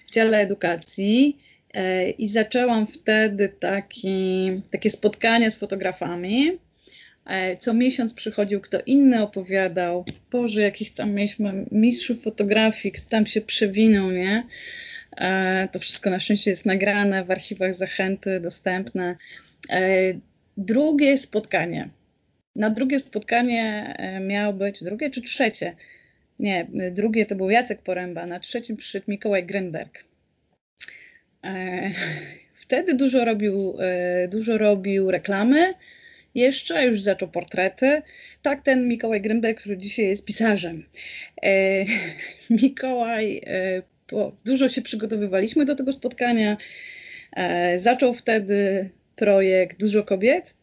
w 0.08 0.12
dziale 0.12 0.38
edukacji 0.38 1.38
E, 1.74 2.10
I 2.10 2.28
zaczęłam 2.28 2.88
wtedy 2.88 3.50
taki, 3.50 4.52
takie 4.72 4.90
spotkania 4.90 5.52
z 5.52 5.56
fotografami. 5.56 6.52
E, 7.26 7.58
co 7.58 7.74
miesiąc 7.74 8.14
przychodził 8.14 8.62
kto 8.62 8.80
inny, 8.86 9.22
opowiadał, 9.22 10.06
Boże, 10.32 10.62
jakich 10.62 10.94
tam 10.94 11.12
mieliśmy 11.12 11.66
mistrzów 11.72 12.24
fotografii, 12.24 12.92
kto 12.92 13.10
tam 13.10 13.26
się 13.26 13.42
przewinął, 13.42 14.12
nie? 14.12 14.44
E, 15.18 15.68
to 15.72 15.80
wszystko 15.80 16.10
na 16.10 16.20
szczęście 16.20 16.50
jest 16.50 16.66
nagrane 16.66 17.24
w 17.24 17.32
archiwach 17.32 17.74
Zachęty, 17.74 18.40
dostępne. 18.40 19.16
Drugie 20.58 21.18
spotkanie. 21.18 21.90
Na 22.56 22.70
drugie 22.70 23.00
spotkanie 23.00 23.96
miało 24.22 24.54
być, 24.54 24.84
drugie 24.84 25.10
czy 25.10 25.22
trzecie? 25.22 25.76
Nie, 26.40 26.68
drugie 26.92 27.26
to 27.26 27.36
był 27.36 27.50
Jacek 27.50 27.82
Poręba, 27.82 28.26
na 28.26 28.40
trzecim 28.40 28.78
przyszedł 28.78 29.06
Mikołaj 29.08 29.46
Grynberg. 29.46 30.04
E, 31.44 31.92
wtedy 32.54 32.94
dużo 32.94 33.26
robił, 33.26 33.78
e, 33.80 34.28
dużo 34.28 34.58
robił 34.58 35.12
reklamy, 35.12 35.74
jeszcze 36.36 36.86
już 36.86 37.02
zaczął 37.02 37.28
portrety. 37.28 38.02
Tak 38.42 38.64
ten 38.64 38.88
Mikołaj 38.88 39.22
Grynberg, 39.22 39.60
który 39.60 39.78
dzisiaj 39.78 40.08
jest 40.08 40.26
pisarzem. 40.26 40.84
E, 41.44 41.86
Mikołaj, 42.62 43.42
dużo 44.46 44.70
się 44.70 44.82
przygotowywaliśmy 44.82 45.66
do 45.66 45.76
tego 45.76 45.94
spotkania. 45.94 46.58
Zaczął 47.76 48.14
wtedy 48.14 48.90
projekt 49.16 49.80
Dużo 49.80 50.04
Kobiet. 50.04 50.54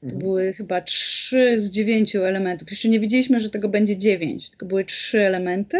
To 0.00 0.06
mhm. 0.06 0.22
były 0.22 0.52
chyba 0.52 0.80
trzy 0.80 1.17
z 1.56 1.70
dziewięciu 1.70 2.24
elementów. 2.24 2.70
Jeszcze 2.70 2.88
nie 2.88 3.00
wiedzieliśmy, 3.00 3.40
że 3.40 3.50
tego 3.50 3.68
będzie 3.68 3.96
dziewięć, 3.96 4.50
tylko 4.50 4.66
były 4.66 4.84
trzy 4.84 5.20
elementy. 5.20 5.78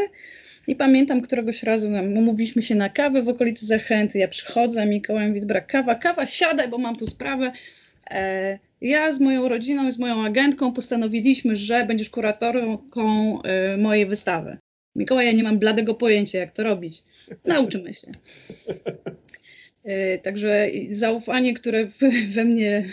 I 0.66 0.76
pamiętam 0.76 1.20
któregoś 1.20 1.62
razu 1.62 1.88
umówiliśmy 2.16 2.62
się 2.62 2.74
na 2.74 2.88
kawę 2.88 3.22
w 3.22 3.28
okolicy 3.28 3.66
Zachęty. 3.66 4.18
Ja 4.18 4.28
przychodzę, 4.28 4.86
Mikołaj 4.86 5.40
dobra, 5.40 5.60
kawa, 5.60 5.94
kawa, 5.94 6.26
siadaj, 6.26 6.68
bo 6.68 6.78
mam 6.78 6.96
tu 6.96 7.06
sprawę. 7.06 7.52
E, 8.10 8.58
ja 8.80 9.12
z 9.12 9.20
moją 9.20 9.48
rodziną 9.48 9.88
i 9.88 9.92
z 9.92 9.98
moją 9.98 10.24
agentką 10.24 10.72
postanowiliśmy, 10.72 11.56
że 11.56 11.86
będziesz 11.86 12.10
kuratorką 12.10 13.42
e, 13.42 13.76
mojej 13.76 14.06
wystawy. 14.06 14.58
Mikołaj, 14.96 15.26
ja 15.26 15.32
nie 15.32 15.42
mam 15.42 15.58
bladego 15.58 15.94
pojęcia, 15.94 16.38
jak 16.38 16.52
to 16.52 16.62
robić. 16.62 17.02
Nauczymy 17.44 17.94
się. 17.94 18.06
E, 19.84 20.18
także 20.18 20.68
zaufanie, 20.90 21.54
które 21.54 21.86
we 22.34 22.44
mnie 22.44 22.84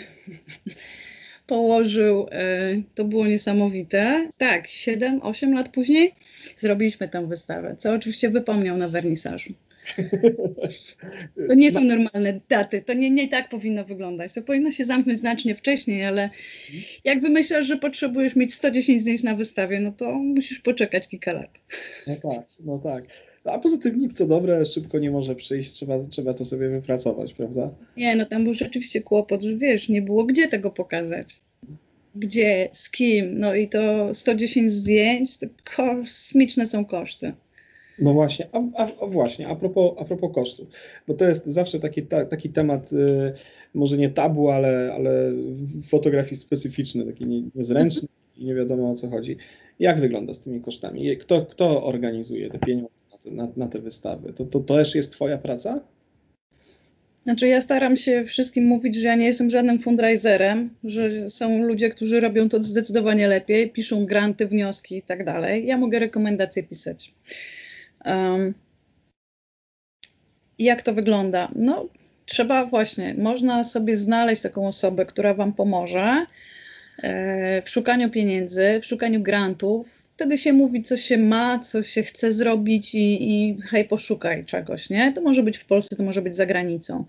położył, 1.46 2.26
e, 2.30 2.82
to 2.94 3.04
było 3.04 3.26
niesamowite. 3.26 4.30
Tak, 4.38 4.66
7-8 4.66 5.54
lat 5.54 5.68
później 5.68 6.14
zrobiliśmy 6.56 7.08
tę 7.08 7.26
wystawę, 7.26 7.76
co 7.78 7.92
oczywiście 7.92 8.30
wypomniał 8.30 8.76
na 8.76 8.88
wernisażu. 8.88 9.52
To 11.48 11.54
nie 11.54 11.72
są 11.72 11.84
normalne 11.94 12.40
daty, 12.48 12.82
to 12.82 12.92
nie, 12.92 13.10
nie 13.10 13.28
tak 13.28 13.48
powinno 13.48 13.84
wyglądać. 13.84 14.32
To 14.32 14.42
powinno 14.42 14.70
się 14.70 14.84
zamknąć 14.84 15.20
znacznie 15.20 15.54
wcześniej, 15.54 16.04
ale 16.04 16.30
jak 17.04 17.20
wymyślasz, 17.20 17.66
że 17.66 17.76
potrzebujesz 17.76 18.36
mieć 18.36 18.54
110 18.54 19.02
zdjęć 19.02 19.22
na 19.22 19.34
wystawie, 19.34 19.80
no 19.80 19.92
to 19.92 20.12
musisz 20.12 20.60
poczekać 20.60 21.08
kilka 21.08 21.32
lat. 21.32 21.60
No 22.06 22.14
tak, 22.14 22.46
no 22.60 22.78
tak. 22.78 23.04
A 23.52 23.58
poza 23.58 23.78
tym 23.78 23.98
nic 23.98 24.18
co 24.18 24.26
dobre 24.26 24.64
szybko 24.64 24.98
nie 24.98 25.10
może 25.10 25.34
przyjść, 25.34 25.72
trzeba, 25.72 26.04
trzeba 26.04 26.34
to 26.34 26.44
sobie 26.44 26.68
wypracować, 26.68 27.34
prawda? 27.34 27.70
Nie, 27.96 28.16
no 28.16 28.26
tam 28.26 28.44
był 28.44 28.54
rzeczywiście 28.54 29.00
kłopot, 29.00 29.42
że 29.42 29.56
wiesz, 29.56 29.88
nie 29.88 30.02
było 30.02 30.24
gdzie 30.24 30.48
tego 30.48 30.70
pokazać. 30.70 31.40
Gdzie, 32.14 32.68
z 32.72 32.90
kim, 32.90 33.38
no 33.38 33.54
i 33.54 33.68
to 33.68 34.14
110 34.14 34.72
zdjęć, 34.72 35.38
to 35.38 35.46
kosmiczne 35.76 36.66
są 36.66 36.84
koszty. 36.84 37.32
No 37.98 38.12
właśnie, 38.12 38.46
a, 38.52 38.62
a, 38.76 38.88
a, 39.02 39.06
właśnie, 39.06 39.48
a 39.48 39.54
propos, 39.54 39.92
a 39.98 40.04
propos 40.04 40.34
kosztów, 40.34 40.68
bo 41.08 41.14
to 41.14 41.28
jest 41.28 41.46
zawsze 41.46 41.80
taki, 41.80 42.02
ta, 42.02 42.24
taki 42.24 42.48
temat, 42.48 42.92
y, 42.92 43.32
może 43.74 43.96
nie 43.96 44.08
tabu, 44.08 44.50
ale, 44.50 44.92
ale 44.94 45.32
w 45.32 45.88
fotografii 45.88 46.36
specyficzny, 46.36 47.06
taki 47.06 47.26
nie, 47.26 47.42
niezręczny 47.54 48.08
i 48.36 48.44
nie 48.44 48.54
wiadomo 48.54 48.90
o 48.90 48.94
co 48.94 49.10
chodzi. 49.10 49.36
Jak 49.78 50.00
wygląda 50.00 50.34
z 50.34 50.40
tymi 50.40 50.60
kosztami? 50.60 51.16
Kto, 51.16 51.46
kto 51.46 51.84
organizuje 51.84 52.50
te 52.50 52.58
pieniądze 52.58 53.05
na 53.24 53.48
na 53.56 53.68
te 53.68 53.78
wystawy? 53.78 54.32
To, 54.32 54.44
to, 54.44 54.60
to 54.60 54.74
też 54.74 54.94
jest 54.94 55.12
Twoja 55.12 55.38
praca? 55.38 55.80
Znaczy 57.26 57.48
ja 57.48 57.60
staram 57.60 57.96
się 57.96 58.24
wszystkim 58.24 58.64
mówić, 58.64 58.96
że 58.96 59.08
ja 59.08 59.14
nie 59.14 59.26
jestem 59.26 59.50
żadnym 59.50 59.78
fundraiserem, 59.78 60.70
że 60.84 61.30
są 61.30 61.62
ludzie, 61.62 61.90
którzy 61.90 62.20
robią 62.20 62.48
to 62.48 62.62
zdecydowanie 62.62 63.28
lepiej, 63.28 63.70
piszą 63.70 64.06
granty, 64.06 64.46
wnioski 64.46 64.96
i 64.96 65.02
tak 65.02 65.24
dalej. 65.24 65.66
Ja 65.66 65.78
mogę 65.78 65.98
rekomendacje 65.98 66.62
pisać. 66.62 67.14
Um, 68.04 68.54
jak 70.58 70.82
to 70.82 70.94
wygląda? 70.94 71.48
No, 71.54 71.88
trzeba 72.26 72.64
właśnie, 72.64 73.14
można 73.14 73.64
sobie 73.64 73.96
znaleźć 73.96 74.42
taką 74.42 74.68
osobę, 74.68 75.06
która 75.06 75.34
Wam 75.34 75.52
pomoże 75.52 76.26
e, 77.02 77.62
w 77.62 77.70
szukaniu 77.70 78.10
pieniędzy, 78.10 78.80
w 78.82 78.86
szukaniu 78.86 79.22
grantów. 79.22 80.05
Wtedy 80.16 80.38
się 80.38 80.52
mówi, 80.52 80.82
co 80.82 80.96
się 80.96 81.18
ma, 81.18 81.58
co 81.58 81.82
się 81.82 82.02
chce 82.02 82.32
zrobić 82.32 82.94
i, 82.94 83.30
i 83.30 83.58
hej, 83.62 83.84
poszukaj 83.84 84.44
czegoś, 84.44 84.90
nie? 84.90 85.12
To 85.12 85.20
może 85.20 85.42
być 85.42 85.56
w 85.56 85.64
Polsce, 85.64 85.96
to 85.96 86.02
może 86.02 86.22
być 86.22 86.36
za 86.36 86.46
granicą. 86.46 87.04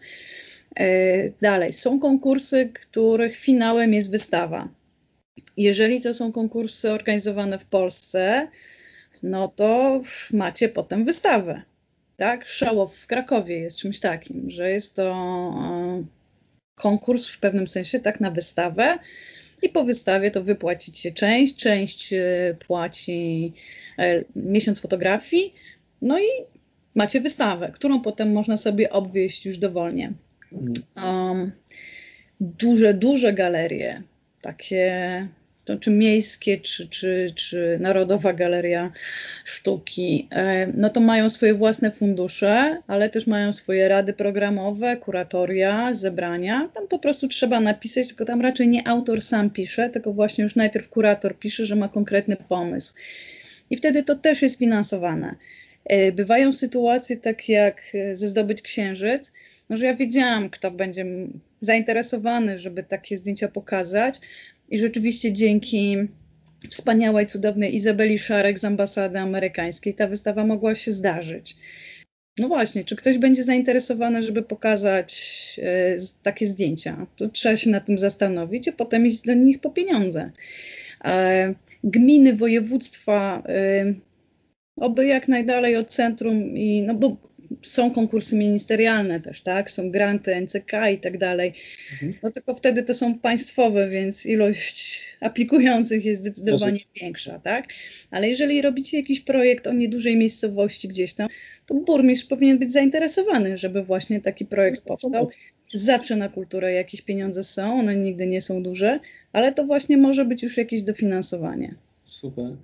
E, 0.75 1.29
dalej, 1.29 1.73
są 1.73 1.99
konkursy, 1.99 2.69
których 2.73 3.37
finałem 3.37 3.93
jest 3.93 4.11
wystawa. 4.11 4.69
Jeżeli 5.57 6.01
to 6.01 6.13
są 6.13 6.31
konkursy 6.31 6.91
organizowane 6.91 7.59
w 7.59 7.65
Polsce, 7.65 8.47
no 9.23 9.47
to 9.47 10.01
macie 10.31 10.69
potem 10.69 11.05
wystawę. 11.05 11.61
Tak? 12.17 12.47
Show 12.47 12.95
w 12.95 13.07
Krakowie 13.07 13.59
jest 13.59 13.77
czymś 13.77 13.99
takim, 13.99 14.49
że 14.49 14.71
jest 14.71 14.95
to 14.95 15.11
e, 15.11 16.03
konkurs 16.75 17.27
w 17.27 17.39
pewnym 17.39 17.67
sensie, 17.67 17.99
tak, 17.99 18.19
na 18.19 18.31
wystawę. 18.31 18.99
I 19.61 19.69
po 19.69 19.83
wystawie 19.83 20.31
to 20.31 20.43
wypłacicie 20.43 21.11
część, 21.11 21.55
część 21.55 22.13
e, 22.13 22.55
płaci 22.67 23.53
e, 23.99 24.23
miesiąc 24.35 24.79
fotografii, 24.79 25.53
no 26.01 26.19
i 26.19 26.25
macie 26.95 27.21
wystawę, 27.21 27.71
którą 27.73 28.01
potem 28.01 28.31
można 28.31 28.57
sobie 28.57 28.89
obwieść 28.89 29.45
już 29.45 29.57
dowolnie. 29.57 30.13
Um, 31.03 31.51
duże, 32.39 32.93
duże 32.93 33.33
galerie, 33.33 34.03
takie 34.41 35.27
to 35.67 35.77
czy 35.77 35.91
miejskie, 35.91 36.57
czy, 36.57 36.87
czy, 36.87 37.31
czy 37.35 37.77
Narodowa 37.81 38.33
Galeria 38.33 38.91
Sztuki, 39.45 40.27
e, 40.31 40.67
no 40.73 40.89
to 40.89 40.99
mają 40.99 41.29
swoje 41.29 41.53
własne 41.53 41.91
fundusze, 41.91 42.81
ale 42.87 43.09
też 43.09 43.27
mają 43.27 43.53
swoje 43.53 43.87
rady 43.87 44.13
programowe, 44.13 44.97
kuratoria, 44.97 45.93
zebrania. 45.93 46.69
Tam 46.73 46.87
po 46.87 46.99
prostu 46.99 47.27
trzeba 47.27 47.59
napisać, 47.59 48.07
tylko 48.07 48.25
tam 48.25 48.41
raczej 48.41 48.67
nie 48.67 48.87
autor 48.87 49.21
sam 49.21 49.49
pisze, 49.49 49.89
tylko 49.89 50.13
właśnie 50.13 50.43
już 50.43 50.55
najpierw 50.55 50.89
kurator 50.89 51.39
pisze, 51.39 51.65
że 51.65 51.75
ma 51.75 51.89
konkretny 51.89 52.35
pomysł. 52.49 52.93
I 53.69 53.77
wtedy 53.77 54.03
to 54.03 54.15
też 54.15 54.41
jest 54.41 54.59
finansowane. 54.59 55.35
E, 55.85 56.11
bywają 56.11 56.53
sytuacje 56.53 57.17
takie 57.17 57.53
jak 57.53 57.81
ze 58.13 58.27
Zdobyć 58.27 58.61
Księżyc, 58.61 59.31
no, 59.69 59.77
że 59.77 59.85
ja 59.85 59.95
wiedziałam, 59.95 60.49
kto 60.49 60.71
będzie 60.71 61.05
zainteresowany, 61.61 62.59
żeby 62.59 62.83
takie 62.83 63.17
zdjęcia 63.17 63.47
pokazać, 63.47 64.19
i 64.69 64.79
rzeczywiście 64.79 65.33
dzięki 65.33 65.97
wspaniałej, 66.69 67.27
cudownej 67.27 67.75
Izabeli 67.75 68.19
Szarek 68.19 68.59
z 68.59 68.65
ambasady 68.65 69.19
amerykańskiej 69.19 69.93
ta 69.93 70.07
wystawa 70.07 70.45
mogła 70.45 70.75
się 70.75 70.91
zdarzyć. 70.91 71.55
No 72.37 72.47
właśnie, 72.47 72.85
czy 72.85 72.95
ktoś 72.95 73.17
będzie 73.17 73.43
zainteresowany, 73.43 74.23
żeby 74.23 74.41
pokazać 74.41 75.15
e, 75.63 75.97
takie 76.23 76.47
zdjęcia? 76.47 77.07
To 77.15 77.29
trzeba 77.29 77.55
się 77.57 77.69
nad 77.69 77.85
tym 77.85 77.97
zastanowić, 77.97 78.67
a 78.67 78.71
potem 78.71 79.07
iść 79.07 79.21
do 79.21 79.33
nich 79.33 79.61
po 79.61 79.69
pieniądze. 79.69 80.31
E, 81.05 81.53
gminy, 81.83 82.33
województwa, 82.33 83.43
e, 83.49 83.93
oby 84.75 85.05
jak 85.05 85.27
najdalej 85.27 85.75
od 85.75 85.87
centrum 85.87 86.57
i 86.57 86.81
no 86.81 86.93
bo 86.93 87.17
są 87.61 87.91
konkursy 87.91 88.35
ministerialne 88.35 89.19
też, 89.19 89.41
tak? 89.41 89.71
Są 89.71 89.91
granty 89.91 90.41
NCK 90.41 90.71
i 90.93 90.97
tak 90.97 91.17
dalej. 91.17 91.53
Mhm. 91.93 92.13
No 92.23 92.31
tylko 92.31 92.55
wtedy 92.55 92.83
to 92.83 92.93
są 92.93 93.19
państwowe, 93.19 93.89
więc 93.89 94.25
ilość 94.25 95.01
aplikujących 95.19 96.05
jest 96.05 96.21
zdecydowanie 96.21 96.79
większa, 97.01 97.39
tak? 97.39 97.65
Ale 98.11 98.29
jeżeli 98.29 98.61
robicie 98.61 98.97
jakiś 98.97 99.19
projekt 99.19 99.67
o 99.67 99.73
niedużej 99.73 100.15
miejscowości 100.15 100.87
gdzieś 100.87 101.13
tam, 101.13 101.27
to 101.65 101.75
burmistrz 101.75 102.27
powinien 102.27 102.59
być 102.59 102.71
zainteresowany, 102.71 103.57
żeby 103.57 103.83
właśnie 103.83 104.21
taki 104.21 104.45
projekt 104.45 104.85
powstał. 104.85 105.29
Zawsze 105.73 106.15
na 106.15 106.29
kulturę 106.29 106.73
jakieś 106.73 107.01
pieniądze 107.01 107.43
są, 107.43 107.79
one 107.79 107.95
nigdy 107.95 108.27
nie 108.27 108.41
są 108.41 108.63
duże, 108.63 108.99
ale 109.33 109.53
to 109.53 109.65
właśnie 109.65 109.97
może 109.97 110.25
być 110.25 110.43
już 110.43 110.57
jakieś 110.57 110.81
dofinansowanie. 110.81 111.75
Super. 112.21 112.55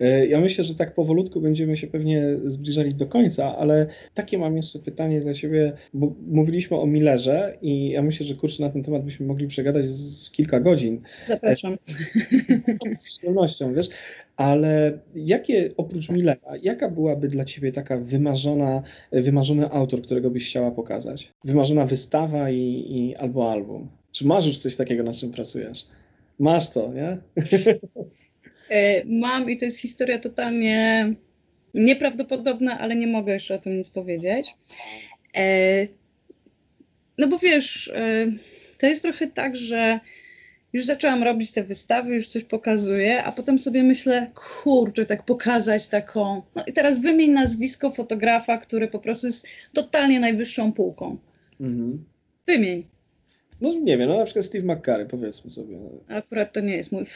E, 0.00 0.26
ja 0.26 0.40
myślę, 0.40 0.64
że 0.64 0.74
tak 0.74 0.94
powolutku 0.94 1.40
będziemy 1.40 1.76
się 1.76 1.86
pewnie 1.86 2.22
zbliżali 2.44 2.94
do 2.94 3.06
końca, 3.06 3.56
ale 3.56 3.86
takie 4.14 4.38
mam 4.38 4.56
jeszcze 4.56 4.78
pytanie 4.78 5.20
dla 5.20 5.34
Ciebie, 5.34 5.72
bo 5.94 6.12
mówiliśmy 6.28 6.76
o 6.76 6.86
Millerze 6.86 7.58
i 7.62 7.90
ja 7.90 8.02
myślę, 8.02 8.26
że 8.26 8.34
kurczę 8.34 8.62
na 8.62 8.70
ten 8.70 8.82
temat 8.82 9.04
byśmy 9.04 9.26
mogli 9.26 9.48
przegadać 9.48 9.86
z 9.86 10.30
kilka 10.30 10.60
godzin. 10.60 11.00
Zapraszam. 11.28 11.76
Z 12.98 13.04
przyjemnością, 13.04 13.74
wiesz, 13.74 13.88
ale 14.36 14.98
jakie 15.14 15.70
oprócz 15.76 16.08
Millera, 16.08 16.56
jaka 16.62 16.88
byłaby 16.88 17.28
dla 17.28 17.44
Ciebie 17.44 17.72
taka 17.72 17.98
wymarzona, 17.98 18.82
wymarzony 19.12 19.70
autor, 19.70 20.02
którego 20.02 20.30
byś 20.30 20.50
chciała 20.50 20.70
pokazać? 20.70 21.32
Wymarzona 21.44 21.86
wystawa 21.86 22.50
i, 22.50 22.84
i 22.88 23.16
albo 23.16 23.52
album? 23.52 23.88
Czy 24.12 24.26
masz 24.26 24.46
już 24.46 24.58
coś 24.58 24.76
takiego, 24.76 25.02
nad 25.02 25.16
czym 25.16 25.30
pracujesz? 25.30 25.86
Masz 26.38 26.70
to, 26.70 26.92
nie? 26.92 27.18
E, 28.70 29.04
mam 29.04 29.50
i 29.50 29.58
to 29.58 29.64
jest 29.64 29.78
historia 29.78 30.18
totalnie 30.18 31.12
nieprawdopodobna, 31.74 32.78
ale 32.78 32.96
nie 32.96 33.06
mogę 33.06 33.32
jeszcze 33.32 33.54
o 33.54 33.58
tym 33.58 33.78
nic 33.78 33.90
powiedzieć. 33.90 34.54
E, 35.36 35.86
no 37.18 37.28
bo 37.28 37.38
wiesz, 37.38 37.88
e, 37.94 38.26
to 38.78 38.86
jest 38.86 39.02
trochę 39.02 39.26
tak, 39.26 39.56
że 39.56 40.00
już 40.72 40.84
zaczęłam 40.84 41.22
robić 41.22 41.52
te 41.52 41.64
wystawy, 41.64 42.14
już 42.14 42.28
coś 42.28 42.44
pokazuję, 42.44 43.24
a 43.24 43.32
potem 43.32 43.58
sobie 43.58 43.82
myślę, 43.82 44.30
kurczę, 44.34 45.06
tak 45.06 45.24
pokazać 45.24 45.88
taką. 45.88 46.42
No 46.54 46.64
i 46.66 46.72
teraz 46.72 47.00
wymień 47.00 47.30
nazwisko 47.30 47.90
fotografa, 47.90 48.58
który 48.58 48.88
po 48.88 48.98
prostu 48.98 49.26
jest 49.26 49.46
totalnie 49.72 50.20
najwyższą 50.20 50.72
półką. 50.72 51.18
Mhm. 51.60 52.04
Wymień. 52.46 52.84
No 53.60 53.74
nie 53.74 53.98
wiem, 53.98 54.08
no 54.08 54.18
na 54.18 54.24
przykład 54.24 54.46
Steve 54.46 54.74
McCurry, 54.74 55.06
powiedzmy 55.06 55.50
sobie. 55.50 55.78
Akurat 56.08 56.52
to 56.52 56.60
nie 56.60 56.76
jest 56.76 56.92
mój. 56.92 57.04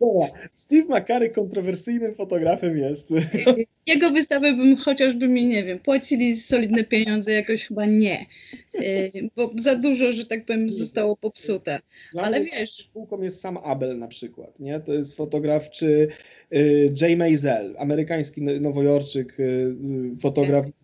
Dobra, 0.00 0.26
Steve 0.54 1.00
McCurry 1.00 1.30
kontrowersyjnym 1.30 2.14
fotografem 2.14 2.78
jest. 2.78 3.08
Jego 3.86 4.10
wystawę 4.10 4.52
bym 4.52 4.76
chociażby 4.76 5.28
mi, 5.28 5.46
nie 5.46 5.64
wiem, 5.64 5.78
płacili 5.78 6.36
solidne 6.36 6.84
pieniądze, 6.84 7.32
jakoś 7.32 7.66
chyba 7.66 7.86
nie. 7.86 8.26
Y, 8.74 9.30
bo 9.36 9.50
za 9.58 9.76
dużo, 9.76 10.12
że 10.12 10.26
tak 10.26 10.44
powiem, 10.44 10.70
zostało 10.70 11.16
popsute. 11.16 11.80
Ale 12.18 12.44
wiesz. 12.44 12.90
Półką 12.92 13.22
jest 13.22 13.40
sam 13.40 13.58
Abel 13.62 13.98
na 13.98 14.08
przykład, 14.08 14.60
nie? 14.60 14.80
To 14.80 14.92
jest 14.92 15.16
fotograf, 15.16 15.70
czy 15.70 16.08
y, 16.56 16.94
Jay 17.00 17.16
Maisel, 17.16 17.74
amerykański 17.78 18.42
nowojorczyk, 18.42 19.40
y, 19.40 19.74
fotograf. 20.20 20.64
Tak. 20.64 20.74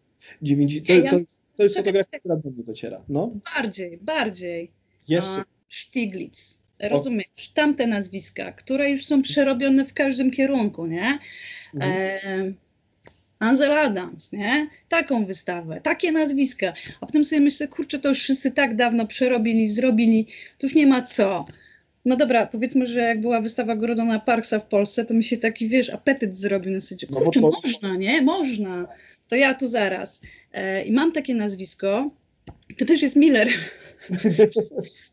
90, 0.43 1.05
to, 1.05 1.11
to 1.11 1.19
jest 1.19 1.48
to 1.59 1.63
jest 1.63 1.77
fotografia, 1.77 2.19
która 2.19 2.37
do 2.37 2.51
mnie 2.51 2.65
dociera. 2.65 3.03
No. 3.09 3.31
Bardziej, 3.57 3.99
bardziej. 4.03 4.71
Jeszcze. 5.09 5.45
Stiglitz. 5.69 6.59
Rozumiesz, 6.81 7.49
tamte 7.55 7.87
nazwiska, 7.87 8.53
które 8.53 8.91
już 8.91 9.07
są 9.07 9.23
przerobione 9.23 9.85
w 9.85 9.95
każdym 9.95 10.31
kierunku, 10.31 10.87
nie? 10.87 11.19
Mhm. 11.75 11.93
E, 11.93 12.53
Ansel 13.39 13.73
Adams, 13.73 14.33
nie? 14.33 14.69
Taką 14.89 15.27
wystawę, 15.27 15.81
takie 15.81 16.13
nazwiska. 16.13 16.73
A 17.01 17.07
potem 17.07 17.25
sobie 17.25 17.41
myślę, 17.41 17.69
kurczę, 17.69 17.99
to 17.99 18.09
już 18.09 18.19
wszyscy 18.19 18.53
tak 18.53 18.77
dawno 18.77 19.07
przerobili, 19.07 19.69
zrobili, 19.69 20.27
to 20.59 20.67
już 20.67 20.75
nie 20.75 20.87
ma 20.87 21.03
co. 21.03 21.47
No 22.05 22.17
dobra, 22.17 22.47
powiedzmy, 22.47 22.87
że 22.87 23.01
jak 23.01 23.21
była 23.21 23.41
wystawa 23.41 23.77
Gordona 23.77 24.19
Parksa 24.19 24.59
w 24.59 24.67
Polsce, 24.67 25.05
to 25.05 25.15
mi 25.15 25.25
się 25.25 25.37
taki, 25.37 25.69
wiesz, 25.69 25.91
apetyt 25.91 26.37
zrobił 26.37 26.73
na 26.73 26.81
zasadzie, 26.81 27.07
no 27.11 27.21
kurczę, 27.21 27.41
no 27.41 27.51
to... 27.51 27.61
można, 27.65 27.97
nie? 27.97 28.23
Można. 28.23 28.89
To 29.29 29.37
ja 29.37 29.55
tu 29.55 29.69
zaraz. 29.69 30.21
E, 30.53 30.83
I 30.83 30.93
mam 30.93 31.13
takie 31.13 31.35
nazwisko, 31.35 32.11
to 32.79 32.85
też 32.85 33.03
jest 33.03 33.17
Miller. 33.17 33.49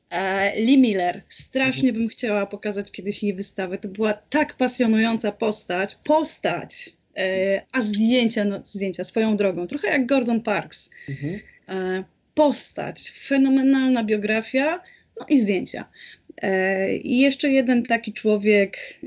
E, 0.10 0.62
Lee 0.62 0.78
Miller. 0.78 1.22
Strasznie 1.30 1.94
bym 1.94 2.08
chciała 2.08 2.46
pokazać 2.46 2.92
kiedyś 2.92 3.24
jej 3.24 3.34
wystawę. 3.34 3.78
To 3.78 3.88
była 3.88 4.14
tak 4.14 4.58
pasjonująca 4.58 5.32
postać. 5.32 5.98
Postać! 6.04 6.94
E, 7.18 7.62
a 7.72 7.82
zdjęcia, 7.82 8.46
no 8.46 8.62
zdjęcia 8.66 9.04
swoją 9.04 9.38
drogą. 9.38 9.68
Trochę 9.68 9.88
jak 9.88 10.06
Gordon 10.06 10.42
Parks. 10.42 10.90
Mhm. 11.10 12.04
Postać, 12.36 13.12
fenomenalna 13.12 14.04
biografia, 14.04 14.82
no 15.20 15.26
i 15.30 15.40
zdjęcia. 15.40 15.90
I 17.02 17.20
jeszcze 17.20 17.50
jeden 17.50 17.84
taki 17.84 18.14
człowiek, 18.14 19.00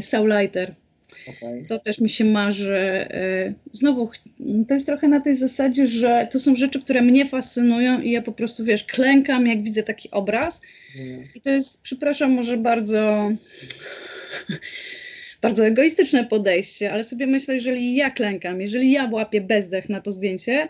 Saul 0.00 0.28
Leiter, 0.28 0.74
Okay. 1.28 1.64
To 1.68 1.78
też 1.78 2.00
mi 2.00 2.10
się 2.10 2.24
marzy. 2.24 3.08
Y, 3.10 3.54
znowu, 3.72 4.10
to 4.68 4.74
jest 4.74 4.86
trochę 4.86 5.08
na 5.08 5.20
tej 5.20 5.36
zasadzie, 5.36 5.86
że 5.86 6.28
to 6.32 6.40
są 6.40 6.56
rzeczy, 6.56 6.80
które 6.80 7.02
mnie 7.02 7.26
fascynują 7.26 8.00
i 8.00 8.10
ja 8.10 8.22
po 8.22 8.32
prostu, 8.32 8.64
wiesz, 8.64 8.84
klękam, 8.84 9.46
jak 9.46 9.62
widzę 9.62 9.82
taki 9.82 10.10
obraz. 10.10 10.60
Mm. 11.00 11.28
I 11.34 11.40
to 11.40 11.50
jest, 11.50 11.82
przepraszam, 11.82 12.30
może 12.32 12.56
bardzo, 12.56 13.32
bardzo 15.42 15.66
egoistyczne 15.66 16.24
podejście, 16.24 16.92
ale 16.92 17.04
sobie 17.04 17.26
myślę, 17.26 17.54
jeżeli 17.54 17.94
ja 17.94 18.10
klękam, 18.10 18.60
jeżeli 18.60 18.90
ja 18.90 19.08
łapię 19.12 19.40
bezdech 19.40 19.88
na 19.88 20.00
to 20.00 20.12
zdjęcie, 20.12 20.68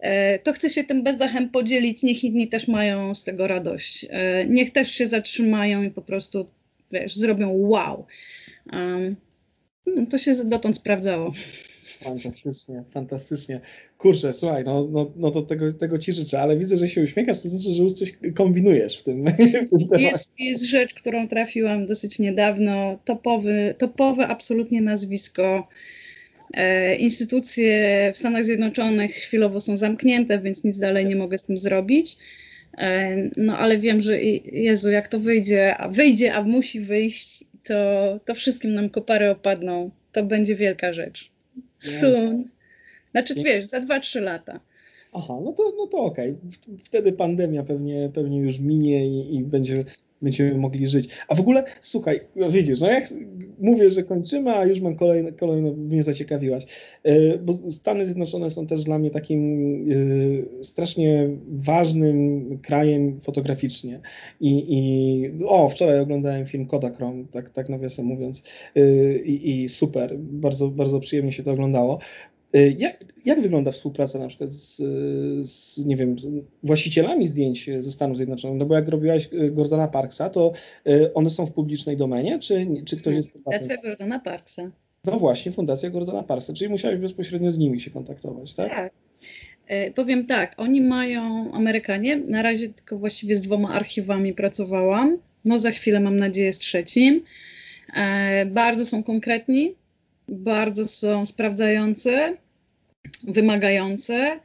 y, 0.00 0.08
to 0.42 0.52
chcę 0.52 0.70
się 0.70 0.84
tym 0.84 1.02
bezdechem 1.02 1.50
podzielić, 1.50 2.02
niech 2.02 2.24
inni 2.24 2.48
też 2.48 2.68
mają 2.68 3.14
z 3.14 3.24
tego 3.24 3.46
radość. 3.46 4.04
Y, 4.04 4.08
niech 4.48 4.72
też 4.72 4.90
się 4.90 5.06
zatrzymają 5.06 5.82
i 5.82 5.90
po 5.90 6.02
prostu, 6.02 6.46
wiesz, 6.92 7.16
zrobią 7.16 7.50
wow. 7.50 8.06
Um, 8.72 9.16
to 10.10 10.18
się 10.18 10.34
dotąd 10.44 10.76
sprawdzało. 10.76 11.32
Fantastycznie, 12.04 12.84
fantastycznie. 12.90 13.60
Kurczę, 13.98 14.32
słuchaj, 14.32 14.64
no, 14.64 14.88
no, 14.90 15.12
no 15.16 15.30
to 15.30 15.42
tego, 15.42 15.72
tego 15.72 15.98
ci 15.98 16.12
życzę, 16.12 16.40
ale 16.40 16.56
widzę, 16.56 16.76
że 16.76 16.88
się 16.88 17.02
uśmiechasz, 17.02 17.42
to 17.42 17.48
znaczy, 17.48 17.72
że 17.72 17.82
już 17.82 17.92
coś 17.92 18.12
kombinujesz 18.34 18.98
w 18.98 19.02
tym, 19.02 19.24
w 19.72 19.88
tym 19.88 20.00
jest, 20.00 20.32
jest 20.38 20.64
rzecz, 20.64 20.94
którą 20.94 21.28
trafiłam 21.28 21.86
dosyć 21.86 22.18
niedawno, 22.18 22.98
topowy, 23.04 23.74
topowe 23.78 24.26
absolutnie 24.28 24.80
nazwisko. 24.80 25.68
E, 26.54 26.94
instytucje 26.94 28.10
w 28.14 28.18
Stanach 28.18 28.44
Zjednoczonych 28.44 29.14
chwilowo 29.14 29.60
są 29.60 29.76
zamknięte, 29.76 30.38
więc 30.38 30.64
nic 30.64 30.78
dalej 30.78 31.06
nie 31.06 31.16
mogę 31.16 31.38
z 31.38 31.44
tym 31.44 31.58
zrobić. 31.58 32.16
E, 32.78 33.16
no 33.36 33.58
ale 33.58 33.78
wiem, 33.78 34.00
że 34.00 34.22
Jezu, 34.52 34.90
jak 34.90 35.08
to 35.08 35.20
wyjdzie, 35.20 35.76
a 35.76 35.88
wyjdzie, 35.88 36.34
a 36.34 36.42
musi 36.42 36.80
wyjść, 36.80 37.44
to, 37.66 38.20
to 38.24 38.34
wszystkim 38.34 38.74
nam 38.74 38.90
kopary 38.90 39.30
opadną. 39.30 39.90
To 40.12 40.22
będzie 40.22 40.56
wielka 40.56 40.92
rzecz. 40.92 41.30
Soon. 41.78 42.44
Znaczy, 43.10 43.34
wiesz, 43.34 43.66
za 43.66 43.80
2-3 43.80 44.22
lata. 44.22 44.60
Aha, 45.12 45.34
no 45.44 45.52
to, 45.52 45.72
no 45.76 45.86
to 45.86 45.98
okej. 45.98 46.30
Okay. 46.30 46.78
Wtedy 46.84 47.12
pandemia 47.12 47.62
pewnie, 47.62 48.10
pewnie 48.14 48.38
już 48.38 48.58
minie 48.58 49.06
i, 49.06 49.34
i 49.34 49.42
będzie 49.42 49.84
będziemy 50.22 50.58
mogli 50.58 50.86
żyć. 50.86 51.08
A 51.28 51.34
w 51.34 51.40
ogóle, 51.40 51.64
słuchaj, 51.80 52.20
no 52.36 52.50
widzisz, 52.50 52.80
no 52.80 52.90
jak 52.90 53.04
mówię, 53.58 53.90
że 53.90 54.02
kończymy, 54.02 54.50
a 54.56 54.64
już 54.64 54.80
mam 54.80 54.96
kolejne, 54.96 55.32
kolejne 55.32 55.72
mnie 55.72 56.02
zaciekawiłaś, 56.02 56.66
e, 57.02 57.38
bo 57.38 57.54
Stany 57.54 58.06
Zjednoczone 58.06 58.50
są 58.50 58.66
też 58.66 58.84
dla 58.84 58.98
mnie 58.98 59.10
takim 59.10 59.70
e, 60.60 60.64
strasznie 60.64 61.28
ważnym 61.48 62.58
krajem 62.62 63.20
fotograficznie 63.20 64.00
i, 64.40 64.64
i 64.68 65.44
o, 65.44 65.68
wczoraj 65.68 66.00
oglądałem 66.00 66.46
film 66.46 66.66
Kodachrome, 66.66 67.24
tak, 67.30 67.50
tak 67.50 67.68
nawiasem 67.68 68.06
mówiąc 68.06 68.42
e, 68.76 68.80
i, 69.18 69.62
i 69.62 69.68
super, 69.68 70.18
bardzo, 70.18 70.68
bardzo 70.68 71.00
przyjemnie 71.00 71.32
się 71.32 71.42
to 71.42 71.52
oglądało. 71.52 71.98
Y, 72.56 72.76
jak, 72.78 73.04
jak, 73.24 73.40
wygląda 73.40 73.70
współpraca 73.70 74.18
na 74.18 74.28
przykład 74.28 74.50
z, 74.50 74.76
z, 75.48 75.84
nie 75.84 75.96
wiem, 75.96 76.16
właścicielami 76.62 77.28
zdjęć 77.28 77.70
ze 77.78 77.92
Stanów 77.92 78.16
Zjednoczonych? 78.16 78.58
No 78.58 78.66
bo 78.66 78.74
jak 78.74 78.88
robiłaś 78.88 79.28
y, 79.32 79.50
Gordona 79.50 79.88
Parksa, 79.88 80.30
to 80.30 80.52
y, 80.86 81.14
one 81.14 81.30
są 81.30 81.46
w 81.46 81.52
publicznej 81.52 81.96
domenie, 81.96 82.38
czy, 82.38 82.66
czy 82.84 82.96
ktoś 82.96 83.14
jest... 83.14 83.32
Fundacja 83.32 83.76
Gordona 83.76 84.20
Parksa. 84.20 84.70
No 85.04 85.18
właśnie, 85.18 85.52
Fundacja 85.52 85.90
Gordona 85.90 86.22
Parksa, 86.22 86.52
czyli 86.52 86.70
musiałeś 86.70 87.00
bezpośrednio 87.00 87.50
z 87.50 87.58
nimi 87.58 87.80
się 87.80 87.90
kontaktować, 87.90 88.54
tak? 88.54 88.70
Tak. 88.70 88.92
Powiem 89.94 90.26
tak, 90.26 90.54
oni 90.56 90.80
mają, 90.80 91.52
Amerykanie, 91.52 92.16
na 92.16 92.42
razie 92.42 92.68
tylko 92.68 92.98
właściwie 92.98 93.36
z 93.36 93.40
dwoma 93.40 93.68
archiwami 93.68 94.32
pracowałam, 94.32 95.18
no 95.44 95.58
za 95.58 95.70
chwilę 95.70 96.00
mam 96.00 96.18
nadzieję 96.18 96.52
z 96.52 96.58
trzecim. 96.58 97.22
Bardzo 98.46 98.86
są 98.86 99.02
konkretni, 99.02 99.74
bardzo 100.28 100.88
są 100.88 101.26
sprawdzające, 101.26 102.36
wymagające. 103.22 104.40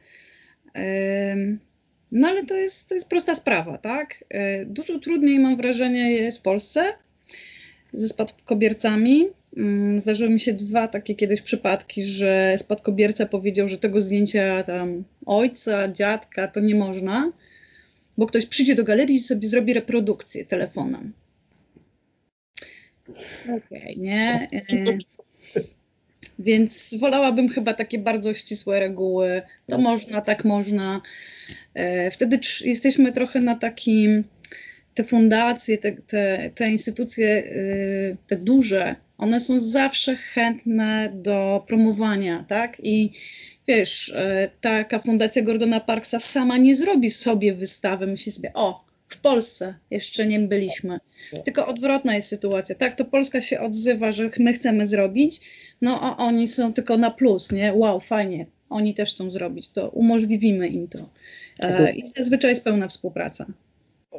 No 2.12 2.28
ale 2.28 2.46
to 2.46 2.56
jest, 2.56 2.88
to 2.88 2.94
jest 2.94 3.08
prosta 3.08 3.34
sprawa, 3.34 3.78
tak? 3.78 4.24
E, 4.30 4.64
dużo 4.64 4.98
trudniej 4.98 5.38
mam 5.38 5.56
wrażenie 5.56 6.12
jest 6.12 6.38
w 6.38 6.42
Polsce 6.42 6.92
ze 7.92 8.08
spadkobiercami. 8.08 9.28
Mm, 9.56 10.00
zdarzyły 10.00 10.30
mi 10.30 10.40
się 10.40 10.52
dwa 10.52 10.88
takie 10.88 11.14
kiedyś 11.14 11.42
przypadki, 11.42 12.04
że 12.04 12.54
spadkobierca 12.58 13.26
powiedział, 13.26 13.68
że 13.68 13.78
tego 13.78 14.00
zdjęcia 14.00 14.62
tam 14.62 15.04
ojca, 15.26 15.88
dziadka 15.88 16.48
to 16.48 16.60
nie 16.60 16.74
można, 16.74 17.32
bo 18.18 18.26
ktoś 18.26 18.46
przyjdzie 18.46 18.74
do 18.74 18.84
galerii 18.84 19.16
i 19.16 19.20
sobie 19.20 19.48
zrobi 19.48 19.74
reprodukcję 19.74 20.44
telefonem. 20.44 21.12
Okej, 23.44 23.82
okay, 23.82 23.96
nie? 23.96 24.48
Więc 26.42 26.94
wolałabym 26.94 27.48
chyba 27.48 27.74
takie 27.74 27.98
bardzo 27.98 28.34
ścisłe 28.34 28.80
reguły. 28.80 29.42
To 29.66 29.76
Jasne. 29.76 29.90
można, 29.90 30.20
tak 30.20 30.44
można. 30.44 31.00
E, 31.74 32.10
wtedy 32.10 32.40
jesteśmy 32.64 33.12
trochę 33.12 33.40
na 33.40 33.54
takim, 33.54 34.24
te 34.94 35.04
fundacje, 35.04 35.78
te, 35.78 35.92
te, 35.92 36.50
te 36.54 36.70
instytucje, 36.70 37.28
e, 37.28 37.44
te 38.26 38.36
duże, 38.36 38.96
one 39.18 39.40
są 39.40 39.60
zawsze 39.60 40.16
chętne 40.16 41.12
do 41.14 41.64
promowania, 41.66 42.44
tak? 42.48 42.76
I 42.82 43.10
wiesz, 43.68 44.12
e, 44.14 44.50
taka 44.60 44.98
fundacja 44.98 45.42
Gordona 45.42 45.80
Parksa 45.80 46.20
sama 46.20 46.56
nie 46.58 46.76
zrobi 46.76 47.10
sobie 47.10 47.54
wystawy, 47.54 48.06
myśli 48.06 48.32
sobie, 48.32 48.52
o, 48.54 48.84
w 49.08 49.16
Polsce 49.16 49.74
jeszcze 49.90 50.26
nie 50.26 50.40
byliśmy. 50.40 50.98
Tylko 51.44 51.66
odwrotna 51.66 52.14
jest 52.14 52.28
sytuacja. 52.28 52.74
Tak, 52.74 52.94
to 52.94 53.04
Polska 53.04 53.42
się 53.42 53.60
odzywa, 53.60 54.12
że 54.12 54.30
my 54.38 54.52
chcemy 54.52 54.86
zrobić, 54.86 55.40
no 55.82 56.00
a 56.00 56.16
oni 56.16 56.48
są 56.48 56.72
tylko 56.72 56.96
na 56.96 57.10
plus, 57.10 57.52
nie? 57.52 57.74
Wow, 57.74 58.00
fajnie, 58.00 58.46
oni 58.70 58.94
też 58.94 59.14
chcą 59.14 59.30
zrobić, 59.30 59.68
to 59.68 59.88
umożliwimy 59.88 60.68
im 60.68 60.88
to. 60.88 60.98
E, 61.58 61.92
I 61.92 62.06
zazwyczaj 62.06 62.50
jest 62.50 62.64
pełna 62.64 62.88
współpraca. 62.88 63.46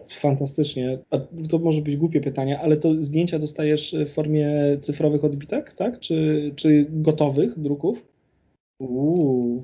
Fantastycznie. 0.09 0.97
A 1.09 1.17
to 1.49 1.59
może 1.59 1.81
być 1.81 1.97
głupie 1.97 2.21
pytanie, 2.21 2.59
ale 2.59 2.77
to 2.77 3.01
zdjęcia 3.03 3.39
dostajesz 3.39 3.95
w 4.05 4.09
formie 4.09 4.49
cyfrowych 4.81 5.23
odbitek, 5.23 5.73
tak? 5.73 5.99
Czy, 5.99 6.51
czy 6.55 6.85
gotowych 6.89 7.59
druków? 7.59 8.05
Uuu. 8.79 9.63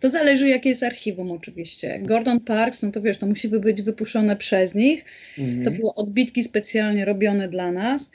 To 0.00 0.10
zależy, 0.10 0.48
jakie 0.48 0.68
jest 0.68 0.82
archiwum 0.82 1.30
oczywiście. 1.30 2.00
Gordon 2.02 2.40
Parks, 2.40 2.82
no 2.82 2.90
to 2.90 3.02
wiesz, 3.02 3.18
to 3.18 3.26
musi 3.26 3.48
być 3.48 3.82
wypuszczone 3.82 4.36
przez 4.36 4.74
nich. 4.74 5.04
Mhm. 5.38 5.64
To 5.64 5.70
były 5.70 5.94
odbitki 5.94 6.44
specjalnie 6.44 7.04
robione 7.04 7.48
dla 7.48 7.72
nas. 7.72 8.10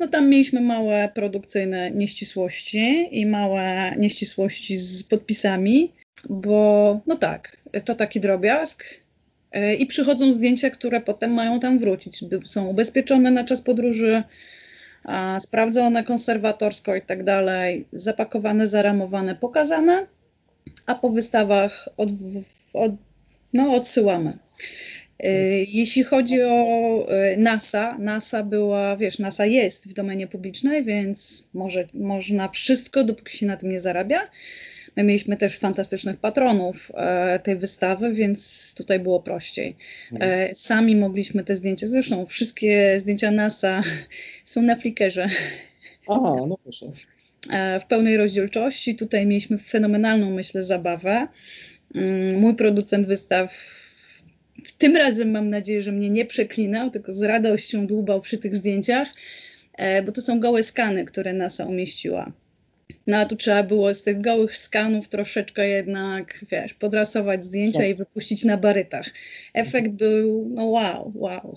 No 0.00 0.08
tam 0.08 0.28
mieliśmy 0.28 0.60
małe 0.60 1.08
produkcyjne 1.14 1.90
nieścisłości 1.90 3.08
i 3.10 3.26
małe 3.26 3.94
nieścisłości 3.98 4.78
z 4.78 5.02
podpisami, 5.02 5.92
bo 6.28 7.00
no 7.06 7.16
tak, 7.16 7.56
to 7.84 7.94
taki 7.94 8.20
drobiazg. 8.20 8.84
E, 9.52 9.74
I 9.74 9.86
przychodzą 9.86 10.32
zdjęcia, 10.32 10.70
które 10.70 11.00
potem 11.00 11.32
mają 11.32 11.60
tam 11.60 11.78
wrócić. 11.78 12.24
Są 12.44 12.66
ubezpieczone 12.66 13.30
na 13.30 13.44
czas 13.44 13.62
podróży, 13.62 14.22
sprawdzone 15.40 16.04
konserwatorsko 16.04 16.96
i 16.96 17.02
tak 17.02 17.24
dalej, 17.24 17.86
zapakowane, 17.92 18.66
zaramowane, 18.66 19.34
pokazane, 19.34 20.06
a 20.86 20.94
po 20.94 21.10
wystawach 21.10 21.88
od, 21.96 22.08
od, 22.72 22.92
no, 23.52 23.72
odsyłamy. 23.74 24.38
Y, 25.24 25.66
jeśli 25.68 26.04
chodzi 26.04 26.42
o 26.42 27.06
y, 27.32 27.36
NASA, 27.36 27.98
NASA 27.98 28.42
była, 28.42 28.96
wiesz, 28.96 29.18
NASA 29.18 29.46
jest 29.46 29.88
w 29.88 29.92
domenie 29.92 30.26
publicznej, 30.26 30.84
więc 30.84 31.48
może, 31.54 31.86
można 31.94 32.48
wszystko, 32.48 33.04
dopóki 33.04 33.38
się 33.38 33.46
na 33.46 33.56
tym 33.56 33.70
nie 33.70 33.80
zarabia. 33.80 34.30
My 34.96 35.04
mieliśmy 35.04 35.36
też 35.36 35.58
fantastycznych 35.58 36.16
patronów 36.16 36.92
e, 36.94 37.38
tej 37.38 37.56
wystawy, 37.56 38.12
więc 38.12 38.74
tutaj 38.76 39.00
było 39.00 39.20
prościej. 39.20 39.76
E, 40.20 40.54
sami 40.54 40.96
mogliśmy 40.96 41.44
te 41.44 41.56
zdjęcia, 41.56 41.88
zresztą 41.88 42.26
wszystkie 42.26 43.00
zdjęcia 43.00 43.30
NASA 43.30 43.82
są 44.44 44.62
na 44.62 44.76
Flickrze. 44.76 45.28
Aha, 46.08 46.36
no 46.48 46.58
proszę. 46.62 46.86
E, 47.50 47.80
w 47.80 47.86
pełnej 47.86 48.16
rozdzielczości. 48.16 48.96
Tutaj 48.96 49.26
mieliśmy 49.26 49.58
fenomenalną, 49.58 50.30
myślę, 50.30 50.62
zabawę. 50.62 51.28
Mm, 51.94 52.40
mój 52.40 52.54
producent 52.54 53.06
wystaw 53.06 53.79
tym 54.78 54.96
razem 54.96 55.30
mam 55.30 55.50
nadzieję, 55.50 55.82
że 55.82 55.92
mnie 55.92 56.10
nie 56.10 56.24
przeklinał, 56.26 56.90
tylko 56.90 57.12
z 57.12 57.22
radością 57.22 57.86
dłubał 57.86 58.20
przy 58.20 58.38
tych 58.38 58.56
zdjęciach, 58.56 59.08
e, 59.72 60.02
bo 60.02 60.12
to 60.12 60.20
są 60.20 60.40
gołe 60.40 60.62
skany, 60.62 61.04
które 61.04 61.32
NASA 61.32 61.66
umieściła. 61.66 62.32
No 63.06 63.16
a 63.16 63.26
tu 63.26 63.36
trzeba 63.36 63.62
było 63.62 63.94
z 63.94 64.02
tych 64.02 64.20
gołych 64.20 64.56
skanów 64.56 65.08
troszeczkę 65.08 65.68
jednak, 65.68 66.44
wiesz, 66.50 66.74
podrasować 66.74 67.44
zdjęcia 67.44 67.78
tak. 67.78 67.88
i 67.88 67.94
wypuścić 67.94 68.44
na 68.44 68.56
barytach. 68.56 69.10
Efekt 69.54 69.90
był, 69.90 70.48
no 70.54 70.64
wow, 70.64 71.12
wow. 71.14 71.56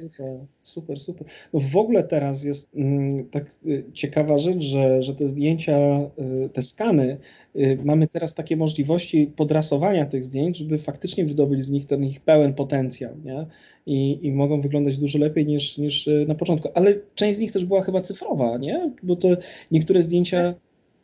Super, 0.00 0.46
super, 0.62 1.00
super. 1.00 1.26
No 1.52 1.60
w 1.60 1.76
ogóle 1.76 2.02
teraz 2.02 2.44
jest 2.44 2.68
mm, 2.74 3.28
tak 3.28 3.50
y, 3.66 3.84
ciekawa 3.92 4.38
rzecz, 4.38 4.62
że, 4.62 5.02
że 5.02 5.14
te 5.14 5.28
zdjęcia, 5.28 5.78
y, 6.44 6.48
te 6.48 6.62
skany, 6.62 7.18
y, 7.56 7.78
mamy 7.84 8.08
teraz 8.08 8.34
takie 8.34 8.56
możliwości 8.56 9.32
podrasowania 9.36 10.06
tych 10.06 10.24
zdjęć, 10.24 10.56
żeby 10.58 10.78
faktycznie 10.78 11.24
wydobyć 11.24 11.64
z 11.64 11.70
nich 11.70 11.86
ten 11.86 12.04
ich 12.04 12.20
pełen 12.20 12.54
potencjał, 12.54 13.16
nie? 13.24 13.46
I, 13.86 14.26
i 14.26 14.32
mogą 14.32 14.60
wyglądać 14.60 14.98
dużo 14.98 15.18
lepiej 15.18 15.46
niż, 15.46 15.78
niż 15.78 16.08
na 16.26 16.34
początku. 16.34 16.68
Ale 16.74 16.94
część 17.14 17.36
z 17.36 17.40
nich 17.40 17.52
też 17.52 17.64
była 17.64 17.82
chyba 17.82 18.00
cyfrowa, 18.00 18.58
nie? 18.58 18.90
Bo 19.02 19.16
to 19.16 19.28
niektóre 19.70 20.02
zdjęcia 20.02 20.54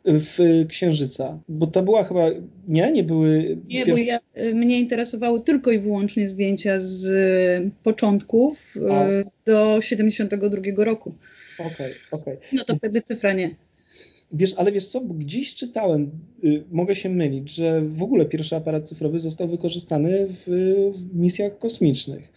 w 0.07 0.65
Księżyca? 0.67 1.39
Bo 1.49 1.67
to 1.67 1.83
była 1.83 2.03
chyba, 2.03 2.29
nie? 2.67 2.91
Nie 2.91 3.03
były... 3.03 3.57
Nie, 3.67 3.85
bo 3.85 3.97
ja, 3.97 4.19
y, 4.37 4.55
mnie 4.55 4.79
interesowały 4.79 5.41
tylko 5.41 5.71
i 5.71 5.79
wyłącznie 5.79 6.29
zdjęcia 6.29 6.79
z 6.79 7.05
y, 7.05 7.71
początków 7.83 8.73
y, 8.75 8.91
A. 8.91 9.07
do 9.45 9.81
72 9.81 10.85
roku. 10.85 11.13
Okej, 11.59 11.71
okay, 11.71 11.91
okej. 12.11 12.33
Okay. 12.33 12.47
No 12.53 12.63
to 12.63 12.75
wtedy 12.75 13.01
cyfra 13.01 13.33
nie. 13.33 13.55
Wiesz, 14.31 14.53
ale 14.57 14.71
wiesz 14.71 14.87
co, 14.87 15.01
gdzieś 15.01 15.55
czytałem, 15.55 16.11
y, 16.43 16.63
mogę 16.71 16.95
się 16.95 17.09
mylić, 17.09 17.55
że 17.55 17.81
w 17.81 18.03
ogóle 18.03 18.25
pierwszy 18.25 18.55
aparat 18.55 18.89
cyfrowy 18.89 19.19
został 19.19 19.47
wykorzystany 19.47 20.27
w, 20.27 20.43
w 20.95 21.15
misjach 21.15 21.57
kosmicznych. 21.57 22.31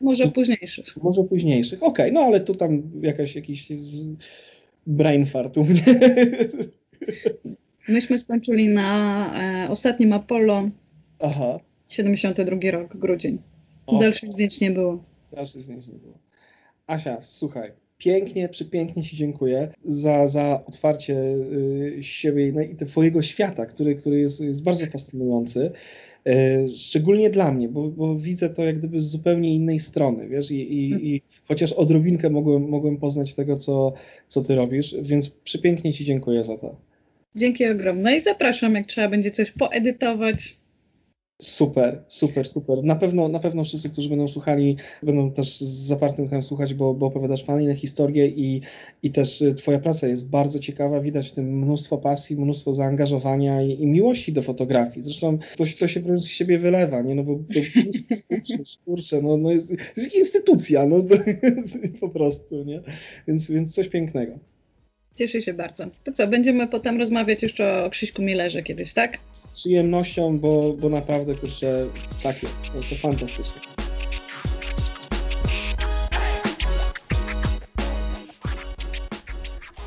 Może 0.00 0.26
późniejszych. 0.26 0.96
Może 1.02 1.24
późniejszych, 1.24 1.82
okej, 1.82 2.06
okay, 2.06 2.12
no 2.12 2.20
ale 2.20 2.40
tu 2.40 2.54
tam 2.54 2.82
jakaś, 3.02 3.36
jakiś 3.36 3.68
brain 4.86 5.26
fart 5.26 5.56
u 5.56 5.64
mnie. 5.64 5.82
Myśmy 7.88 8.18
skończyli 8.18 8.68
na 8.68 9.64
e, 9.64 9.70
ostatnim 9.70 10.12
Apollo. 10.12 10.68
Aha. 11.18 11.60
72 11.88 12.70
rok, 12.70 12.96
grudzień. 12.96 13.38
Okay. 13.86 14.00
Dalszych 14.00 14.32
zdjęć 14.32 14.60
nie 14.60 14.70
było. 14.70 15.04
Dalszych 15.32 15.62
zdjęć 15.62 15.86
nie 15.86 15.98
było. 15.98 16.18
Asia, 16.86 17.18
słuchaj, 17.20 17.72
pięknie, 17.98 18.48
przepięknie 18.48 19.02
Ci 19.02 19.16
dziękuję 19.16 19.72
za, 19.84 20.26
za 20.26 20.64
otwarcie 20.66 21.14
y, 21.18 21.98
siebie 22.00 22.52
no 22.52 22.62
i 22.62 22.76
Twojego 22.76 23.22
świata, 23.22 23.66
który, 23.66 23.94
który 23.94 24.20
jest, 24.20 24.40
jest 24.40 24.62
bardzo 24.62 24.86
fascynujący. 24.86 25.70
Y, 26.26 26.68
szczególnie 26.68 27.30
dla 27.30 27.52
mnie, 27.52 27.68
bo, 27.68 27.88
bo, 27.88 28.16
widzę 28.16 28.50
to 28.50 28.64
jak 28.64 28.78
gdyby 28.78 29.00
z 29.00 29.10
zupełnie 29.10 29.54
innej 29.54 29.80
strony, 29.80 30.28
wiesz, 30.28 30.50
i, 30.50 30.72
i, 30.72 31.14
i 31.14 31.22
chociaż 31.48 31.72
odrobinkę 31.72 32.30
mogłem, 32.30 32.68
mogłem 32.68 32.96
poznać 32.96 33.34
tego, 33.34 33.56
co, 33.56 33.92
co 34.28 34.42
ty 34.42 34.54
robisz, 34.54 34.94
więc 35.02 35.30
przepięknie 35.30 35.92
Ci 35.92 36.04
dziękuję 36.04 36.44
za 36.44 36.56
to. 36.56 36.76
Dzięki 37.36 37.66
ogromne 37.66 38.16
i 38.16 38.20
zapraszam, 38.20 38.74
jak 38.74 38.86
trzeba 38.86 39.08
będzie 39.08 39.30
coś 39.30 39.50
poedytować. 39.50 40.56
Super, 41.42 42.04
super, 42.08 42.48
super. 42.48 42.84
Na 42.84 42.96
pewno, 42.96 43.28
na 43.28 43.38
pewno 43.38 43.64
wszyscy, 43.64 43.90
którzy 43.90 44.08
będą 44.08 44.28
słuchali, 44.28 44.76
będą 45.02 45.30
też 45.30 45.60
z 45.60 45.86
zapartym 45.86 46.24
uchem 46.24 46.42
słuchać, 46.42 46.74
bo, 46.74 46.94
bo 46.94 47.06
opowiadasz 47.06 47.44
fajne 47.44 47.74
historie 47.74 48.26
i, 48.26 48.60
i 49.02 49.10
też 49.10 49.42
y, 49.42 49.54
Twoja 49.54 49.78
praca 49.78 50.08
jest 50.08 50.28
bardzo 50.28 50.58
ciekawa. 50.58 51.00
Widać 51.00 51.28
w 51.28 51.32
tym 51.32 51.58
mnóstwo 51.58 51.98
pasji, 51.98 52.36
mnóstwo 52.36 52.74
zaangażowania 52.74 53.62
i, 53.62 53.82
i 53.82 53.86
miłości 53.86 54.32
do 54.32 54.42
fotografii. 54.42 55.02
Zresztą 55.02 55.38
to, 55.56 55.64
to 55.78 55.88
się 55.88 56.00
wręcz 56.00 56.20
z 56.20 56.28
siebie 56.28 56.58
wylewa, 56.58 57.02
nie? 57.02 57.14
No 57.14 57.22
bo, 57.24 57.36
bo 57.36 57.44
kurczę, 58.84 59.22
no, 59.22 59.36
no 59.36 59.50
jest, 59.52 59.74
jest 59.96 60.14
instytucja, 60.14 60.86
no 60.86 60.96
po 62.00 62.08
prostu, 62.08 62.64
nie? 62.64 62.82
Więc, 63.28 63.50
więc 63.50 63.74
coś 63.74 63.88
pięknego. 63.88 64.38
Cieszę 65.16 65.42
się 65.42 65.54
bardzo. 65.54 65.84
To 66.04 66.12
co, 66.12 66.26
będziemy 66.26 66.68
potem 66.68 66.98
rozmawiać 66.98 67.42
jeszcze 67.42 67.84
o 67.84 67.90
Krzyśku 67.90 68.22
Millerze 68.22 68.62
kiedyś, 68.62 68.92
tak? 68.92 69.18
Z 69.32 69.46
przyjemnością, 69.46 70.38
bo, 70.38 70.72
bo 70.72 70.88
naprawdę, 70.88 71.34
kurczę, 71.34 71.86
tak 72.22 72.42
jest. 72.42 72.54
To, 72.62 72.78
to 72.90 72.94
fantastycznie. 72.94 73.60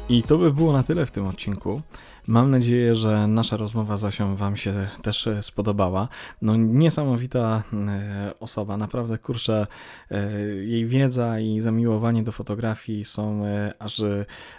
I 0.10 0.24
to 0.24 0.38
by 0.38 0.54
było 0.54 0.74
na 0.74 0.84
tyle 0.84 1.06
w 1.06 1.12
tym 1.12 1.26
odcinku. 1.26 1.82
Mam 2.30 2.52
nadzieję, 2.52 2.96
że 2.96 3.28
nasza 3.28 3.58
rozmowa 3.58 3.98
z 3.98 4.06
Asią 4.06 4.36
Wam 4.36 4.58
się 4.58 4.88
też 5.02 5.28
e, 5.28 5.44
spodobała. 5.44 6.08
No 6.42 6.56
niesamowita 6.56 7.64
e, 7.74 8.34
osoba, 8.40 8.78
naprawdę 8.78 9.18
kurczę, 9.18 9.68
e, 10.12 10.32
jej 10.46 10.86
wiedza 10.86 11.40
i 11.40 11.62
zamiłowanie 11.62 12.24
do 12.24 12.32
fotografii 12.32 13.04
są 13.04 13.44
aż 13.80 14.02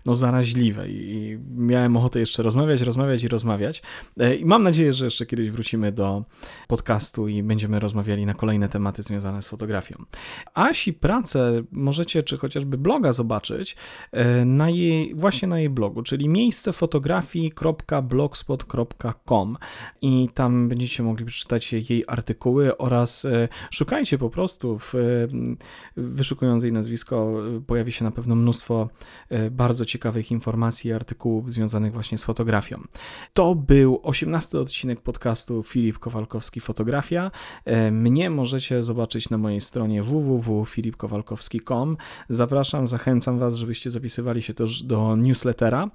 no, 0.06 0.14
zaraźliwe 0.14 0.88
i 0.88 1.38
miałem 1.56 1.96
ochotę 1.96 2.20
jeszcze 2.20 2.42
rozmawiać, 2.42 2.80
rozmawiać 2.80 3.24
i 3.24 3.28
rozmawiać. 3.28 3.82
I 4.40 4.44
mam 4.44 4.62
nadzieję, 4.62 4.92
że 4.92 5.04
jeszcze 5.04 5.26
kiedyś 5.26 5.50
wrócimy 5.50 5.92
do 5.92 6.24
podcastu 6.68 7.28
i 7.28 7.42
będziemy 7.42 7.80
rozmawiali 7.80 8.26
na 8.26 8.34
kolejne 8.34 8.68
tematy 8.68 9.02
związane 9.02 9.42
z 9.42 9.48
fotografią. 9.48 9.96
Asi 10.54 10.92
pracę 10.92 11.62
możecie, 11.72 12.22
czy 12.22 12.38
chociażby 12.38 12.78
bloga 12.78 13.12
zobaczyć 13.12 13.76
na 14.46 14.70
jej, 14.70 15.14
właśnie 15.14 15.48
na 15.48 15.58
jej 15.58 15.70
blogu, 15.70 16.02
czyli 16.02 16.28
miejsce 16.28 16.72
fotografii 16.72 17.50
www.blogspot.com 17.60 19.56
i 20.02 20.28
tam 20.34 20.68
będziecie 20.68 21.02
mogli 21.02 21.26
przeczytać 21.26 21.72
jej 21.72 22.04
artykuły 22.06 22.76
oraz 22.76 23.24
e, 23.24 23.48
szukajcie 23.70 24.18
po 24.18 24.30
prostu 24.30 24.78
w 24.78 24.94
wyszukując 25.96 26.62
jej 26.62 26.72
nazwisko 26.72 27.32
e, 27.56 27.60
pojawi 27.60 27.92
się 27.92 28.04
na 28.04 28.10
pewno 28.10 28.34
mnóstwo 28.34 28.88
e, 29.28 29.50
bardzo 29.50 29.84
ciekawych 29.84 30.30
informacji 30.30 30.90
i 30.90 30.92
artykułów 30.92 31.52
związanych 31.52 31.92
właśnie 31.92 32.18
z 32.18 32.24
fotografią. 32.24 32.80
To 33.34 33.54
był 33.54 34.00
18 34.02 34.58
odcinek 34.58 35.00
podcastu 35.00 35.62
Filip 35.62 35.98
Kowalkowski 35.98 36.60
Fotografia. 36.60 37.30
Mnie 37.92 38.30
możecie 38.30 38.82
zobaczyć 38.82 39.30
na 39.30 39.38
mojej 39.38 39.60
stronie 39.60 40.02
www.filipkowalkowski.com. 40.02 41.96
Zapraszam, 42.28 42.86
zachęcam 42.86 43.38
Was, 43.38 43.56
żebyście 43.56 43.90
zapisywali 43.90 44.42
się 44.42 44.54
też 44.54 44.82
do 44.82 45.16
newslettera, 45.16 45.90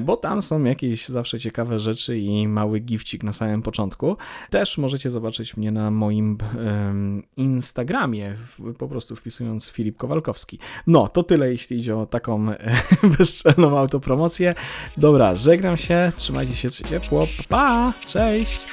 bo 0.00 0.16
tam 0.16 0.42
są 0.42 0.64
jakieś 0.64 0.75
jakieś 0.82 1.08
zawsze 1.08 1.40
ciekawe 1.40 1.78
rzeczy 1.78 2.18
i 2.18 2.48
mały 2.48 2.80
gifcik 2.80 3.24
na 3.24 3.32
samym 3.32 3.62
początku. 3.62 4.16
Też 4.50 4.78
możecie 4.78 5.10
zobaczyć 5.10 5.56
mnie 5.56 5.72
na 5.72 5.90
moim 5.90 6.38
um, 6.56 7.22
Instagramie, 7.36 8.36
po 8.78 8.88
prostu 8.88 9.16
wpisując 9.16 9.68
Filip 9.70 9.96
Kowalkowski. 9.96 10.58
No, 10.86 11.08
to 11.08 11.22
tyle, 11.22 11.50
jeśli 11.52 11.76
idzie 11.76 11.96
o 11.96 12.06
taką 12.06 12.46
bezczelną 13.18 13.78
autopromocję. 13.78 14.54
Dobra, 14.96 15.36
żegnam 15.36 15.76
się, 15.76 16.12
trzymajcie 16.16 16.56
się 16.56 16.70
ciepło, 16.70 17.26
pa 17.48 17.92
cześć! 18.06 18.66